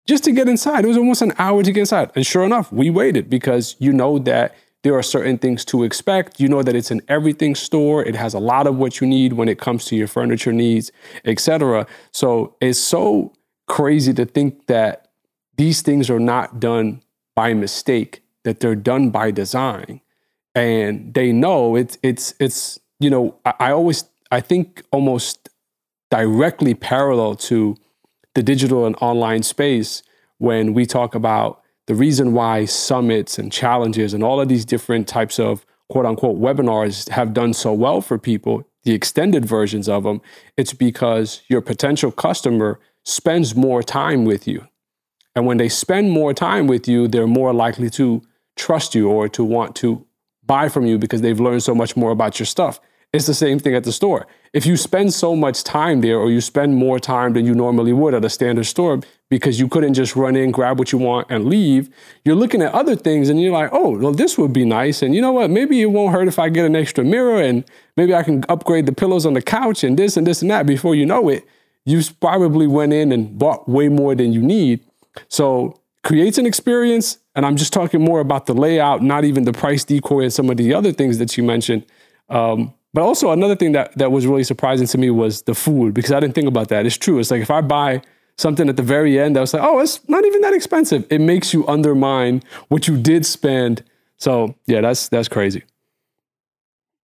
just 0.06 0.24
to 0.24 0.32
get 0.32 0.48
inside. 0.48 0.84
It 0.84 0.88
was 0.88 0.96
almost 0.96 1.22
an 1.22 1.34
hour 1.38 1.62
to 1.62 1.72
get 1.72 1.80
inside. 1.80 2.10
And 2.14 2.26
sure 2.26 2.44
enough, 2.44 2.72
we 2.72 2.88
waited 2.90 3.28
because 3.28 3.76
you 3.78 3.92
know 3.92 4.18
that 4.20 4.54
there 4.82 4.94
are 4.94 5.02
certain 5.02 5.36
things 5.36 5.64
to 5.64 5.82
expect. 5.82 6.40
You 6.40 6.48
know 6.48 6.62
that 6.62 6.76
it's 6.76 6.90
an 6.90 7.00
everything 7.08 7.54
store. 7.54 8.04
It 8.04 8.14
has 8.14 8.34
a 8.34 8.38
lot 8.38 8.66
of 8.66 8.76
what 8.76 9.00
you 9.00 9.06
need 9.06 9.32
when 9.32 9.48
it 9.48 9.58
comes 9.58 9.84
to 9.86 9.96
your 9.96 10.06
furniture 10.06 10.52
needs, 10.52 10.92
etc. 11.24 11.86
So 12.12 12.54
it's 12.60 12.78
so 12.78 13.32
crazy 13.66 14.14
to 14.14 14.24
think 14.24 14.66
that 14.66 15.08
these 15.56 15.82
things 15.82 16.08
are 16.08 16.20
not 16.20 16.60
done 16.60 17.02
by 17.34 17.52
mistake, 17.52 18.22
that 18.44 18.60
they're 18.60 18.76
done 18.76 19.10
by 19.10 19.30
design. 19.32 20.00
And 20.54 21.12
they 21.12 21.32
know 21.32 21.76
it's 21.76 21.98
it's 22.02 22.34
it's, 22.38 22.78
you 23.00 23.10
know, 23.10 23.36
I, 23.44 23.54
I 23.58 23.70
always 23.72 24.04
I 24.30 24.40
think 24.40 24.82
almost 24.92 25.48
directly 26.10 26.74
parallel 26.74 27.34
to 27.34 27.76
the 28.34 28.42
digital 28.42 28.86
and 28.86 28.96
online 29.00 29.42
space 29.42 30.02
when 30.38 30.74
we 30.74 30.86
talk 30.86 31.14
about 31.14 31.62
the 31.86 31.94
reason 31.94 32.32
why 32.32 32.64
summits 32.64 33.38
and 33.38 33.52
challenges 33.52 34.12
and 34.12 34.22
all 34.22 34.40
of 34.40 34.48
these 34.48 34.64
different 34.64 35.08
types 35.08 35.38
of 35.38 35.64
quote 35.88 36.04
unquote 36.04 36.38
webinars 36.38 37.08
have 37.10 37.32
done 37.32 37.52
so 37.52 37.72
well 37.72 38.00
for 38.00 38.18
people, 38.18 38.64
the 38.82 38.92
extended 38.92 39.44
versions 39.44 39.88
of 39.88 40.04
them, 40.04 40.20
it's 40.56 40.72
because 40.72 41.42
your 41.48 41.60
potential 41.60 42.10
customer 42.10 42.80
spends 43.04 43.54
more 43.54 43.82
time 43.82 44.24
with 44.24 44.48
you. 44.48 44.66
And 45.34 45.46
when 45.46 45.58
they 45.58 45.68
spend 45.68 46.10
more 46.10 46.34
time 46.34 46.66
with 46.66 46.88
you, 46.88 47.08
they're 47.08 47.26
more 47.26 47.52
likely 47.52 47.90
to 47.90 48.22
trust 48.56 48.94
you 48.94 49.08
or 49.08 49.28
to 49.28 49.44
want 49.44 49.76
to 49.76 50.06
buy 50.44 50.68
from 50.68 50.86
you 50.86 50.98
because 50.98 51.20
they've 51.20 51.40
learned 51.40 51.62
so 51.62 51.74
much 51.74 51.96
more 51.96 52.10
about 52.10 52.38
your 52.38 52.46
stuff. 52.46 52.80
It's 53.12 53.26
the 53.26 53.34
same 53.34 53.58
thing 53.58 53.74
at 53.74 53.84
the 53.84 53.92
store. 53.92 54.26
If 54.56 54.64
you 54.64 54.78
spend 54.78 55.12
so 55.12 55.36
much 55.36 55.64
time 55.64 56.00
there 56.00 56.18
or 56.18 56.30
you 56.30 56.40
spend 56.40 56.76
more 56.76 56.98
time 56.98 57.34
than 57.34 57.44
you 57.44 57.54
normally 57.54 57.92
would 57.92 58.14
at 58.14 58.24
a 58.24 58.30
standard 58.30 58.64
store 58.64 59.00
because 59.28 59.60
you 59.60 59.68
couldn't 59.68 59.92
just 59.92 60.16
run 60.16 60.34
in, 60.34 60.50
grab 60.50 60.78
what 60.78 60.92
you 60.92 60.98
want, 60.98 61.26
and 61.28 61.44
leave, 61.44 61.90
you're 62.24 62.36
looking 62.36 62.62
at 62.62 62.72
other 62.72 62.96
things 62.96 63.28
and 63.28 63.38
you're 63.38 63.52
like, 63.52 63.68
oh, 63.74 63.98
well, 63.98 64.12
this 64.12 64.38
would 64.38 64.54
be 64.54 64.64
nice. 64.64 65.02
And 65.02 65.14
you 65.14 65.20
know 65.20 65.32
what? 65.32 65.50
Maybe 65.50 65.82
it 65.82 65.90
won't 65.90 66.14
hurt 66.14 66.26
if 66.26 66.38
I 66.38 66.48
get 66.48 66.64
an 66.64 66.74
extra 66.74 67.04
mirror 67.04 67.38
and 67.38 67.66
maybe 67.98 68.14
I 68.14 68.22
can 68.22 68.46
upgrade 68.48 68.86
the 68.86 68.94
pillows 68.94 69.26
on 69.26 69.34
the 69.34 69.42
couch 69.42 69.84
and 69.84 69.98
this 69.98 70.16
and 70.16 70.26
this 70.26 70.40
and 70.40 70.50
that. 70.50 70.64
Before 70.64 70.94
you 70.94 71.04
know 71.04 71.28
it, 71.28 71.44
you 71.84 72.00
probably 72.18 72.66
went 72.66 72.94
in 72.94 73.12
and 73.12 73.38
bought 73.38 73.68
way 73.68 73.90
more 73.90 74.14
than 74.14 74.32
you 74.32 74.40
need. 74.40 74.80
So 75.28 75.78
creates 76.02 76.38
an 76.38 76.46
experience. 76.46 77.18
And 77.34 77.44
I'm 77.44 77.56
just 77.56 77.74
talking 77.74 78.02
more 78.02 78.20
about 78.20 78.46
the 78.46 78.54
layout, 78.54 79.02
not 79.02 79.24
even 79.24 79.44
the 79.44 79.52
price 79.52 79.84
decoy 79.84 80.22
and 80.22 80.32
some 80.32 80.48
of 80.48 80.56
the 80.56 80.72
other 80.72 80.92
things 80.92 81.18
that 81.18 81.36
you 81.36 81.44
mentioned. 81.44 81.84
Um, 82.30 82.72
but 82.96 83.02
also 83.02 83.30
another 83.30 83.54
thing 83.54 83.72
that 83.72 83.92
that 83.98 84.10
was 84.10 84.26
really 84.26 84.42
surprising 84.42 84.86
to 84.86 84.96
me 84.96 85.10
was 85.10 85.42
the 85.42 85.54
food 85.54 85.92
because 85.92 86.12
I 86.12 86.18
didn't 86.18 86.34
think 86.34 86.48
about 86.48 86.68
that. 86.68 86.86
It's 86.86 86.96
true. 86.96 87.18
It's 87.18 87.30
like 87.30 87.42
if 87.42 87.50
I 87.50 87.60
buy 87.60 88.00
something 88.38 88.70
at 88.70 88.78
the 88.78 88.82
very 88.82 89.20
end, 89.20 89.36
I 89.36 89.40
was 89.40 89.52
like, 89.52 89.62
oh, 89.62 89.80
it's 89.80 90.00
not 90.08 90.24
even 90.24 90.40
that 90.40 90.54
expensive. 90.54 91.04
It 91.10 91.20
makes 91.20 91.52
you 91.52 91.68
undermine 91.68 92.42
what 92.68 92.88
you 92.88 92.96
did 92.96 93.26
spend. 93.26 93.84
So 94.16 94.54
yeah, 94.66 94.80
that's 94.80 95.10
that's 95.10 95.28
crazy. 95.28 95.64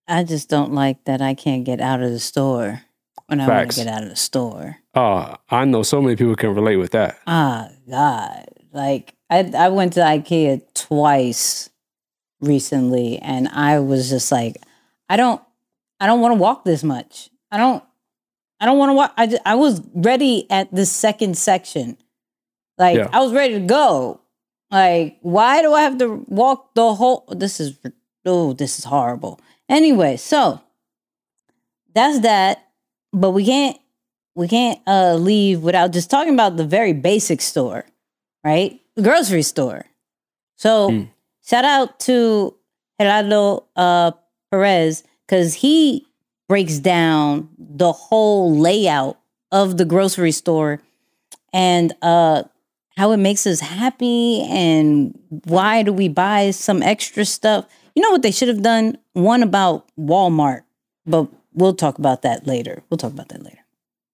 I 0.09 0.25
just 0.25 0.49
don't 0.49 0.73
like 0.73 1.05
that 1.05 1.21
I 1.21 1.35
can't 1.35 1.63
get 1.63 1.79
out 1.79 2.01
of 2.01 2.11
the 2.11 2.21
store 2.21 2.81
when 3.27 3.43
I 3.43 3.47
want 3.47 3.73
to 3.73 3.77
get 3.85 3.87
out 3.87 4.03
of 4.03 4.09
the 4.09 4.17
store. 4.17 4.79
Oh, 4.95 5.37
I 5.51 5.67
know 5.67 5.83
so 5.83 6.01
many 6.01 6.17
people 6.17 6.37
can 6.37 6.55
relate 6.55 6.77
with 6.77 6.93
that. 6.93 7.19
Ah, 7.27 7.69
God. 7.87 8.47
Like 8.73 9.15
I 9.29 9.41
I 9.55 9.69
went 9.69 9.93
to 9.93 10.01
IKEA 10.01 10.63
twice 10.73 11.69
recently 12.41 13.19
and 13.19 13.47
I 13.49 13.79
was 13.81 14.09
just 14.09 14.33
like, 14.33 14.57
I 15.11 15.19
don't 15.19 15.43
I 16.03 16.07
don't 16.07 16.21
want 16.21 16.33
to 16.33 16.41
walk 16.41 16.65
this 16.65 16.83
much. 16.83 17.31
I 17.51 17.57
don't 17.59 17.83
I 18.61 18.67
don't 18.67 18.79
want 18.79 18.91
to 18.91 18.95
walk. 18.95 19.13
I, 19.17 19.27
ju- 19.27 19.45
I 19.45 19.55
was 19.55 19.81
ready 19.95 20.47
at 20.51 20.73
the 20.75 20.87
second 20.87 21.37
section. 21.39 21.97
Like 22.79 22.97
Yeah. 22.99 23.09
I 23.13 23.21
was 23.21 23.33
ready 23.33 23.55
to 23.55 23.61
go. 23.61 24.21
Like, 24.71 25.19
why 25.23 25.63
do 25.63 25.73
I 25.75 25.83
have 25.83 25.99
to 25.99 26.25
walk 26.29 26.75
the 26.75 26.95
whole 26.95 27.25
this 27.31 27.61
is 27.61 27.79
oh, 28.27 28.53
this 28.55 28.79
is 28.79 28.85
horrible. 28.85 29.39
Anyway, 29.69 30.17
so 30.17 30.61
that's 31.95 32.21
that. 32.21 32.67
But 33.13 33.31
we 33.31 33.45
can't 33.45 33.79
we 34.35 34.49
can't 34.49 34.81
uh 34.87 35.15
leave 35.15 35.63
without 35.63 35.93
just 35.93 36.11
talking 36.11 36.33
about 36.35 36.57
the 36.57 36.65
very 36.67 36.93
basic 36.95 37.41
store, 37.43 37.85
right? 38.45 38.81
The 38.97 39.03
grocery 39.03 39.43
store. 39.43 39.85
So 40.57 40.89
Mm. 40.91 41.09
shout 41.45 41.65
out 41.65 42.01
to 42.01 42.55
Gerardo 43.01 43.67
uh 43.77 44.13
Perez 44.51 45.05
because 45.33 45.55
he 45.55 46.07
breaks 46.47 46.79
down 46.79 47.49
the 47.59 47.91
whole 47.91 48.55
layout 48.55 49.19
of 49.51 49.79
the 49.79 49.85
grocery 49.87 50.31
store 50.31 50.79
and 51.55 51.95
uh 52.03 52.43
how 52.99 53.13
it 53.13 53.17
makes 53.17 53.47
us 53.47 53.61
happy 53.61 54.43
and 54.43 55.19
why 55.47 55.83
do 55.83 55.91
we 55.91 56.09
buy 56.09 56.51
some 56.51 56.83
extra 56.83 57.25
stuff. 57.25 57.65
You 57.95 58.03
know 58.03 58.11
what 58.11 58.21
they 58.21 58.31
should 58.31 58.49
have 58.49 58.61
done? 58.61 58.99
One 59.15 59.43
about 59.43 59.89
Walmart, 59.99 60.65
but 61.07 61.29
we'll 61.55 61.73
talk 61.73 61.99
about 61.99 62.21
that 62.21 62.47
later. 62.47 62.83
We'll 62.91 62.99
talk 62.99 63.13
about 63.15 63.31
that 63.31 63.43
later. 63.43 63.62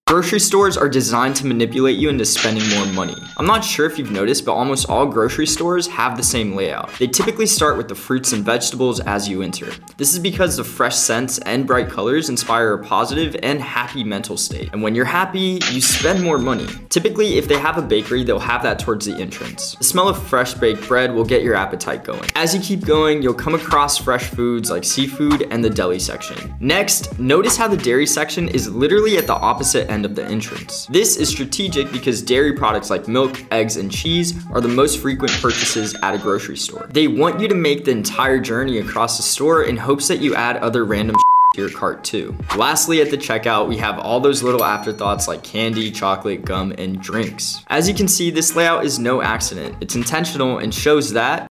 Grocery 0.09 0.40
stores 0.40 0.78
are 0.78 0.88
designed 0.88 1.36
to 1.36 1.44
manipulate 1.46 1.98
you 1.98 2.09
into 2.09 2.24
spending 2.24 2.66
more 2.70 2.86
money. 2.94 3.14
I'm 3.36 3.44
not 3.44 3.62
sure 3.62 3.84
if 3.84 3.98
you've 3.98 4.11
noticed, 4.11 4.46
but 4.46 4.54
almost 4.54 4.88
all 4.88 5.04
grocery 5.04 5.46
stores 5.46 5.86
have 5.86 6.16
the 6.16 6.22
same 6.22 6.56
layout. 6.56 6.90
They 6.98 7.06
typically 7.06 7.44
start 7.44 7.76
with 7.76 7.88
the 7.88 7.94
fruits 7.94 8.32
and 8.32 8.42
vegetables 8.42 9.00
as 9.00 9.28
you 9.28 9.42
enter. 9.42 9.70
This 9.98 10.14
is 10.14 10.18
because 10.18 10.56
the 10.56 10.64
fresh 10.64 10.96
scents 10.96 11.36
and 11.40 11.66
bright 11.66 11.90
colors 11.90 12.30
inspire 12.30 12.72
a 12.72 12.82
positive 12.82 13.36
and 13.42 13.61
happy 13.61 14.02
mental 14.02 14.38
state. 14.38 14.70
And 14.72 14.82
when 14.82 14.94
you're 14.94 15.04
happy, 15.04 15.61
you 15.70 15.82
spend 15.82 16.24
more 16.24 16.38
money. 16.38 16.66
Typically, 16.88 17.36
if 17.36 17.46
they 17.46 17.59
have 17.59 17.76
a 17.76 17.82
bakery, 17.82 18.24
they'll 18.24 18.38
have 18.38 18.62
that 18.62 18.78
towards 18.78 19.04
the 19.04 19.14
entrance. 19.14 19.74
The 19.74 19.84
smell 19.84 20.09
of 20.09 20.26
fresh 20.26 20.54
baked 20.54 20.88
bread 20.88 21.14
will 21.14 21.26
get 21.26 21.42
your 21.42 21.54
appetite 21.54 22.04
going. 22.04 22.30
As 22.34 22.54
you 22.54 22.62
keep 22.62 22.82
going, 22.86 23.20
you'll 23.20 23.34
come 23.34 23.54
across 23.54 23.98
fresh 23.98 24.30
foods 24.30 24.70
like 24.70 24.84
seafood 24.84 25.48
and 25.50 25.62
the 25.62 25.68
deli 25.68 25.98
section. 25.98 26.56
Next, 26.61 27.18
notice 27.18 27.59
how 27.59 27.68
the 27.68 27.76
dairy 27.76 28.06
section 28.06 28.48
is 28.48 28.70
literally 28.70 29.18
at 29.18 29.26
the 29.26 29.34
opposite 29.34 29.90
end 29.90 29.97
of 30.05 30.14
the 30.14 30.24
entrance. 30.24 30.86
This 30.86 31.16
is 31.16 31.28
strategic 31.28 31.90
because 31.92 32.22
dairy 32.22 32.53
products 32.53 32.90
like 32.90 33.09
milk, 33.09 33.42
eggs, 33.53 33.76
and 33.76 33.90
cheese 33.90 34.34
are 34.53 34.61
the 34.61 34.68
most 34.68 35.01
frequent 35.01 35.32
purchases 35.40 35.94
at 36.03 36.14
a 36.14 36.18
grocery 36.18 36.57
store. 36.57 36.86
They 36.90 37.09
want 37.09 37.40
you 37.40 37.49
to 37.49 37.55
make 37.55 37.84
the 37.84 37.90
entire 37.90 38.40
journey 38.40 38.78
across 38.78 39.16
the 39.16 39.22
store 39.22 39.62
in 39.62 39.76
hopes 39.76 40.09
that 40.09 40.20
you 40.20 40.34
add 40.34 40.57
other 40.59 40.84
random 40.84 41.16
to 41.55 41.61
your 41.61 41.70
cart 41.70 42.05
too. 42.05 42.36
Lastly, 42.57 43.01
at 43.01 43.11
the 43.11 43.16
checkout, 43.16 43.68
we 43.68 43.76
have 43.78 43.99
all 43.99 44.20
those 44.20 44.42
little 44.42 44.64
afterthoughts 44.64 45.28
like 45.28 45.42
candy, 45.42 45.90
chocolate, 45.90 46.44
gum, 46.44 46.72
and 46.78 47.01
drinks. 47.01 47.62
As 47.68 47.88
you 47.88 47.94
can 47.94 48.09
see, 48.09 48.30
this 48.30 48.55
layout 48.55 48.84
is 48.84 48.99
no 48.99 49.22
accident. 49.22 49.76
It's 49.80 49.94
intentional 49.94 50.59
and 50.59 50.74
shows 50.74 51.12
that 51.12 51.49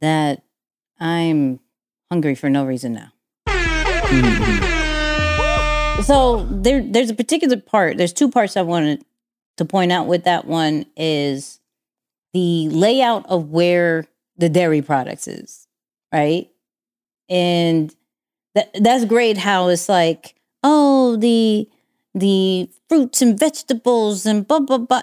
That 0.00 0.42
I'm 1.00 1.60
hungry 2.10 2.34
for 2.34 2.50
no 2.50 2.64
reason 2.64 2.92
now. 2.92 3.10
so 6.02 6.46
there 6.50 6.82
there's 6.82 7.10
a 7.10 7.14
particular 7.14 7.56
part 7.56 7.96
there's 7.96 8.12
two 8.12 8.30
parts 8.30 8.56
i 8.56 8.62
wanted 8.62 9.04
to 9.56 9.64
point 9.64 9.92
out 9.92 10.06
with 10.06 10.24
that 10.24 10.44
one 10.46 10.84
is 10.96 11.60
the 12.32 12.68
layout 12.70 13.24
of 13.26 13.50
where 13.50 14.06
the 14.36 14.48
dairy 14.48 14.82
products 14.82 15.28
is 15.28 15.64
right? 16.14 16.48
And 17.28 17.94
that 18.54 18.70
that's 18.80 19.04
great 19.04 19.36
how 19.36 19.68
it's 19.68 19.88
like 19.88 20.36
oh 20.62 21.16
the 21.16 21.68
the 22.14 22.70
fruits 22.88 23.20
and 23.20 23.38
vegetables 23.38 24.24
and 24.24 24.46
blah 24.46 24.60
blah 24.60 24.78
blah 24.78 25.02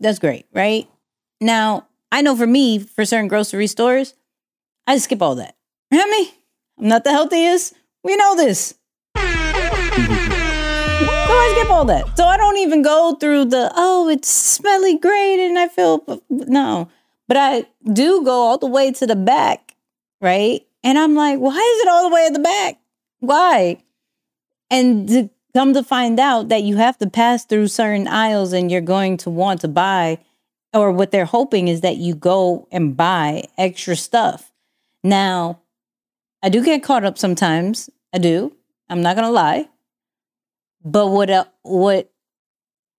that's 0.00 0.18
great 0.18 0.46
right? 0.52 0.88
Now 1.40 1.86
i 2.10 2.20
know 2.22 2.36
for 2.36 2.46
me 2.46 2.80
for 2.80 3.04
certain 3.04 3.28
grocery 3.28 3.68
stores 3.68 4.14
i 4.86 4.98
skip 4.98 5.22
all 5.22 5.36
that. 5.36 5.54
You 5.90 5.98
know 5.98 6.04
i 6.04 6.10
mean? 6.10 6.28
I'm 6.78 6.88
not 6.88 7.04
the 7.04 7.12
healthiest. 7.12 7.74
We 8.04 8.16
know 8.16 8.36
this 8.36 8.74
mm-hmm. 9.16 10.27
So 11.28 11.34
I 11.34 11.52
skip 11.54 11.70
all 11.70 11.84
that. 11.84 12.16
So 12.16 12.24
I 12.24 12.38
don't 12.38 12.56
even 12.56 12.80
go 12.80 13.14
through 13.20 13.46
the 13.46 13.70
oh, 13.76 14.08
it's 14.08 14.28
smelly 14.30 14.96
great, 14.96 15.46
and 15.46 15.58
I 15.58 15.68
feel 15.68 16.22
no. 16.30 16.88
But 17.26 17.36
I 17.36 17.66
do 17.92 18.24
go 18.24 18.32
all 18.32 18.56
the 18.56 18.66
way 18.66 18.90
to 18.92 19.06
the 19.06 19.14
back, 19.14 19.74
right? 20.22 20.66
And 20.82 20.98
I'm 20.98 21.14
like, 21.14 21.38
why 21.38 21.50
is 21.50 21.82
it 21.82 21.88
all 21.88 22.08
the 22.08 22.14
way 22.14 22.26
at 22.26 22.32
the 22.32 22.38
back? 22.38 22.78
Why? 23.20 23.76
And 24.70 25.08
to 25.10 25.30
come 25.52 25.74
to 25.74 25.82
find 25.82 26.18
out 26.18 26.48
that 26.48 26.62
you 26.62 26.76
have 26.76 26.96
to 26.98 27.10
pass 27.10 27.44
through 27.44 27.68
certain 27.68 28.08
aisles, 28.08 28.54
and 28.54 28.70
you're 28.70 28.80
going 28.80 29.18
to 29.18 29.30
want 29.30 29.60
to 29.60 29.68
buy, 29.68 30.18
or 30.72 30.90
what 30.90 31.10
they're 31.10 31.26
hoping 31.26 31.68
is 31.68 31.82
that 31.82 31.96
you 31.96 32.14
go 32.14 32.66
and 32.72 32.96
buy 32.96 33.44
extra 33.58 33.96
stuff. 33.96 34.50
Now, 35.04 35.60
I 36.42 36.48
do 36.48 36.64
get 36.64 36.82
caught 36.82 37.04
up 37.04 37.18
sometimes. 37.18 37.90
I 38.14 38.18
do. 38.18 38.56
I'm 38.88 39.02
not 39.02 39.16
gonna 39.16 39.30
lie. 39.30 39.68
But 40.90 41.08
what 41.08 41.30
uh, 41.30 41.44
what 41.62 42.10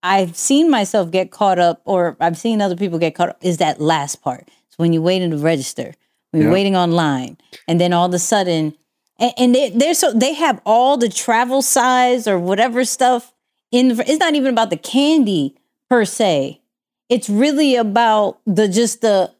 I've 0.02 0.36
seen 0.36 0.70
myself 0.70 1.10
get 1.10 1.30
caught 1.30 1.58
up, 1.58 1.82
or 1.84 2.16
I've 2.20 2.38
seen 2.38 2.60
other 2.62 2.76
people 2.76 2.98
get 2.98 3.14
caught 3.14 3.28
up, 3.30 3.38
is 3.42 3.58
that 3.58 3.80
last 3.80 4.22
part. 4.22 4.48
So 4.70 4.76
when 4.78 4.92
you 4.92 5.02
wait 5.02 5.22
in 5.22 5.30
the 5.30 5.36
register, 5.38 5.92
when 6.30 6.42
you're 6.42 6.50
Yeah. 6.50 6.54
waiting 6.54 6.76
online, 6.76 7.36
and 7.68 7.80
then 7.80 7.92
all 7.92 8.06
of 8.06 8.14
a 8.14 8.18
sudden, 8.18 8.74
and, 9.18 9.32
and 9.36 9.54
they, 9.54 9.70
they're 9.70 9.94
so 9.94 10.12
they 10.12 10.34
have 10.34 10.60
all 10.64 10.96
the 10.96 11.08
travel 11.08 11.60
size 11.62 12.26
or 12.26 12.38
whatever 12.38 12.84
stuff 12.84 13.32
in. 13.70 13.88
the- 13.88 14.10
It's 14.10 14.20
not 14.20 14.34
even 14.34 14.50
about 14.52 14.70
the 14.70 14.76
candy 14.78 15.56
per 15.90 16.04
se. 16.04 16.60
It's 17.08 17.28
really 17.28 17.74
about 17.74 18.38
the 18.46 18.68
just 18.68 19.00
the 19.02 19.32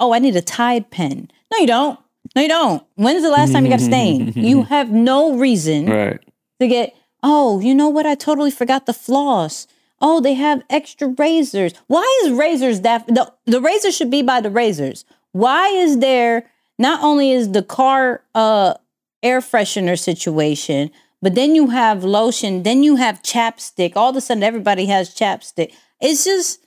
oh, 0.00 0.12
I 0.14 0.18
need 0.20 0.34
a 0.36 0.40
Tide 0.42 0.90
pen. 0.90 1.30
No, 1.52 1.58
you 1.58 1.66
don't. 1.66 1.98
No, 2.34 2.42
you 2.42 2.48
don't. 2.48 2.82
When's 2.94 3.22
the 3.22 3.30
last 3.30 3.52
time 3.52 3.64
you 3.64 3.70
got 3.70 3.80
a 3.80 3.84
stain? 3.84 4.32
you 4.36 4.62
have 4.74 4.90
no 4.90 5.36
reason 5.36 5.86
Right. 5.86 6.20
to 6.60 6.66
get, 6.68 6.94
oh, 7.22 7.60
you 7.60 7.74
know 7.74 7.88
what? 7.88 8.06
I 8.06 8.14
totally 8.14 8.50
forgot 8.50 8.86
the 8.86 8.92
floss. 8.94 9.66
Oh, 10.00 10.20
they 10.20 10.34
have 10.34 10.62
extra 10.70 11.08
razors. 11.08 11.72
Why 11.88 12.06
is 12.24 12.32
razors 12.32 12.82
that 12.82 13.06
the, 13.08 13.32
the 13.46 13.60
razor 13.60 13.90
should 13.90 14.10
be 14.10 14.22
by 14.22 14.40
the 14.40 14.50
razors? 14.50 15.04
Why 15.32 15.68
is 15.68 15.98
there 15.98 16.46
not 16.78 17.02
only 17.02 17.32
is 17.32 17.52
the 17.52 17.62
car 17.62 18.22
uh 18.34 18.74
air 19.22 19.40
freshener 19.40 19.98
situation, 19.98 20.90
but 21.20 21.34
then 21.34 21.56
you 21.56 21.68
have 21.70 22.04
lotion, 22.04 22.62
then 22.62 22.84
you 22.84 22.94
have 22.96 23.22
chapstick. 23.22 23.96
All 23.96 24.10
of 24.10 24.16
a 24.16 24.20
sudden 24.20 24.44
everybody 24.44 24.86
has 24.86 25.12
chapstick. 25.14 25.72
It's 26.00 26.24
just 26.24 26.64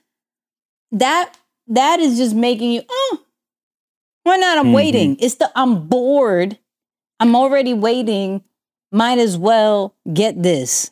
that 0.91 1.33
that 1.67 1.99
is 2.01 2.17
just 2.17 2.35
making 2.35 2.71
you, 2.71 2.81
oh, 2.89 3.21
why 4.23 4.35
not? 4.35 4.57
I'm 4.57 4.67
Mhm. 4.67 4.73
waiting. 4.73 5.17
It's 5.19 5.35
the 5.35 5.49
I'm 5.55 5.87
bored. 5.87 6.59
I'm 7.21 7.35
already 7.35 7.73
waiting. 7.73 8.43
Might 8.91 9.17
as 9.19 9.37
well 9.37 9.95
get 10.11 10.41
this. 10.41 10.91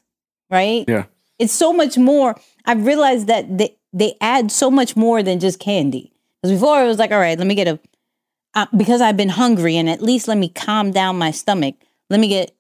Right? 0.49 0.85
Yeah. 0.87 1.05
It's 1.37 1.53
so 1.53 1.71
much 1.73 1.97
more. 1.97 2.35
I've 2.65 2.85
realized 2.85 3.27
that 3.27 3.57
they, 3.57 3.75
they 3.93 4.15
add 4.21 4.51
so 4.51 4.69
much 4.71 4.95
more 4.95 5.21
than 5.23 5.39
just 5.39 5.59
candy. 5.59 6.11
Because 6.41 6.55
before 6.57 6.81
it 6.83 6.87
was 6.87 6.97
like, 6.99 7.11
all 7.11 7.19
right, 7.19 7.37
let 7.37 7.47
me 7.47 7.55
get 7.55 7.67
a. 7.67 7.79
uh, 8.55 8.65
because 8.75 9.01
I've 9.01 9.17
been 9.17 9.29
hungry 9.29 9.75
and 9.77 9.89
at 9.89 10.01
least 10.01 10.27
let 10.27 10.37
me 10.37 10.49
calm 10.49 10.91
down 10.91 11.17
my 11.17 11.31
stomach. 11.31 11.75
Let 12.09 12.19
me 12.19 12.27
get 12.27 12.51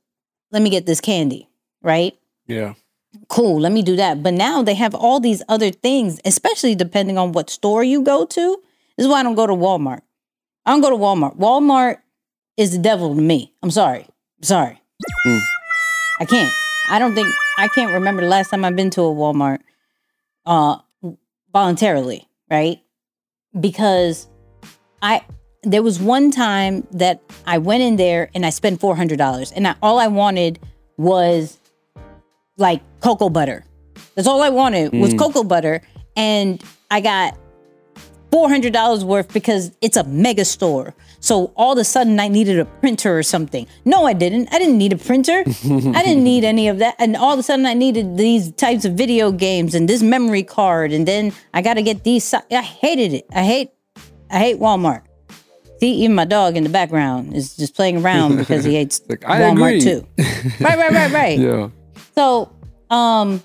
let 0.51 0.61
me 0.61 0.69
get 0.69 0.85
this 0.85 0.99
candy, 1.01 1.47
right? 1.81 2.17
Yeah. 2.47 2.73
Cool, 3.27 3.59
let 3.59 3.71
me 3.71 3.81
do 3.81 3.95
that. 3.95 4.21
But 4.23 4.33
now 4.33 4.61
they 4.63 4.73
have 4.75 4.93
all 4.95 5.19
these 5.19 5.41
other 5.49 5.71
things, 5.71 6.19
especially 6.25 6.75
depending 6.75 7.17
on 7.17 7.31
what 7.31 7.49
store 7.49 7.83
you 7.83 8.01
go 8.01 8.25
to. 8.25 8.61
This 8.97 9.05
is 9.05 9.07
why 9.07 9.19
I 9.19 9.23
don't 9.23 9.35
go 9.35 9.47
to 9.47 9.53
Walmart. 9.53 10.01
I 10.65 10.71
don't 10.71 10.81
go 10.81 10.89
to 10.89 10.95
Walmart. 10.95 11.37
Walmart 11.37 11.97
is 12.57 12.71
the 12.71 12.77
devil 12.79 13.15
to 13.15 13.21
me. 13.21 13.53
I'm 13.63 13.71
sorry. 13.71 14.01
I'm 14.37 14.43
sorry. 14.43 14.81
Mm. 15.25 15.41
I 16.19 16.25
can't. 16.25 16.53
I 16.89 16.99
don't 16.99 17.15
think 17.15 17.27
I 17.57 17.67
can't 17.69 17.93
remember 17.93 18.21
the 18.21 18.27
last 18.27 18.49
time 18.49 18.65
I've 18.65 18.75
been 18.75 18.89
to 18.91 19.01
a 19.01 19.13
Walmart 19.13 19.59
uh 20.45 20.77
voluntarily, 21.53 22.27
right? 22.49 22.81
Because 23.59 24.27
I 25.01 25.21
there 25.63 25.83
was 25.83 25.99
one 25.99 26.31
time 26.31 26.87
that 26.91 27.21
I 27.45 27.57
went 27.57 27.83
in 27.83 27.95
there 27.97 28.29
and 28.33 28.45
I 28.45 28.49
spent 28.49 28.79
four 28.79 28.95
hundred 28.95 29.17
dollars, 29.17 29.51
and 29.51 29.67
I, 29.67 29.75
all 29.81 29.99
I 29.99 30.07
wanted 30.07 30.59
was 30.97 31.57
like 32.57 32.81
cocoa 33.01 33.29
butter. 33.29 33.63
That's 34.15 34.27
all 34.27 34.41
I 34.41 34.49
wanted 34.49 34.91
was 34.93 35.13
Mm. 35.13 35.19
cocoa 35.19 35.43
butter, 35.43 35.81
and 36.17 36.61
I 36.91 36.99
got 37.01 37.37
four 38.31 38.49
hundred 38.49 38.73
dollars 38.73 39.05
worth 39.05 39.31
because 39.33 39.71
it's 39.81 39.95
a 39.97 40.03
mega 40.03 40.43
store. 40.45 40.93
So 41.21 41.51
all 41.55 41.73
of 41.73 41.77
a 41.77 41.83
sudden, 41.83 42.19
I 42.19 42.27
needed 42.29 42.59
a 42.59 42.65
printer 42.65 43.17
or 43.17 43.23
something. 43.23 43.67
No, 43.83 44.05
I 44.05 44.13
didn't. 44.13 44.47
I 44.53 44.57
didn't 44.59 44.77
need 44.77 44.93
a 44.93 44.97
printer. 44.97 45.39
I 45.45 46.01
didn't 46.03 46.23
need 46.23 46.43
any 46.45 46.69
of 46.69 46.79
that. 46.79 46.95
And 46.97 47.17
all 47.17 47.33
of 47.33 47.39
a 47.39 47.43
sudden, 47.43 47.65
I 47.65 47.73
needed 47.73 48.17
these 48.17 48.51
types 48.53 48.85
of 48.85 48.93
video 48.93 49.31
games 49.31 49.75
and 49.75 49.87
this 49.89 50.01
memory 50.01 50.43
card, 50.43 50.91
and 50.93 51.05
then 51.07 51.33
I 51.53 51.61
got 51.61 51.73
to 51.75 51.81
get 51.81 52.03
these. 52.05 52.23
si- 52.23 52.37
I 52.51 52.61
hated 52.61 53.13
it. 53.13 53.25
I 53.33 53.43
hate. 53.43 53.71
I 54.31 54.37
hate 54.39 54.59
Walmart. 54.59 55.01
See, 55.81 55.91
even 56.03 56.15
my 56.15 56.25
dog 56.25 56.55
in 56.57 56.63
the 56.63 56.69
background 56.69 57.33
is 57.35 57.55
just 57.55 57.75
playing 57.75 58.03
around 58.03 58.37
because 58.37 58.63
he 58.65 58.75
hates 58.79 59.01
Like, 59.09 59.21
Walmart 59.21 59.51
agree. 59.53 59.81
too. 59.81 60.07
Right, 60.63 60.77
right, 60.77 60.91
right, 60.91 61.11
right. 61.11 61.39
Yeah. 61.39 61.69
So, 62.15 62.51
um, 62.89 63.41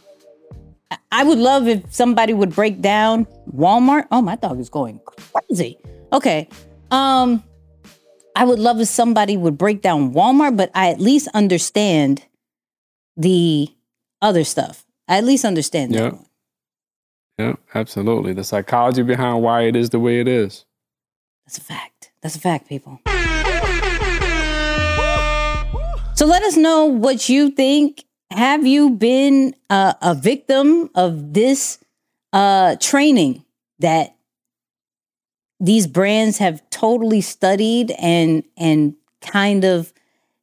I- 0.90 0.98
I 1.12 1.24
would 1.24 1.38
love 1.38 1.66
if 1.68 1.92
somebody 1.94 2.34
would 2.34 2.54
break 2.54 2.80
down 2.80 3.26
Walmart. 3.52 4.06
Oh, 4.10 4.20
my 4.22 4.36
dog 4.36 4.58
is 4.60 4.68
going 4.68 5.00
crazy. 5.06 5.78
Okay. 6.12 6.48
Um, 6.90 7.42
I 8.36 8.44
would 8.44 8.58
love 8.58 8.80
if 8.80 8.88
somebody 8.88 9.36
would 9.36 9.56
break 9.56 9.80
down 9.80 10.12
Walmart, 10.12 10.56
but 10.56 10.70
I 10.74 10.90
at 10.90 11.00
least 11.00 11.28
understand 11.34 12.24
the 13.16 13.68
other 14.20 14.44
stuff. 14.44 14.84
I 15.06 15.18
at 15.18 15.24
least 15.24 15.44
understand 15.44 15.94
that. 15.94 16.12
Yeah. 16.12 16.18
Yeah, 17.38 17.54
absolutely. 17.74 18.32
The 18.32 18.44
psychology 18.44 19.02
behind 19.02 19.42
why 19.42 19.62
it 19.62 19.74
is 19.74 19.90
the 19.90 19.98
way 19.98 20.20
it 20.20 20.28
is. 20.28 20.64
That's 21.46 21.58
a 21.58 21.60
fact. 21.60 22.12
That's 22.22 22.36
a 22.36 22.40
fact, 22.40 22.68
people. 22.68 23.00
So 26.14 26.26
let 26.26 26.42
us 26.44 26.56
know 26.56 26.84
what 26.86 27.28
you 27.28 27.50
think. 27.50 28.04
Have 28.30 28.66
you 28.66 28.90
been 28.90 29.54
uh, 29.68 29.94
a 30.00 30.14
victim 30.14 30.90
of 30.94 31.34
this 31.34 31.78
uh, 32.32 32.76
training 32.80 33.44
that 33.80 34.13
these 35.64 35.86
brands 35.86 36.38
have 36.38 36.62
totally 36.70 37.20
studied 37.20 37.90
and 37.92 38.44
and 38.56 38.94
kind 39.22 39.64
of 39.64 39.92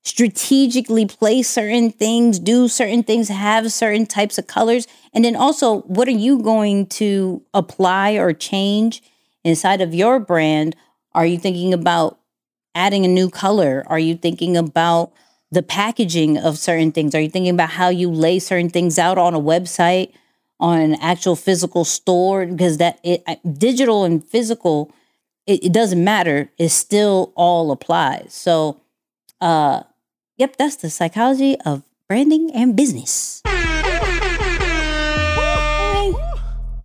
strategically 0.03 1.05
place 1.05 1.47
certain 1.47 1.91
things, 1.91 2.39
do 2.39 2.67
certain 2.67 3.03
things, 3.03 3.29
have 3.29 3.71
certain 3.71 4.07
types 4.07 4.39
of 4.39 4.47
colors, 4.47 4.87
and 5.13 5.23
then 5.23 5.35
also 5.35 5.81
what 5.81 6.07
are 6.07 6.19
you 6.25 6.41
going 6.41 6.87
to 6.87 7.43
apply 7.53 8.13
or 8.13 8.33
change 8.33 9.03
inside 9.43 9.79
of 9.79 9.93
your 9.93 10.19
brand? 10.19 10.75
Are 11.13 11.25
you 11.25 11.37
thinking 11.37 11.71
about 11.71 12.17
adding 12.73 13.05
a 13.05 13.07
new 13.07 13.29
color? 13.29 13.83
Are 13.87 13.99
you 13.99 14.15
thinking 14.15 14.57
about 14.57 15.11
the 15.51 15.61
packaging 15.61 16.37
of 16.37 16.57
certain 16.57 16.91
things? 16.91 17.13
Are 17.13 17.21
you 17.21 17.29
thinking 17.29 17.53
about 17.53 17.71
how 17.71 17.89
you 17.89 18.09
lay 18.09 18.39
certain 18.39 18.69
things 18.71 18.97
out 18.97 19.19
on 19.19 19.35
a 19.35 19.39
website, 19.39 20.13
on 20.59 20.79
an 20.79 20.95
actual 20.95 21.35
physical 21.35 21.85
store? 21.85 22.47
Because 22.47 22.77
that 22.77 22.99
it, 23.03 23.23
digital 23.59 24.03
and 24.03 24.25
physical, 24.25 24.91
it, 25.51 25.65
it 25.65 25.73
doesn't 25.73 26.03
matter. 26.03 26.49
It 26.57 26.69
still 26.69 27.33
all 27.35 27.71
applies. 27.71 28.33
So, 28.33 28.81
uh, 29.39 29.83
yep, 30.37 30.55
that's 30.57 30.77
the 30.77 30.89
psychology 30.89 31.57
of 31.65 31.83
branding 32.07 32.51
and 32.53 32.75
business. 32.75 33.41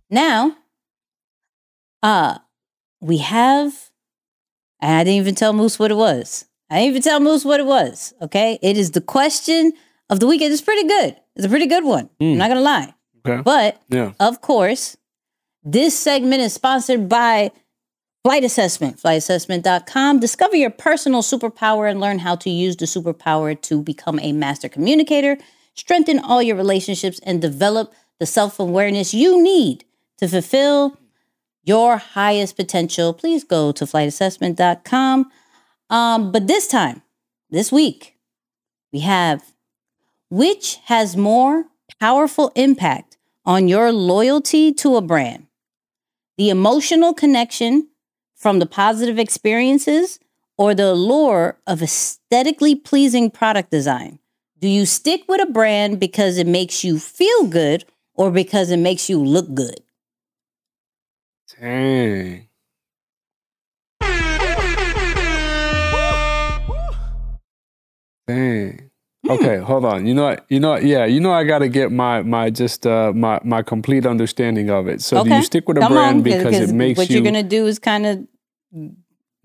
Now, 0.09 0.55
uh, 2.01 2.37
we 3.01 3.17
have 3.17 3.73
and 4.79 4.91
I 4.91 5.03
didn't 5.03 5.17
even 5.21 5.35
tell 5.35 5.53
Moose 5.53 5.79
what 5.79 5.91
it 5.91 5.95
was. 5.97 6.45
I 6.69 6.75
didn't 6.79 6.89
even 6.89 7.01
tell 7.01 7.19
Moose 7.19 7.43
what 7.43 7.59
it 7.59 7.65
was. 7.65 8.13
Okay. 8.21 8.59
It 8.61 8.77
is 8.77 8.91
the 8.91 9.01
question 9.01 9.73
of 10.09 10.19
the 10.19 10.27
weekend. 10.27 10.53
It's 10.53 10.61
pretty 10.61 10.87
good. 10.87 11.15
It's 11.35 11.45
a 11.45 11.49
pretty 11.49 11.65
good 11.65 11.83
one. 11.83 12.09
I'm 12.21 12.37
not 12.37 12.47
going 12.49 12.57
to 12.57 12.63
lie. 12.63 12.93
Okay. 13.25 13.41
But 13.41 13.81
Yeah. 13.89 14.13
of 14.19 14.41
course, 14.41 14.95
this 15.63 15.97
segment 15.97 16.41
is 16.41 16.53
sponsored 16.53 17.09
by 17.09 17.51
Flight 18.27 18.43
Assessment, 18.43 18.97
flightassessment.com. 18.97 20.19
Discover 20.19 20.57
your 20.57 20.69
personal 20.69 21.21
superpower 21.21 21.89
and 21.89 22.01
learn 22.01 22.19
how 22.19 22.35
to 22.35 22.49
use 22.49 22.75
the 22.75 22.83
superpower 22.83 23.55
to 23.61 23.81
become 23.81 24.19
a 24.19 24.33
master 24.33 24.67
communicator, 24.67 25.37
strengthen 25.75 26.19
all 26.19 26.43
your 26.43 26.57
relationships, 26.57 27.21
and 27.23 27.41
develop 27.41 27.93
the 28.19 28.25
self 28.25 28.59
awareness 28.59 29.13
you 29.13 29.41
need 29.41 29.85
to 30.17 30.27
fulfill 30.27 30.97
your 31.63 31.95
highest 31.95 32.57
potential. 32.57 33.13
Please 33.13 33.45
go 33.45 33.71
to 33.71 33.85
flightassessment.com. 33.85 35.31
Um, 35.89 36.29
but 36.33 36.47
this 36.47 36.67
time, 36.67 37.03
this 37.49 37.71
week, 37.71 38.17
we 38.91 38.99
have 38.99 39.53
which 40.29 40.79
has 40.87 41.15
more 41.15 41.67
powerful 42.01 42.51
impact 42.55 43.15
on 43.45 43.69
your 43.69 43.93
loyalty 43.93 44.73
to 44.73 44.97
a 44.97 45.01
brand? 45.01 45.47
The 46.37 46.49
emotional 46.49 47.13
connection 47.13 47.87
from 48.37 48.59
the 48.59 48.65
positive 48.65 49.19
experiences 49.19 50.19
or 50.57 50.73
the 50.73 50.91
allure 50.91 51.57
of 51.67 51.81
aesthetically 51.81 52.75
pleasing 52.75 53.29
product 53.29 53.71
design? 53.71 54.19
Do 54.59 54.67
you 54.67 54.85
stick 54.85 55.23
with 55.27 55.41
a 55.41 55.51
brand 55.51 55.99
because 55.99 56.37
it 56.37 56.47
makes 56.47 56.83
you 56.83 56.97
feel 56.97 57.47
good 57.47 57.83
or 58.13 58.31
because 58.31 58.71
it 58.71 58.77
makes 58.77 59.09
you 59.09 59.23
look 59.23 59.53
good? 59.53 59.81
Dang. 61.59 62.46
Okay, 69.29 69.57
hold 69.57 69.85
on. 69.85 70.05
You 70.05 70.13
know, 70.13 70.23
what- 70.23 70.45
you 70.49 70.59
know, 70.59 70.69
what? 70.71 70.83
yeah, 70.83 71.05
you 71.05 71.19
know, 71.19 71.31
I 71.31 71.43
got 71.43 71.59
to 71.59 71.67
get 71.69 71.91
my 71.91 72.21
my 72.21 72.49
just 72.49 72.85
uh 72.87 73.11
my 73.13 73.39
my 73.43 73.61
complete 73.61 74.05
understanding 74.05 74.69
of 74.69 74.87
it. 74.87 75.01
So 75.01 75.23
do 75.23 75.29
you 75.35 75.41
stick 75.43 75.67
with 75.67 75.77
a 75.77 75.81
Come 75.81 75.93
brand 75.93 76.17
on, 76.17 76.23
because 76.23 76.59
it 76.59 76.73
makes 76.73 76.97
what 76.97 77.09
you? 77.09 77.17
What 77.17 77.23
you're 77.23 77.31
gonna 77.31 77.43
do 77.43 77.65
is 77.67 77.79
kind 77.79 78.05
of 78.05 78.25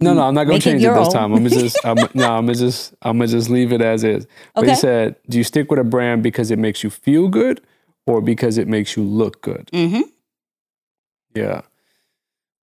no, 0.01 0.15
no, 0.15 0.23
I'm 0.23 0.35
not 0.35 0.45
gonna 0.45 0.55
make 0.55 0.67
it 0.67 0.71
change 0.71 0.83
it, 0.85 0.89
this 0.89 1.07
own. 1.09 1.13
time. 1.13 1.33
I'm 1.33 1.47
just, 1.49 1.85
I'm, 1.85 1.97
no, 2.15 2.25
I'm 2.37 2.47
gonna 2.47 2.55
just, 2.55 2.93
I'm 3.03 3.19
gonna 3.19 3.29
just 3.29 3.49
leave 3.51 3.73
it 3.73 3.81
as 3.81 4.03
is. 4.03 4.27
But 4.55 4.63
Okay. 4.65 4.71
you 4.71 4.77
said, 4.77 5.15
do 5.29 5.39
you 5.39 5.45
stick 5.45 5.71
with 5.71 5.79
a 5.79 5.85
brand 5.85 6.23
because 6.25 6.51
it 6.51 6.59
makes 6.59 6.83
you 6.83 6.91
feel 6.91 7.29
good, 7.29 7.61
or 8.07 8.21
because 8.21 8.59
it 8.59 8.67
makes 8.67 8.97
you 8.97 9.05
look 9.05 9.43
good? 9.43 9.69
Mhm. 9.73 10.03
Yeah, 11.35 11.63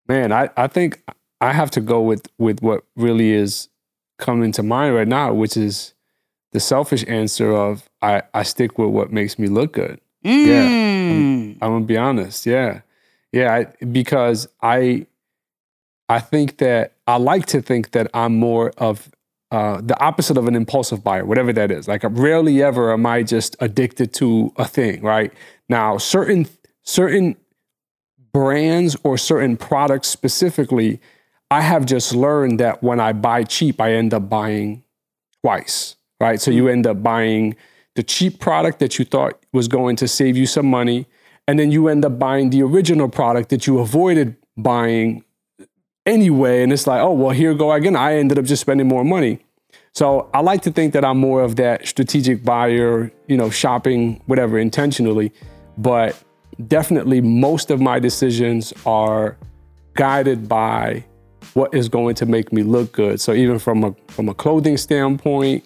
man, 0.08 0.32
I 0.32 0.50
I 0.58 0.68
think 0.68 1.02
I 1.42 1.54
have 1.54 1.72
to 1.72 1.82
go 1.82 2.02
with 2.02 2.28
with 2.38 2.62
what 2.62 2.84
really 2.96 3.32
is 3.32 3.70
coming 4.18 4.52
to 4.54 4.64
mind 4.64 4.94
right 4.96 5.08
now, 5.08 5.34
which 5.34 5.56
is 5.58 5.94
the 6.52 6.60
selfish 6.60 7.06
answer 7.08 7.52
of 7.52 7.90
I 8.02 8.24
I 8.34 8.44
stick 8.44 8.78
with 8.78 8.90
what 8.90 9.12
makes 9.12 9.38
me 9.38 9.48
look 9.48 9.74
good. 9.74 10.00
Yeah, 10.24 10.64
I'm, 10.64 11.52
I'm 11.62 11.72
gonna 11.72 11.86
be 11.86 11.98
honest. 11.98 12.46
Yeah, 12.46 12.82
yeah, 13.32 13.54
I, 13.54 13.86
because 13.86 14.48
I 14.62 15.08
I 16.08 16.20
think 16.20 16.58
that 16.58 16.94
I 17.08 17.18
like 17.18 17.46
to 17.48 17.62
think 17.62 17.92
that 17.92 18.10
I'm 18.14 18.36
more 18.36 18.72
of 18.78 19.10
uh, 19.52 19.82
the 19.82 20.00
opposite 20.00 20.38
of 20.38 20.48
an 20.48 20.56
impulsive 20.56 21.04
buyer, 21.04 21.26
whatever 21.26 21.52
that 21.54 21.72
is. 21.72 21.88
Like, 21.88 22.02
rarely 22.04 22.62
ever 22.62 22.94
am 22.94 23.06
I 23.06 23.24
just 23.24 23.56
addicted 23.60 24.14
to 24.16 24.54
a 24.58 24.66
thing. 24.66 25.02
Right 25.02 25.34
now, 25.68 25.98
certain 25.98 26.48
certain 26.84 27.36
brands 28.32 28.96
or 29.04 29.18
certain 29.18 29.58
products 29.58 30.08
specifically, 30.08 31.00
I 31.52 31.62
have 31.62 31.86
just 31.86 32.14
learned 32.14 32.60
that 32.60 32.84
when 32.84 33.00
I 33.00 33.14
buy 33.14 33.44
cheap, 33.44 33.80
I 33.82 33.94
end 33.94 34.14
up 34.14 34.30
buying 34.30 34.84
twice. 35.42 35.96
Right, 36.20 36.42
so 36.42 36.52
you 36.52 36.66
mm. 36.66 36.72
end 36.72 36.88
up 36.88 37.02
buying 37.02 37.56
the 37.96 38.04
cheap 38.04 38.40
product 38.40 38.80
that 38.80 39.00
you 39.00 39.06
thought 39.06 39.40
was 39.54 39.68
going 39.68 39.96
to 39.98 40.08
save 40.08 40.36
you 40.38 40.46
some 40.46 40.66
money, 40.66 41.08
and 41.48 41.58
then 41.58 41.72
you 41.72 41.88
end 41.88 42.06
up 42.06 42.20
buying 42.20 42.50
the 42.50 42.62
original 42.62 43.10
product 43.10 43.50
that 43.50 43.68
you 43.68 43.80
avoided 43.80 44.36
buying 44.58 45.24
anyway. 46.06 46.64
And 46.64 46.74
it's 46.74 46.88
like, 46.88 47.02
oh, 47.02 47.14
well, 47.14 47.32
here 47.32 47.54
go 47.54 47.72
again. 47.72 47.96
I 47.96 48.16
ended 48.16 48.38
up 48.38 48.46
just 48.46 48.62
spending 48.62 48.88
more 48.88 49.04
money. 49.04 49.40
So 49.94 50.30
I 50.34 50.42
like 50.42 50.62
to 50.64 50.72
think 50.72 50.94
that 50.94 51.04
I'm 51.04 51.18
more 51.18 51.42
of 51.42 51.56
that 51.56 51.88
strategic 51.88 52.44
buyer, 52.44 53.12
you 53.28 53.38
know, 53.38 53.50
shopping, 53.50 54.22
whatever, 54.28 54.60
intentionally. 54.60 55.32
But 55.78 56.22
definitely 56.68 57.22
most 57.22 57.72
of 57.72 57.82
my 57.82 58.00
decisions 58.00 58.74
are 58.86 59.38
guided 59.96 60.48
by 60.48 61.04
what 61.54 61.74
is 61.74 61.90
going 61.90 62.16
to 62.16 62.26
make 62.26 62.54
me 62.54 62.64
look 62.64 62.92
good. 62.92 63.20
So 63.20 63.34
even 63.34 63.60
from 63.60 63.84
a 63.84 63.96
from 64.08 64.30
a 64.30 64.34
clothing 64.34 64.78
standpoint, 64.78 65.66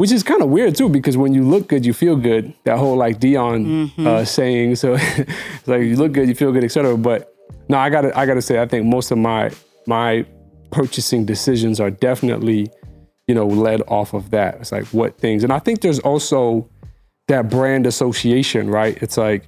which 0.00 0.10
is 0.10 0.22
kind 0.22 0.42
of 0.42 0.48
weird 0.48 0.74
too, 0.74 0.88
because 0.88 1.16
when 1.16 1.34
you 1.34 1.42
look 1.44 1.68
good, 1.68 1.84
you 1.84 1.92
feel 1.92 2.16
good. 2.16 2.52
That 2.64 2.78
whole 2.78 2.96
like 2.96 3.20
Deion 3.20 3.66
Mm-hmm. 3.66 4.06
uh, 4.06 4.24
saying. 4.24 4.76
So 4.76 4.94
it's 4.98 5.68
like 5.68 5.82
you 5.82 5.96
look 5.96 6.12
good, 6.12 6.26
you 6.28 6.34
feel 6.34 6.52
good, 6.52 6.64
etc. 6.64 6.96
But 6.96 7.32
no, 7.68 7.76
I 7.78 7.90
gotta 7.90 8.10
I 8.18 8.24
gotta 8.26 8.42
say, 8.42 8.60
I 8.60 8.66
think 8.66 8.86
most 8.86 9.10
of 9.10 9.18
my 9.18 9.50
my 9.86 10.24
purchasing 10.70 11.24
decisions 11.26 11.80
are 11.80 11.90
definitely, 11.90 12.70
you 13.28 13.34
know, 13.34 13.46
led 13.46 13.82
off 13.88 14.14
of 14.14 14.30
that. 14.30 14.54
It's 14.60 14.72
like 14.72 14.86
what 14.88 15.18
things, 15.18 15.44
and 15.44 15.52
I 15.52 15.58
think 15.58 15.80
there's 15.82 15.98
also 16.00 16.68
that 17.28 17.48
brand 17.50 17.86
association, 17.86 18.70
right? 18.70 18.96
It's 19.02 19.16
like 19.16 19.44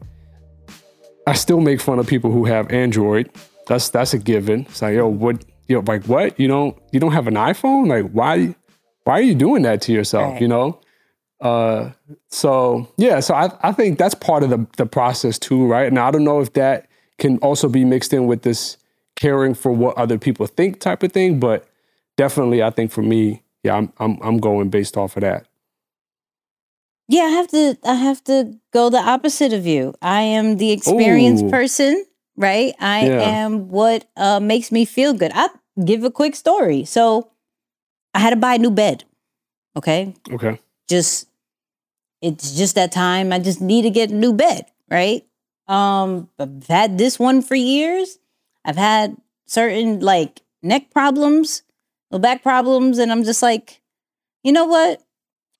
I 1.26 1.34
still 1.34 1.60
make 1.60 1.80
fun 1.80 1.98
of 1.98 2.06
people 2.06 2.30
who 2.30 2.44
have 2.44 2.70
Android. 2.70 3.30
That's 3.68 3.88
that's 3.90 4.12
a 4.14 4.18
given. 4.18 4.62
It's 4.68 4.82
like, 4.82 4.94
yo, 4.96 5.08
what 5.08 5.44
you 5.68 5.76
know, 5.76 5.84
like 5.86 6.04
what? 6.06 6.38
You 6.38 6.48
don't 6.48 6.76
you 6.92 7.00
don't 7.00 7.12
have 7.12 7.26
an 7.28 7.34
iPhone? 7.34 7.88
Like 7.88 8.10
why 8.12 8.54
why 9.04 9.18
are 9.18 9.22
you 9.22 9.34
doing 9.34 9.62
that 9.62 9.80
to 9.82 9.92
yourself? 9.92 10.32
Right. 10.32 10.42
You 10.42 10.48
know? 10.48 10.80
Uh 11.40 11.90
so 12.28 12.88
yeah, 12.96 13.20
so 13.20 13.34
I, 13.34 13.50
I 13.62 13.72
think 13.72 13.98
that's 13.98 14.14
part 14.14 14.42
of 14.42 14.50
the 14.50 14.66
the 14.76 14.86
process 14.86 15.38
too, 15.38 15.66
right? 15.66 15.86
And 15.86 15.98
I 15.98 16.10
don't 16.10 16.24
know 16.24 16.40
if 16.40 16.52
that 16.54 16.86
can 17.18 17.38
also 17.38 17.68
be 17.68 17.84
mixed 17.84 18.12
in 18.12 18.26
with 18.26 18.42
this 18.42 18.76
caring 19.16 19.54
for 19.54 19.72
what 19.72 19.96
other 19.96 20.18
people 20.18 20.46
think 20.46 20.80
type 20.80 21.02
of 21.02 21.12
thing, 21.12 21.38
but 21.40 21.66
definitely 22.16 22.62
I 22.62 22.70
think 22.70 22.90
for 22.92 23.02
me, 23.02 23.42
yeah, 23.64 23.76
I'm 23.76 23.92
I'm 23.98 24.18
I'm 24.22 24.38
going 24.38 24.70
based 24.70 24.96
off 24.96 25.16
of 25.16 25.22
that. 25.22 25.46
Yeah, 27.08 27.22
I 27.22 27.28
have 27.30 27.48
to 27.48 27.78
I 27.84 27.94
have 27.94 28.22
to 28.24 28.54
go 28.72 28.88
the 28.88 28.98
opposite 28.98 29.52
of 29.52 29.66
you. 29.66 29.94
I 30.00 30.22
am 30.22 30.56
the 30.56 30.70
experienced 30.70 31.44
Ooh. 31.46 31.50
person, 31.50 32.04
right? 32.36 32.74
I 32.80 33.06
Yeah. 33.06 33.20
am 33.20 33.68
what 33.68 34.06
uh, 34.16 34.40
makes 34.40 34.70
me 34.70 34.84
feel 34.84 35.12
good. 35.12 35.32
I 35.34 35.48
give 35.84 36.04
a 36.04 36.10
quick 36.10 36.34
story. 36.36 36.84
So 36.84 37.31
I 38.14 38.18
had 38.18 38.30
to 38.30 38.36
buy 38.36 38.54
a 38.54 38.58
new 38.58 38.70
bed. 38.70 39.04
Okay. 39.76 40.14
Okay. 40.30 40.60
Just 40.88 41.28
it's 42.20 42.56
just 42.56 42.74
that 42.76 42.92
time. 42.92 43.32
I 43.32 43.38
just 43.38 43.60
need 43.60 43.82
to 43.82 43.90
get 43.90 44.10
a 44.10 44.14
new 44.14 44.32
bed, 44.32 44.66
right? 44.90 45.26
Um, 45.66 46.28
I've 46.38 46.66
had 46.68 46.98
this 46.98 47.18
one 47.18 47.42
for 47.42 47.54
years. 47.54 48.18
I've 48.64 48.76
had 48.76 49.16
certain 49.46 50.00
like 50.00 50.40
neck 50.62 50.90
problems, 50.90 51.62
back 52.10 52.42
problems, 52.42 52.98
and 52.98 53.10
I'm 53.10 53.24
just 53.24 53.42
like, 53.42 53.80
you 54.44 54.52
know 54.52 54.66
what? 54.66 55.02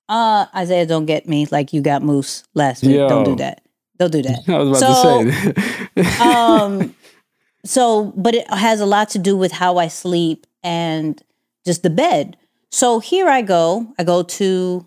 Uh, 0.07 0.45
Isaiah, 0.55 0.85
don't 0.85 1.05
get 1.05 1.27
me 1.27 1.47
like 1.49 1.73
you 1.73 1.81
got 1.81 2.03
moose 2.03 2.43
last 2.53 2.83
week. 2.83 2.97
Don't 2.97 3.23
do 3.23 3.35
that. 3.37 3.63
Don't 3.97 4.11
do 4.11 4.21
that. 4.21 4.43
I 4.47 4.57
was 4.59 4.79
So, 4.79 5.21
about 5.21 5.23
to 5.23 5.63
say. 6.03 6.19
um 6.21 6.95
so 7.65 8.05
but 8.15 8.35
it 8.35 8.49
has 8.53 8.79
a 8.81 8.85
lot 8.85 9.09
to 9.09 9.19
do 9.19 9.37
with 9.37 9.51
how 9.53 9.77
i 9.77 9.87
sleep 9.87 10.45
and 10.63 11.21
just 11.65 11.81
the 11.83 11.89
bed 11.89 12.35
so 12.73 12.99
here 12.99 13.27
i 13.27 13.41
go 13.41 13.87
i 13.99 14.03
go 14.03 14.23
to 14.23 14.85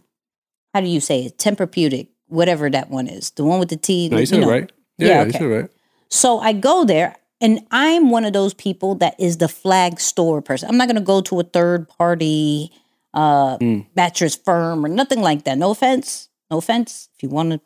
how 0.74 0.80
do 0.80 0.89
you 0.89 1.01
say 1.01 1.24
it 1.26 1.39
tempur-pedic 1.39 2.09
whatever 2.26 2.68
that 2.68 2.91
one 2.91 3.07
is 3.07 3.30
the 3.32 3.45
one 3.45 3.59
with 3.61 3.68
the 3.68 3.76
t 3.76 4.09
no, 4.09 4.18
you 4.18 4.26
said 4.26 4.39
it 4.39 4.43
know. 4.43 4.51
right. 4.51 4.72
Yeah, 4.99 5.09
Yeah, 5.09 5.14
you 5.22 5.28
okay. 5.28 5.39
said 5.39 5.43
it 5.43 5.55
right. 5.61 5.70
so 6.11 6.39
i 6.41 6.53
go 6.53 6.84
there 6.84 7.14
and 7.41 7.61
i'm 7.70 8.11
one 8.11 8.24
of 8.24 8.32
those 8.32 8.55
people 8.55 8.95
that 8.97 9.14
is 9.20 9.37
the 9.39 9.49
flag 9.49 10.01
store 10.01 10.43
person 10.43 10.68
i'm 10.68 10.76
not 10.76 10.89
going 10.89 10.97
to 10.97 11.03
go 11.14 11.20
to 11.22 11.41
a 11.41 11.45
third 11.45 11.89
party 11.89 12.72
uh 13.14 13.57
Mm. 13.59 13.87
mattress 13.95 14.34
firm 14.37 14.84
or 14.84 14.89
nothing 14.89 15.20
like 15.20 15.45
that 15.45 15.57
no 15.59 15.70
offense 15.70 16.28
no 16.51 16.59
offense 16.59 17.09
if 17.14 17.22
you 17.22 17.28
want 17.28 17.53
to 17.53 17.61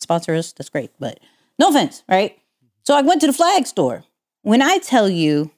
sponsor 0.00 0.34
us 0.34 0.52
that's 0.52 0.70
great 0.70 0.90
but 0.98 1.20
no 1.58 1.68
offense 1.68 2.02
right 2.08 2.38
so 2.86 2.94
i 2.96 3.02
went 3.02 3.20
to 3.20 3.26
the 3.26 3.32
flag 3.32 3.66
store 3.66 4.04
when 4.42 4.62
i 4.62 4.78
tell 4.78 5.08
you 5.08 5.50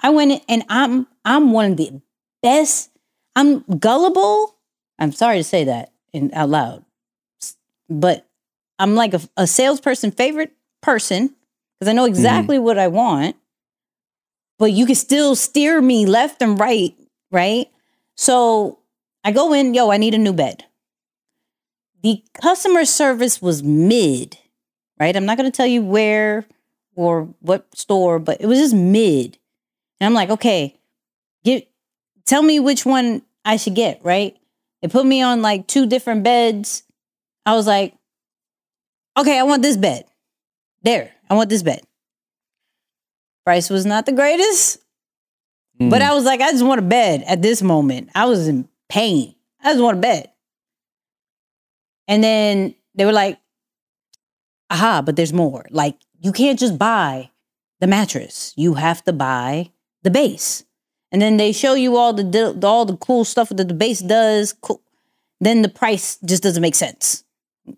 i 0.00 0.10
went 0.10 0.30
in 0.30 0.40
and 0.48 0.62
i'm 0.68 1.06
i'm 1.24 1.50
one 1.52 1.70
of 1.72 1.76
the 1.78 2.00
best 2.42 2.90
i'm 3.36 3.60
gullible. 3.78 4.56
I'm 4.98 5.12
sorry 5.12 5.36
to 5.36 5.44
say 5.44 5.64
that 5.64 5.92
in 6.12 6.32
out 6.34 6.48
loud. 6.48 6.84
But 7.88 8.26
i'm 8.78 8.94
like 8.94 9.14
a, 9.14 9.20
a 9.36 9.46
salesperson 9.46 10.10
favorite 10.10 10.52
person 10.82 11.34
because 11.78 11.90
i 11.90 11.92
know 11.92 12.04
mm-hmm. 12.04 12.14
exactly 12.14 12.58
what 12.58 12.78
i 12.78 12.88
want 12.88 13.36
but 14.58 14.72
you 14.72 14.86
can 14.86 14.94
still 14.94 15.34
steer 15.34 15.80
me 15.80 16.06
left 16.06 16.42
and 16.42 16.58
right 16.58 16.94
right? 17.30 17.68
So 18.16 18.78
i 19.24 19.32
go 19.32 19.52
in 19.52 19.74
yo 19.74 19.90
i 19.90 19.96
need 19.96 20.14
a 20.14 20.18
new 20.18 20.32
bed. 20.32 20.64
The 22.02 22.22
customer 22.34 22.84
service 22.84 23.42
was 23.42 23.62
mid, 23.62 24.38
right? 25.00 25.16
I'm 25.16 25.26
not 25.26 25.36
going 25.36 25.50
to 25.50 25.56
tell 25.56 25.66
you 25.66 25.82
where 25.82 26.46
or 26.94 27.34
what 27.40 27.66
store, 27.76 28.18
but 28.18 28.40
it 28.40 28.46
was 28.46 28.58
just 28.58 28.74
mid. 28.74 29.38
And 30.00 30.06
I'm 30.06 30.14
like, 30.14 30.30
okay, 30.30 30.78
get 31.44 31.68
tell 32.26 32.42
me 32.42 32.60
which 32.60 32.84
one 32.84 33.22
I 33.44 33.56
should 33.56 33.74
get, 33.74 34.04
right? 34.04 34.36
They 34.82 34.88
put 34.88 35.06
me 35.06 35.22
on 35.22 35.42
like 35.42 35.66
two 35.66 35.86
different 35.86 36.22
beds. 36.22 36.82
I 37.46 37.54
was 37.54 37.66
like, 37.66 37.94
okay, 39.16 39.38
I 39.38 39.44
want 39.44 39.62
this 39.62 39.76
bed. 39.76 40.04
There, 40.82 41.12
I 41.30 41.34
want 41.34 41.48
this 41.48 41.62
bed. 41.62 41.80
Price 43.44 43.70
was 43.70 43.86
not 43.86 44.06
the 44.06 44.12
greatest, 44.12 44.78
hmm. 45.78 45.88
but 45.88 46.02
I 46.02 46.14
was 46.14 46.24
like, 46.24 46.40
I 46.40 46.50
just 46.50 46.64
want 46.64 46.80
a 46.80 46.82
bed 46.82 47.24
at 47.26 47.42
this 47.42 47.62
moment. 47.62 48.10
I 48.14 48.26
was 48.26 48.48
in 48.48 48.68
pain. 48.88 49.34
I 49.62 49.72
just 49.72 49.82
want 49.82 49.98
a 49.98 50.00
bed. 50.00 50.30
And 52.08 52.22
then 52.22 52.74
they 52.94 53.04
were 53.04 53.12
like, 53.12 53.38
aha, 54.70 55.02
but 55.02 55.16
there's 55.16 55.32
more. 55.32 55.66
Like, 55.70 55.96
you 56.20 56.32
can't 56.32 56.58
just 56.58 56.78
buy 56.78 57.30
the 57.80 57.86
mattress. 57.86 58.52
You 58.56 58.74
have 58.74 59.02
to 59.04 59.12
buy 59.12 59.70
the 60.02 60.10
base. 60.10 60.64
And 61.12 61.22
then 61.22 61.36
they 61.36 61.52
show 61.52 61.74
you 61.74 61.96
all 61.96 62.12
the 62.12 62.58
all 62.64 62.84
the 62.84 62.96
cool 62.96 63.24
stuff 63.24 63.48
that 63.50 63.68
the 63.68 63.74
base 63.74 64.00
does. 64.00 64.52
Cool. 64.52 64.80
Then 65.40 65.62
the 65.62 65.68
price 65.68 66.18
just 66.24 66.42
doesn't 66.42 66.62
make 66.62 66.74
sense 66.74 67.24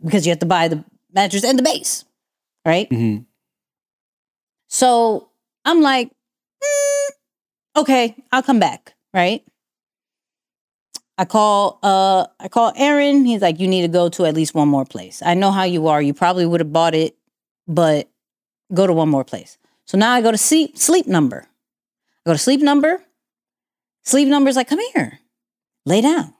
because 0.05 0.26
you 0.26 0.31
have 0.31 0.39
to 0.41 0.47
buy 0.47 0.68
the 0.68 0.85
mattress 1.12 1.45
and 1.45 1.59
the 1.59 1.62
base, 1.62 2.05
right? 2.64 2.89
Mhm. 2.91 3.26
So 4.68 5.29
I'm 5.64 5.81
like, 5.83 6.09
"Mm, 6.62 7.11
okay, 7.83 8.16
I'll 8.33 8.43
come 8.43 8.59
back, 8.59 8.95
right? 9.14 9.45
I 11.16 11.24
call 11.24 11.79
uh 11.83 12.26
I 12.39 12.49
call 12.49 12.72
Aaron. 12.76 13.24
He's 13.24 13.43
like, 13.43 13.59
you 13.59 13.66
need 13.68 13.83
to 13.83 13.89
go 13.89 14.09
to 14.11 14.24
at 14.26 14.35
least 14.35 14.55
one 14.55 14.68
more 14.68 14.85
place. 14.85 15.20
I 15.24 15.35
know 15.35 15.51
how 15.51 15.64
you 15.64 15.89
are. 15.89 16.01
You 16.01 16.14
probably 16.14 16.47
would 16.47 16.61
have 16.61 16.72
bought 16.72 16.95
it, 16.95 17.16
but 17.66 18.09
go 18.72 18.87
to 18.87 18.93
one 18.93 19.09
more 19.09 19.24
place. 19.24 19.59
So 19.85 19.99
now 19.99 20.12
I 20.12 20.20
go 20.20 20.31
to 20.31 20.39
sleep 20.39 20.79
sleep 20.79 21.07
number. 21.07 21.45
I 22.24 22.31
go 22.31 22.33
to 22.35 22.39
sleep 22.39 22.61
number. 22.61 23.03
Sleep 24.09 24.26
number's 24.26 24.56
like, 24.56 24.68
come 24.68 24.78
here, 24.94 25.18
lay 25.84 26.00
down. 26.00 26.32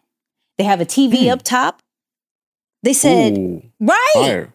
They 0.57 0.65
have 0.65 0.81
a 0.81 0.87
TV 0.87 1.29
up 1.29 1.43
top. 1.43 1.83
They 2.83 2.95
said, 2.95 3.37
Ooh, 3.37 3.63
right. 3.79 4.11
fire. 4.15 4.55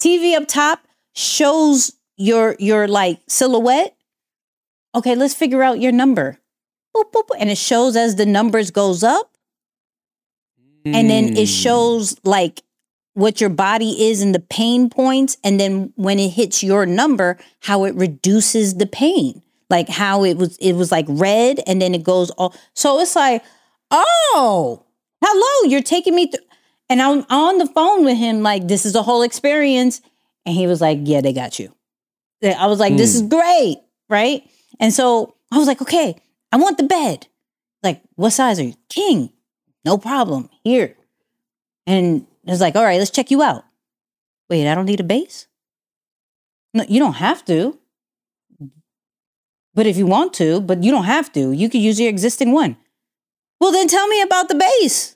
TV 0.00 0.34
up 0.36 0.48
top 0.48 0.80
shows 1.14 1.92
your 2.16 2.56
your 2.58 2.88
like 2.88 3.20
silhouette. 3.28 3.96
Okay, 4.96 5.14
let's 5.14 5.32
figure 5.34 5.62
out 5.62 5.78
your 5.80 5.92
number. 5.92 6.38
Boop, 6.96 7.12
boop, 7.12 7.28
boop. 7.28 7.36
And 7.38 7.50
it 7.50 7.58
shows 7.58 7.94
as 7.94 8.16
the 8.16 8.26
numbers 8.26 8.72
goes 8.72 9.04
up. 9.04 9.30
And 10.84 11.08
then 11.08 11.36
it 11.36 11.48
Mm. 11.48 11.62
shows 11.62 12.16
like 12.24 12.62
what 13.14 13.40
your 13.40 13.50
body 13.50 14.08
is 14.10 14.22
and 14.22 14.34
the 14.34 14.40
pain 14.40 14.90
points. 14.90 15.36
And 15.44 15.60
then 15.60 15.92
when 15.94 16.18
it 16.18 16.30
hits 16.30 16.64
your 16.64 16.84
number, 16.84 17.38
how 17.60 17.84
it 17.84 17.94
reduces 17.94 18.74
the 18.76 18.86
pain. 18.86 19.40
Like 19.70 19.88
how 19.88 20.24
it 20.24 20.36
was 20.36 20.56
it 20.58 20.72
was 20.72 20.90
like 20.90 21.06
red 21.08 21.60
and 21.66 21.80
then 21.80 21.94
it 21.94 22.02
goes 22.02 22.30
all 22.30 22.54
so 22.74 23.00
it's 23.00 23.14
like, 23.14 23.42
oh, 23.90 24.84
hello, 25.22 25.70
you're 25.70 25.82
taking 25.82 26.14
me 26.14 26.30
through 26.30 26.44
and 26.88 27.02
I'm 27.02 27.24
on 27.28 27.58
the 27.58 27.66
phone 27.66 28.04
with 28.04 28.16
him, 28.16 28.42
like, 28.42 28.66
this 28.66 28.86
is 28.86 28.94
a 28.94 29.02
whole 29.02 29.22
experience. 29.22 30.00
And 30.46 30.54
he 30.54 30.66
was 30.66 30.80
like, 30.80 31.00
Yeah, 31.02 31.20
they 31.20 31.32
got 31.32 31.58
you. 31.58 31.74
I 32.42 32.66
was 32.66 32.78
like, 32.78 32.96
This 32.96 33.14
is 33.14 33.20
hmm. 33.22 33.28
great. 33.28 33.76
Right. 34.08 34.42
And 34.80 34.92
so 34.92 35.34
I 35.52 35.58
was 35.58 35.66
like, 35.66 35.82
Okay, 35.82 36.16
I 36.50 36.56
want 36.56 36.78
the 36.78 36.84
bed. 36.84 37.26
Like, 37.82 38.02
what 38.14 38.30
size 38.30 38.58
are 38.58 38.64
you? 38.64 38.74
King. 38.88 39.30
No 39.84 39.98
problem. 39.98 40.48
Here. 40.64 40.96
And 41.86 42.26
it's 42.44 42.60
like, 42.60 42.76
All 42.76 42.84
right, 42.84 42.98
let's 42.98 43.10
check 43.10 43.30
you 43.30 43.42
out. 43.42 43.64
Wait, 44.48 44.66
I 44.66 44.74
don't 44.74 44.86
need 44.86 45.00
a 45.00 45.04
base? 45.04 45.46
No, 46.72 46.84
you 46.88 46.98
don't 46.98 47.14
have 47.14 47.44
to. 47.46 47.78
But 49.78 49.86
if 49.86 49.96
you 49.96 50.06
want 50.06 50.32
to, 50.34 50.60
but 50.60 50.82
you 50.82 50.90
don't 50.90 51.04
have 51.04 51.32
to, 51.34 51.52
you 51.52 51.68
could 51.70 51.80
use 51.80 52.00
your 52.00 52.08
existing 52.08 52.50
one. 52.50 52.76
Well, 53.60 53.70
then 53.70 53.86
tell 53.86 54.08
me 54.08 54.20
about 54.22 54.48
the 54.48 54.56
base. 54.56 55.14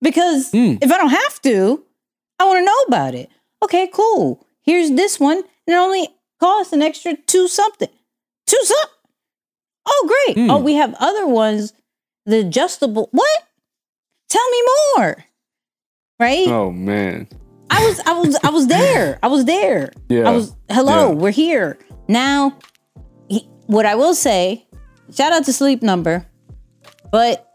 Because 0.00 0.52
Mm. 0.52 0.78
if 0.80 0.92
I 0.92 0.98
don't 0.98 1.10
have 1.10 1.42
to, 1.42 1.82
I 2.38 2.44
want 2.46 2.58
to 2.60 2.64
know 2.64 2.80
about 2.86 3.16
it. 3.16 3.28
Okay, 3.64 3.88
cool. 3.92 4.46
Here's 4.62 4.90
this 4.92 5.18
one. 5.18 5.38
And 5.66 5.74
it 5.74 5.82
only 5.86 6.06
costs 6.38 6.72
an 6.72 6.80
extra 6.80 7.16
two 7.26 7.48
something. 7.48 7.88
Two 8.46 8.62
something. 8.62 8.98
Oh, 9.86 10.02
great. 10.12 10.36
Mm. 10.36 10.50
Oh, 10.52 10.58
we 10.58 10.74
have 10.74 10.94
other 11.00 11.26
ones. 11.26 11.72
The 12.24 12.38
adjustable. 12.46 13.08
What? 13.10 13.40
Tell 14.30 14.48
me 14.50 14.60
more. 14.96 15.24
Right? 16.20 16.46
Oh 16.48 16.70
man. 16.70 17.26
I 17.68 17.84
was 17.86 18.00
I 18.06 18.12
was 18.12 18.36
I 18.44 18.50
was 18.50 18.66
there. 18.68 19.18
I 19.24 19.26
was 19.26 19.44
there. 19.44 19.92
Yeah. 20.08 20.28
I 20.28 20.36
was 20.36 20.54
hello, 20.70 21.08
Yeah. 21.08 21.14
we're 21.22 21.32
here. 21.44 21.78
Now 22.06 22.56
what 23.66 23.86
I 23.86 23.94
will 23.94 24.14
say, 24.14 24.66
shout 25.12 25.32
out 25.32 25.44
to 25.44 25.52
Sleep 25.52 25.82
Number, 25.82 26.26
but 27.10 27.50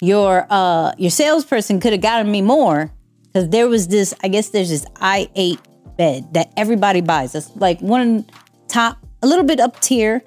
your 0.00 0.46
uh 0.50 0.92
your 0.98 1.10
salesperson 1.10 1.80
could 1.80 1.92
have 1.92 2.02
gotten 2.02 2.30
me 2.30 2.42
more 2.42 2.92
because 3.24 3.48
there 3.48 3.68
was 3.68 3.88
this. 3.88 4.14
I 4.22 4.28
guess 4.28 4.50
there's 4.50 4.68
this 4.68 4.84
i8 4.96 5.58
bed 5.96 6.34
that 6.34 6.52
everybody 6.56 7.00
buys. 7.00 7.32
That's 7.32 7.54
like 7.56 7.80
one 7.80 8.26
top, 8.68 8.98
a 9.22 9.26
little 9.26 9.44
bit 9.44 9.60
up 9.60 9.80
tier, 9.80 10.22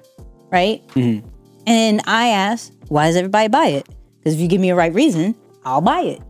right? 0.50 0.82
And 1.66 2.00
I 2.06 2.28
asked, 2.28 2.72
why 2.88 3.06
does 3.06 3.16
everybody 3.16 3.48
buy 3.48 3.66
it? 3.66 3.86
Because 4.18 4.34
if 4.34 4.40
you 4.40 4.48
give 4.48 4.60
me 4.60 4.70
a 4.70 4.74
right 4.74 4.92
reason, 4.92 5.34
I'll 5.64 5.82
buy 5.82 6.00
it. 6.00 6.22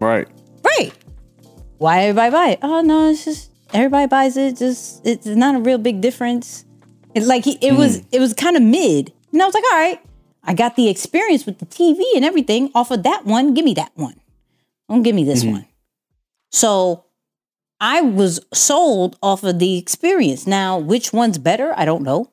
Right. 0.00 0.28
Right. 0.64 0.92
Why 1.78 2.02
everybody 2.02 2.30
buy 2.30 2.48
it? 2.50 2.58
Oh 2.62 2.82
no, 2.82 3.10
it's 3.10 3.24
just 3.24 3.50
everybody 3.72 4.06
buys 4.06 4.36
it. 4.36 4.56
Just 4.58 5.06
it's 5.06 5.26
not 5.26 5.54
a 5.54 5.58
real 5.60 5.78
big 5.78 6.00
difference. 6.00 6.66
It 7.14 7.24
like 7.24 7.44
he- 7.44 7.58
it 7.60 7.74
was 7.74 7.98
hmm. 7.98 8.06
it 8.12 8.20
was 8.20 8.34
kind 8.34 8.56
of 8.56 8.62
mid. 8.62 9.12
And 9.32 9.42
I 9.42 9.46
was 9.46 9.54
like, 9.54 9.64
all 9.64 9.78
right, 9.78 10.00
I 10.42 10.54
got 10.54 10.76
the 10.76 10.88
experience 10.88 11.46
with 11.46 11.58
the 11.58 11.66
TV 11.66 12.02
and 12.16 12.24
everything 12.24 12.70
off 12.74 12.90
of 12.90 13.02
that 13.04 13.24
one. 13.24 13.54
Give 13.54 13.64
me 13.64 13.74
that 13.74 13.92
one. 13.94 14.20
Don't 14.88 15.02
give 15.02 15.14
me 15.14 15.24
this 15.24 15.42
mm-hmm. 15.42 15.52
one. 15.52 15.66
So 16.50 17.04
I 17.80 18.00
was 18.00 18.40
sold 18.52 19.16
off 19.22 19.44
of 19.44 19.58
the 19.58 19.78
experience. 19.78 20.46
Now, 20.46 20.78
which 20.78 21.12
one's 21.12 21.38
better? 21.38 21.72
I 21.76 21.84
don't 21.84 22.02
know. 22.02 22.30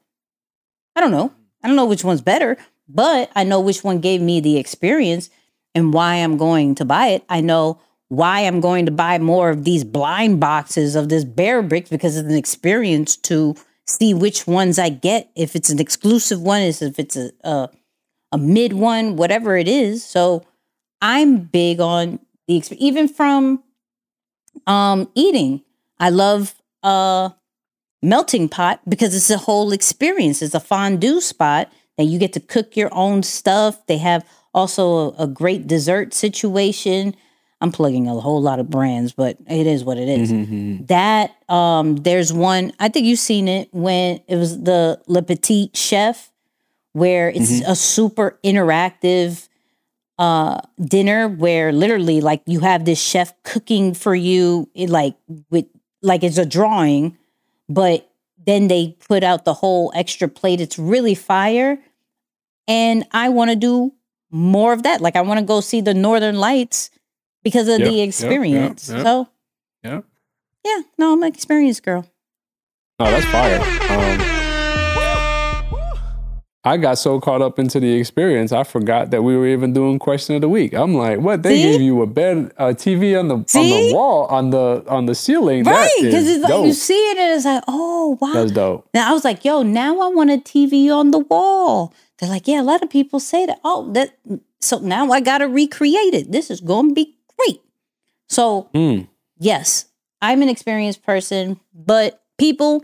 I 0.95 1.01
don't 1.01 1.11
know. 1.11 1.31
I 1.63 1.67
don't 1.67 1.75
know 1.75 1.85
which 1.85 2.03
one's 2.03 2.21
better, 2.21 2.57
but 2.89 3.31
I 3.35 3.43
know 3.43 3.59
which 3.59 3.83
one 3.83 3.99
gave 3.99 4.21
me 4.21 4.39
the 4.39 4.57
experience 4.57 5.29
and 5.75 5.93
why 5.93 6.15
I'm 6.15 6.37
going 6.37 6.75
to 6.75 6.85
buy 6.85 7.07
it. 7.07 7.23
I 7.29 7.41
know 7.41 7.79
why 8.09 8.41
I'm 8.41 8.61
going 8.61 8.85
to 8.85 8.91
buy 8.91 9.19
more 9.19 9.49
of 9.49 9.63
these 9.63 9.83
blind 9.83 10.39
boxes 10.39 10.95
of 10.95 11.09
this 11.09 11.23
bear 11.23 11.61
bricks 11.61 11.89
because 11.89 12.17
it's 12.17 12.27
an 12.27 12.35
experience 12.35 13.17
to 13.17 13.55
see 13.87 14.13
which 14.13 14.47
ones 14.47 14.77
I 14.77 14.89
get. 14.89 15.29
If 15.35 15.55
it's 15.55 15.69
an 15.69 15.79
exclusive 15.79 16.41
one, 16.41 16.61
is 16.61 16.81
if 16.81 16.99
it's 16.99 17.15
a, 17.15 17.31
a 17.43 17.69
a 18.31 18.37
mid 18.37 18.73
one, 18.73 19.15
whatever 19.15 19.57
it 19.57 19.67
is. 19.67 20.03
So 20.03 20.43
I'm 21.01 21.39
big 21.39 21.79
on 21.79 22.19
the 22.47 22.63
even 22.77 23.07
from 23.07 23.63
um 24.65 25.09
eating. 25.15 25.61
I 25.99 26.09
love 26.09 26.55
uh 26.83 27.29
melting 28.01 28.49
pot 28.49 28.81
because 28.87 29.15
it's 29.15 29.29
a 29.29 29.37
whole 29.37 29.71
experience. 29.71 30.41
It's 30.41 30.53
a 30.53 30.59
fondue 30.59 31.21
spot 31.21 31.71
that 31.97 32.05
you 32.05 32.19
get 32.19 32.33
to 32.33 32.39
cook 32.39 32.77
your 32.77 32.93
own 32.93 33.23
stuff. 33.23 33.85
They 33.87 33.97
have 33.97 34.25
also 34.53 35.13
a, 35.13 35.23
a 35.23 35.27
great 35.27 35.67
dessert 35.67 36.13
situation. 36.13 37.15
I'm 37.59 37.71
plugging 37.71 38.07
a 38.07 38.13
whole 38.19 38.41
lot 38.41 38.59
of 38.59 38.69
brands, 38.69 39.13
but 39.13 39.37
it 39.49 39.65
is 39.65 39.83
what 39.83 39.97
it 39.97 40.07
is. 40.07 40.29
That 40.87 41.31
um 41.49 41.95
there's 41.97 42.31
one, 42.31 42.71
I 42.79 42.89
think 42.89 43.05
you've 43.05 43.19
seen 43.19 43.47
it 43.47 43.69
when 43.73 44.19
it 44.27 44.35
was 44.35 44.61
the 44.61 45.01
Le 45.07 45.21
Petit 45.23 45.71
Chef, 45.73 46.31
where 46.93 47.29
it's 47.29 47.61
a 47.67 47.75
super 47.75 48.39
interactive 48.43 49.47
uh 50.19 50.59
dinner 50.83 51.27
where 51.27 51.71
literally 51.71 52.21
like 52.21 52.41
you 52.47 52.59
have 52.61 52.85
this 52.85 52.99
chef 53.01 53.33
cooking 53.43 53.93
for 53.93 54.15
you 54.15 54.67
it 54.73 54.89
like 54.89 55.15
with 55.51 55.65
like 56.01 56.23
it's 56.23 56.39
a 56.39 56.45
drawing 56.45 57.15
but 57.69 58.09
then 58.45 58.67
they 58.67 58.95
put 59.07 59.23
out 59.23 59.43
the 59.45 59.53
whole 59.53 59.91
extra 59.93 60.27
plate. 60.29 60.61
It's 60.61 60.79
really 60.79 61.13
fire 61.15 61.79
and 62.67 63.05
i 63.11 63.29
want 63.29 63.49
to 63.51 63.55
do 63.55 63.93
more 64.31 64.73
of 64.73 64.83
that. 64.83 65.01
Like 65.01 65.15
i 65.15 65.21
want 65.21 65.39
to 65.39 65.45
go 65.45 65.61
see 65.61 65.81
the 65.81 65.93
northern 65.93 66.35
lights 66.37 66.89
because 67.47 67.67
of 67.69 67.79
Yep, 67.79 67.87
the 67.87 67.93
yep, 67.93 67.99
yep, 67.99 68.07
experience 68.09 68.89
yep. 68.89 69.03
so 69.05 69.27
Yeah. 69.83 70.01
yeah 70.65 70.81
no 70.97 71.13
i'm 71.13 71.23
an 71.23 71.29
experienced 71.29 71.83
girl 71.83 72.03
No, 72.99 73.05
that's 73.11 73.25
fire. 73.27 73.61
Um, 73.93 74.17
I 76.63 76.75
got 76.75 76.97
so 76.97 77.21
caught 77.21 77.41
up 77.41 77.59
into 77.59 77.79
the 77.79 77.93
experience, 77.93 78.51
I 78.51 78.63
forgot 78.65 79.11
that 79.11 79.21
we 79.21 79.37
were 79.37 79.47
even 79.47 79.71
doing 79.71 79.99
question 79.99 80.35
of 80.35 80.41
the 80.41 80.49
week. 80.49 80.73
I'm 80.73 80.95
like, 80.95 81.19
what? 81.19 81.41
They 81.43 81.55
See? 81.55 81.61
gave 81.63 81.81
you 81.81 82.01
a 82.01 82.07
bed, 82.07 82.51
a 82.57 82.73
TV 82.73 83.17
on 83.17 83.29
the 83.29 83.35
on 83.35 83.45
the 83.69 83.91
wall, 83.93 84.25
on 84.25 84.49
the 84.49 84.83
on 84.89 85.05
the 85.05 85.15
ceiling. 85.15 85.63
Right 85.63 85.89
because 86.01 86.27
it's 86.27 86.41
like 86.43 86.49
dope. 86.51 86.65
you 86.65 86.73
see 86.73 86.99
it 87.11 87.17
and 87.17 87.35
it's 87.37 87.45
like 87.45 87.63
oh 87.69 88.17
wow 88.19 88.33
That's 88.33 88.51
dope. 88.51 88.89
Now 88.93 89.09
I 89.09 89.13
was 89.13 89.23
like, 89.23 89.45
yo, 89.45 89.61
now 89.63 90.01
I 90.01 90.07
want 90.09 90.29
a 90.31 90.37
TV 90.39 90.91
on 90.91 91.11
the 91.11 91.19
wall. 91.19 91.93
They're 92.17 92.29
like, 92.29 92.47
yeah, 92.49 92.59
a 92.61 92.63
lot 92.71 92.81
of 92.83 92.89
people 92.89 93.19
say 93.21 93.45
that. 93.45 93.59
Oh, 93.63 93.89
that 93.93 94.17
so 94.59 94.79
now 94.79 95.11
I 95.11 95.21
gotta 95.21 95.47
recreate 95.47 96.13
it. 96.13 96.31
This 96.33 96.51
is 96.51 96.59
gonna 96.59 96.91
be 96.93 97.15
great. 97.37 97.61
So 98.29 98.69
Mm. 98.73 99.07
yes, 99.39 99.85
I'm 100.21 100.41
an 100.41 100.49
experienced 100.49 101.03
person, 101.03 101.59
but 101.73 102.23
people, 102.37 102.83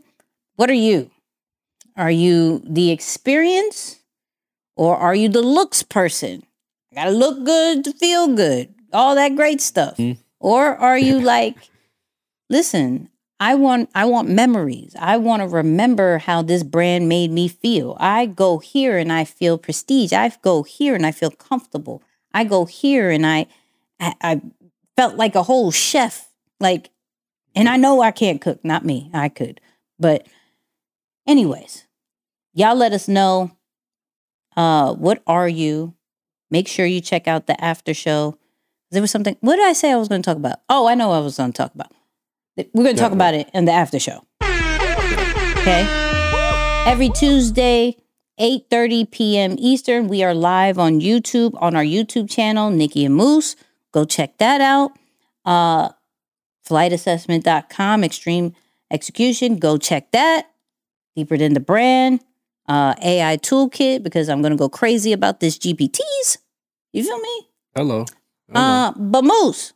what 0.56 0.70
are 0.70 0.74
you? 0.74 1.10
Are 1.96 2.12
you 2.12 2.62
the 2.66 2.92
experience 2.92 4.00
or 4.76 4.96
are 4.98 5.16
you 5.16 5.30
the 5.30 5.42
looks 5.42 5.84
person? 5.84 6.44
I 6.92 6.96
gotta 6.96 7.12
look 7.12 7.44
good 7.44 7.84
to 7.86 7.94
feel 7.94 8.28
good, 8.36 8.74
all 8.92 9.16
that 9.16 9.36
great 9.36 9.62
stuff. 9.62 10.00
Or 10.40 10.76
are 10.76 10.98
you 10.98 11.20
like, 11.34 11.56
listen, 12.50 13.10
I 13.40 13.56
want 13.56 13.90
I 13.94 14.06
want 14.06 14.30
memories. 14.30 14.96
I 14.98 15.18
want 15.18 15.42
to 15.42 15.48
remember 15.48 16.20
how 16.20 16.42
this 16.42 16.64
brand 16.64 17.10
made 17.10 17.32
me 17.32 17.48
feel. 17.48 17.98
I 18.00 18.26
go 18.26 18.60
here 18.60 18.98
and 18.98 19.12
I 19.12 19.26
feel 19.26 19.58
prestige. 19.58 20.14
I 20.14 20.32
go 20.42 20.64
here 20.64 20.96
and 20.96 21.06
I 21.06 21.12
feel 21.12 21.32
comfortable. 21.32 22.02
I 22.34 22.44
go 22.44 22.66
here 22.66 23.10
and 23.10 23.26
I 23.26 23.48
I, 24.04 24.14
I 24.22 24.42
felt 24.98 25.16
like 25.16 25.36
a 25.36 25.44
whole 25.44 25.72
chef. 25.72 26.30
Like, 26.60 26.90
and 27.56 27.70
I 27.70 27.78
know 27.78 28.02
I 28.02 28.12
can't 28.12 28.42
cook, 28.42 28.64
not 28.64 28.86
me. 28.86 29.10
I 29.14 29.30
could. 29.30 29.62
But 30.00 30.28
anyways, 31.28 31.88
y'all 32.54 32.76
let 32.76 32.94
us 32.94 33.08
know 33.08 33.52
uh 34.56 34.94
what 34.94 35.24
are 35.26 35.48
you? 35.48 35.94
Make 36.52 36.68
sure 36.68 36.86
you 36.86 37.02
check 37.02 37.28
out 37.28 37.48
the 37.48 37.64
after 37.64 37.94
show. 37.94 38.38
There 38.92 39.02
was 39.02 39.12
something 39.12 39.38
what 39.40 39.56
did 39.56 39.66
I 39.66 39.74
say 39.74 39.92
I 39.92 39.96
was 39.96 40.08
going 40.08 40.22
to 40.22 40.26
talk 40.26 40.38
about? 40.38 40.60
Oh, 40.70 40.88
I 40.88 40.96
know 40.96 41.10
what 41.10 41.16
I 41.16 41.20
was 41.20 41.38
going 41.38 41.52
to 41.54 41.58
talk 41.58 41.74
about. 41.74 41.92
We're 42.58 42.84
going 42.84 42.96
to 42.96 43.02
talk 43.02 43.14
about 43.14 43.34
it 43.34 43.50
in 43.54 43.66
the 43.66 43.72
after 43.72 44.00
show. 44.00 44.24
Okay? 44.42 45.88
Every 46.86 47.10
Tuesday 47.10 47.98
8:30 48.40 49.12
p.m. 49.12 49.56
Eastern, 49.58 50.08
we 50.08 50.24
are 50.24 50.34
live 50.34 50.78
on 50.78 51.00
YouTube 51.00 51.54
on 51.62 51.76
our 51.76 51.84
YouTube 51.84 52.30
channel 52.30 52.70
Nicky 52.70 53.06
and 53.06 53.16
Moose. 53.16 53.56
Go 53.94 54.06
check 54.06 54.38
that 54.40 54.60
out. 54.60 54.92
Uh 55.46 55.90
flightassessment.com 56.68 58.04
extreme 58.04 58.54
execution, 58.90 59.58
go 59.58 59.78
check 59.78 60.12
that. 60.12 60.50
Deeper 61.16 61.38
than 61.38 61.54
the 61.54 61.60
brand, 61.60 62.22
uh 62.68 62.96
AI 63.02 63.38
toolkit 63.38 64.04
because 64.04 64.30
I'm 64.30 64.42
going 64.42 64.52
to 64.52 64.58
go 64.58 64.70
crazy 64.70 65.14
about 65.14 65.40
this 65.40 65.58
GPTs. 65.58 66.38
You 66.92 67.04
feel 67.04 67.20
me? 67.20 67.48
Hello. 67.76 68.06
Hello. 68.52 68.62
Uh 68.62 68.92
but 68.98 69.24
Moose, 69.24 69.74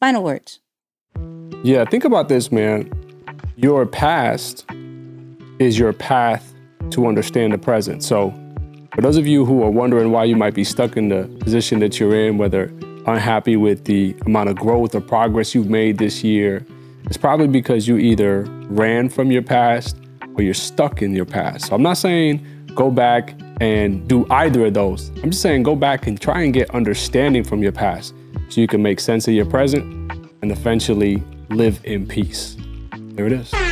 final 0.00 0.22
words. 0.22 0.60
Yeah, 1.64 1.84
think 1.84 2.04
about 2.04 2.28
this, 2.28 2.50
man. 2.50 2.90
Your 3.56 3.86
past 3.86 4.64
is 5.58 5.78
your 5.78 5.92
path 5.92 6.52
to 6.90 7.06
understand 7.06 7.52
the 7.52 7.58
present. 7.58 8.02
So, 8.02 8.34
for 8.94 9.00
those 9.00 9.16
of 9.16 9.26
you 9.26 9.44
who 9.44 9.62
are 9.62 9.70
wondering 9.70 10.10
why 10.10 10.24
you 10.24 10.36
might 10.36 10.54
be 10.54 10.64
stuck 10.64 10.96
in 10.96 11.08
the 11.08 11.24
position 11.40 11.78
that 11.78 12.00
you're 12.00 12.14
in, 12.14 12.36
whether 12.36 12.72
unhappy 13.06 13.56
with 13.56 13.84
the 13.84 14.14
amount 14.26 14.48
of 14.48 14.56
growth 14.56 14.94
or 14.94 15.00
progress 15.00 15.54
you've 15.54 15.70
made 15.70 15.98
this 15.98 16.22
year, 16.22 16.64
it's 17.04 17.16
probably 17.16 17.48
because 17.48 17.88
you 17.88 17.98
either 17.98 18.42
ran 18.68 19.08
from 19.08 19.30
your 19.30 19.42
past 19.42 19.96
or 20.34 20.42
you're 20.42 20.54
stuck 20.54 21.02
in 21.02 21.14
your 21.14 21.24
past. 21.24 21.66
So, 21.66 21.74
I'm 21.74 21.82
not 21.82 21.98
saying 21.98 22.46
go 22.74 22.90
back 22.90 23.34
and 23.60 24.06
do 24.08 24.26
either 24.30 24.66
of 24.66 24.74
those. 24.74 25.10
I'm 25.22 25.30
just 25.30 25.42
saying 25.42 25.62
go 25.62 25.76
back 25.76 26.06
and 26.06 26.20
try 26.20 26.42
and 26.42 26.52
get 26.52 26.70
understanding 26.70 27.44
from 27.44 27.62
your 27.62 27.72
past 27.72 28.14
so 28.48 28.60
you 28.60 28.66
can 28.66 28.82
make 28.82 29.00
sense 29.00 29.28
of 29.28 29.34
your 29.34 29.46
present 29.46 29.84
and 30.42 30.50
eventually 30.50 31.22
live 31.50 31.80
in 31.84 32.06
peace. 32.06 32.56
There 33.14 33.26
it 33.26 33.32
is. 33.32 33.71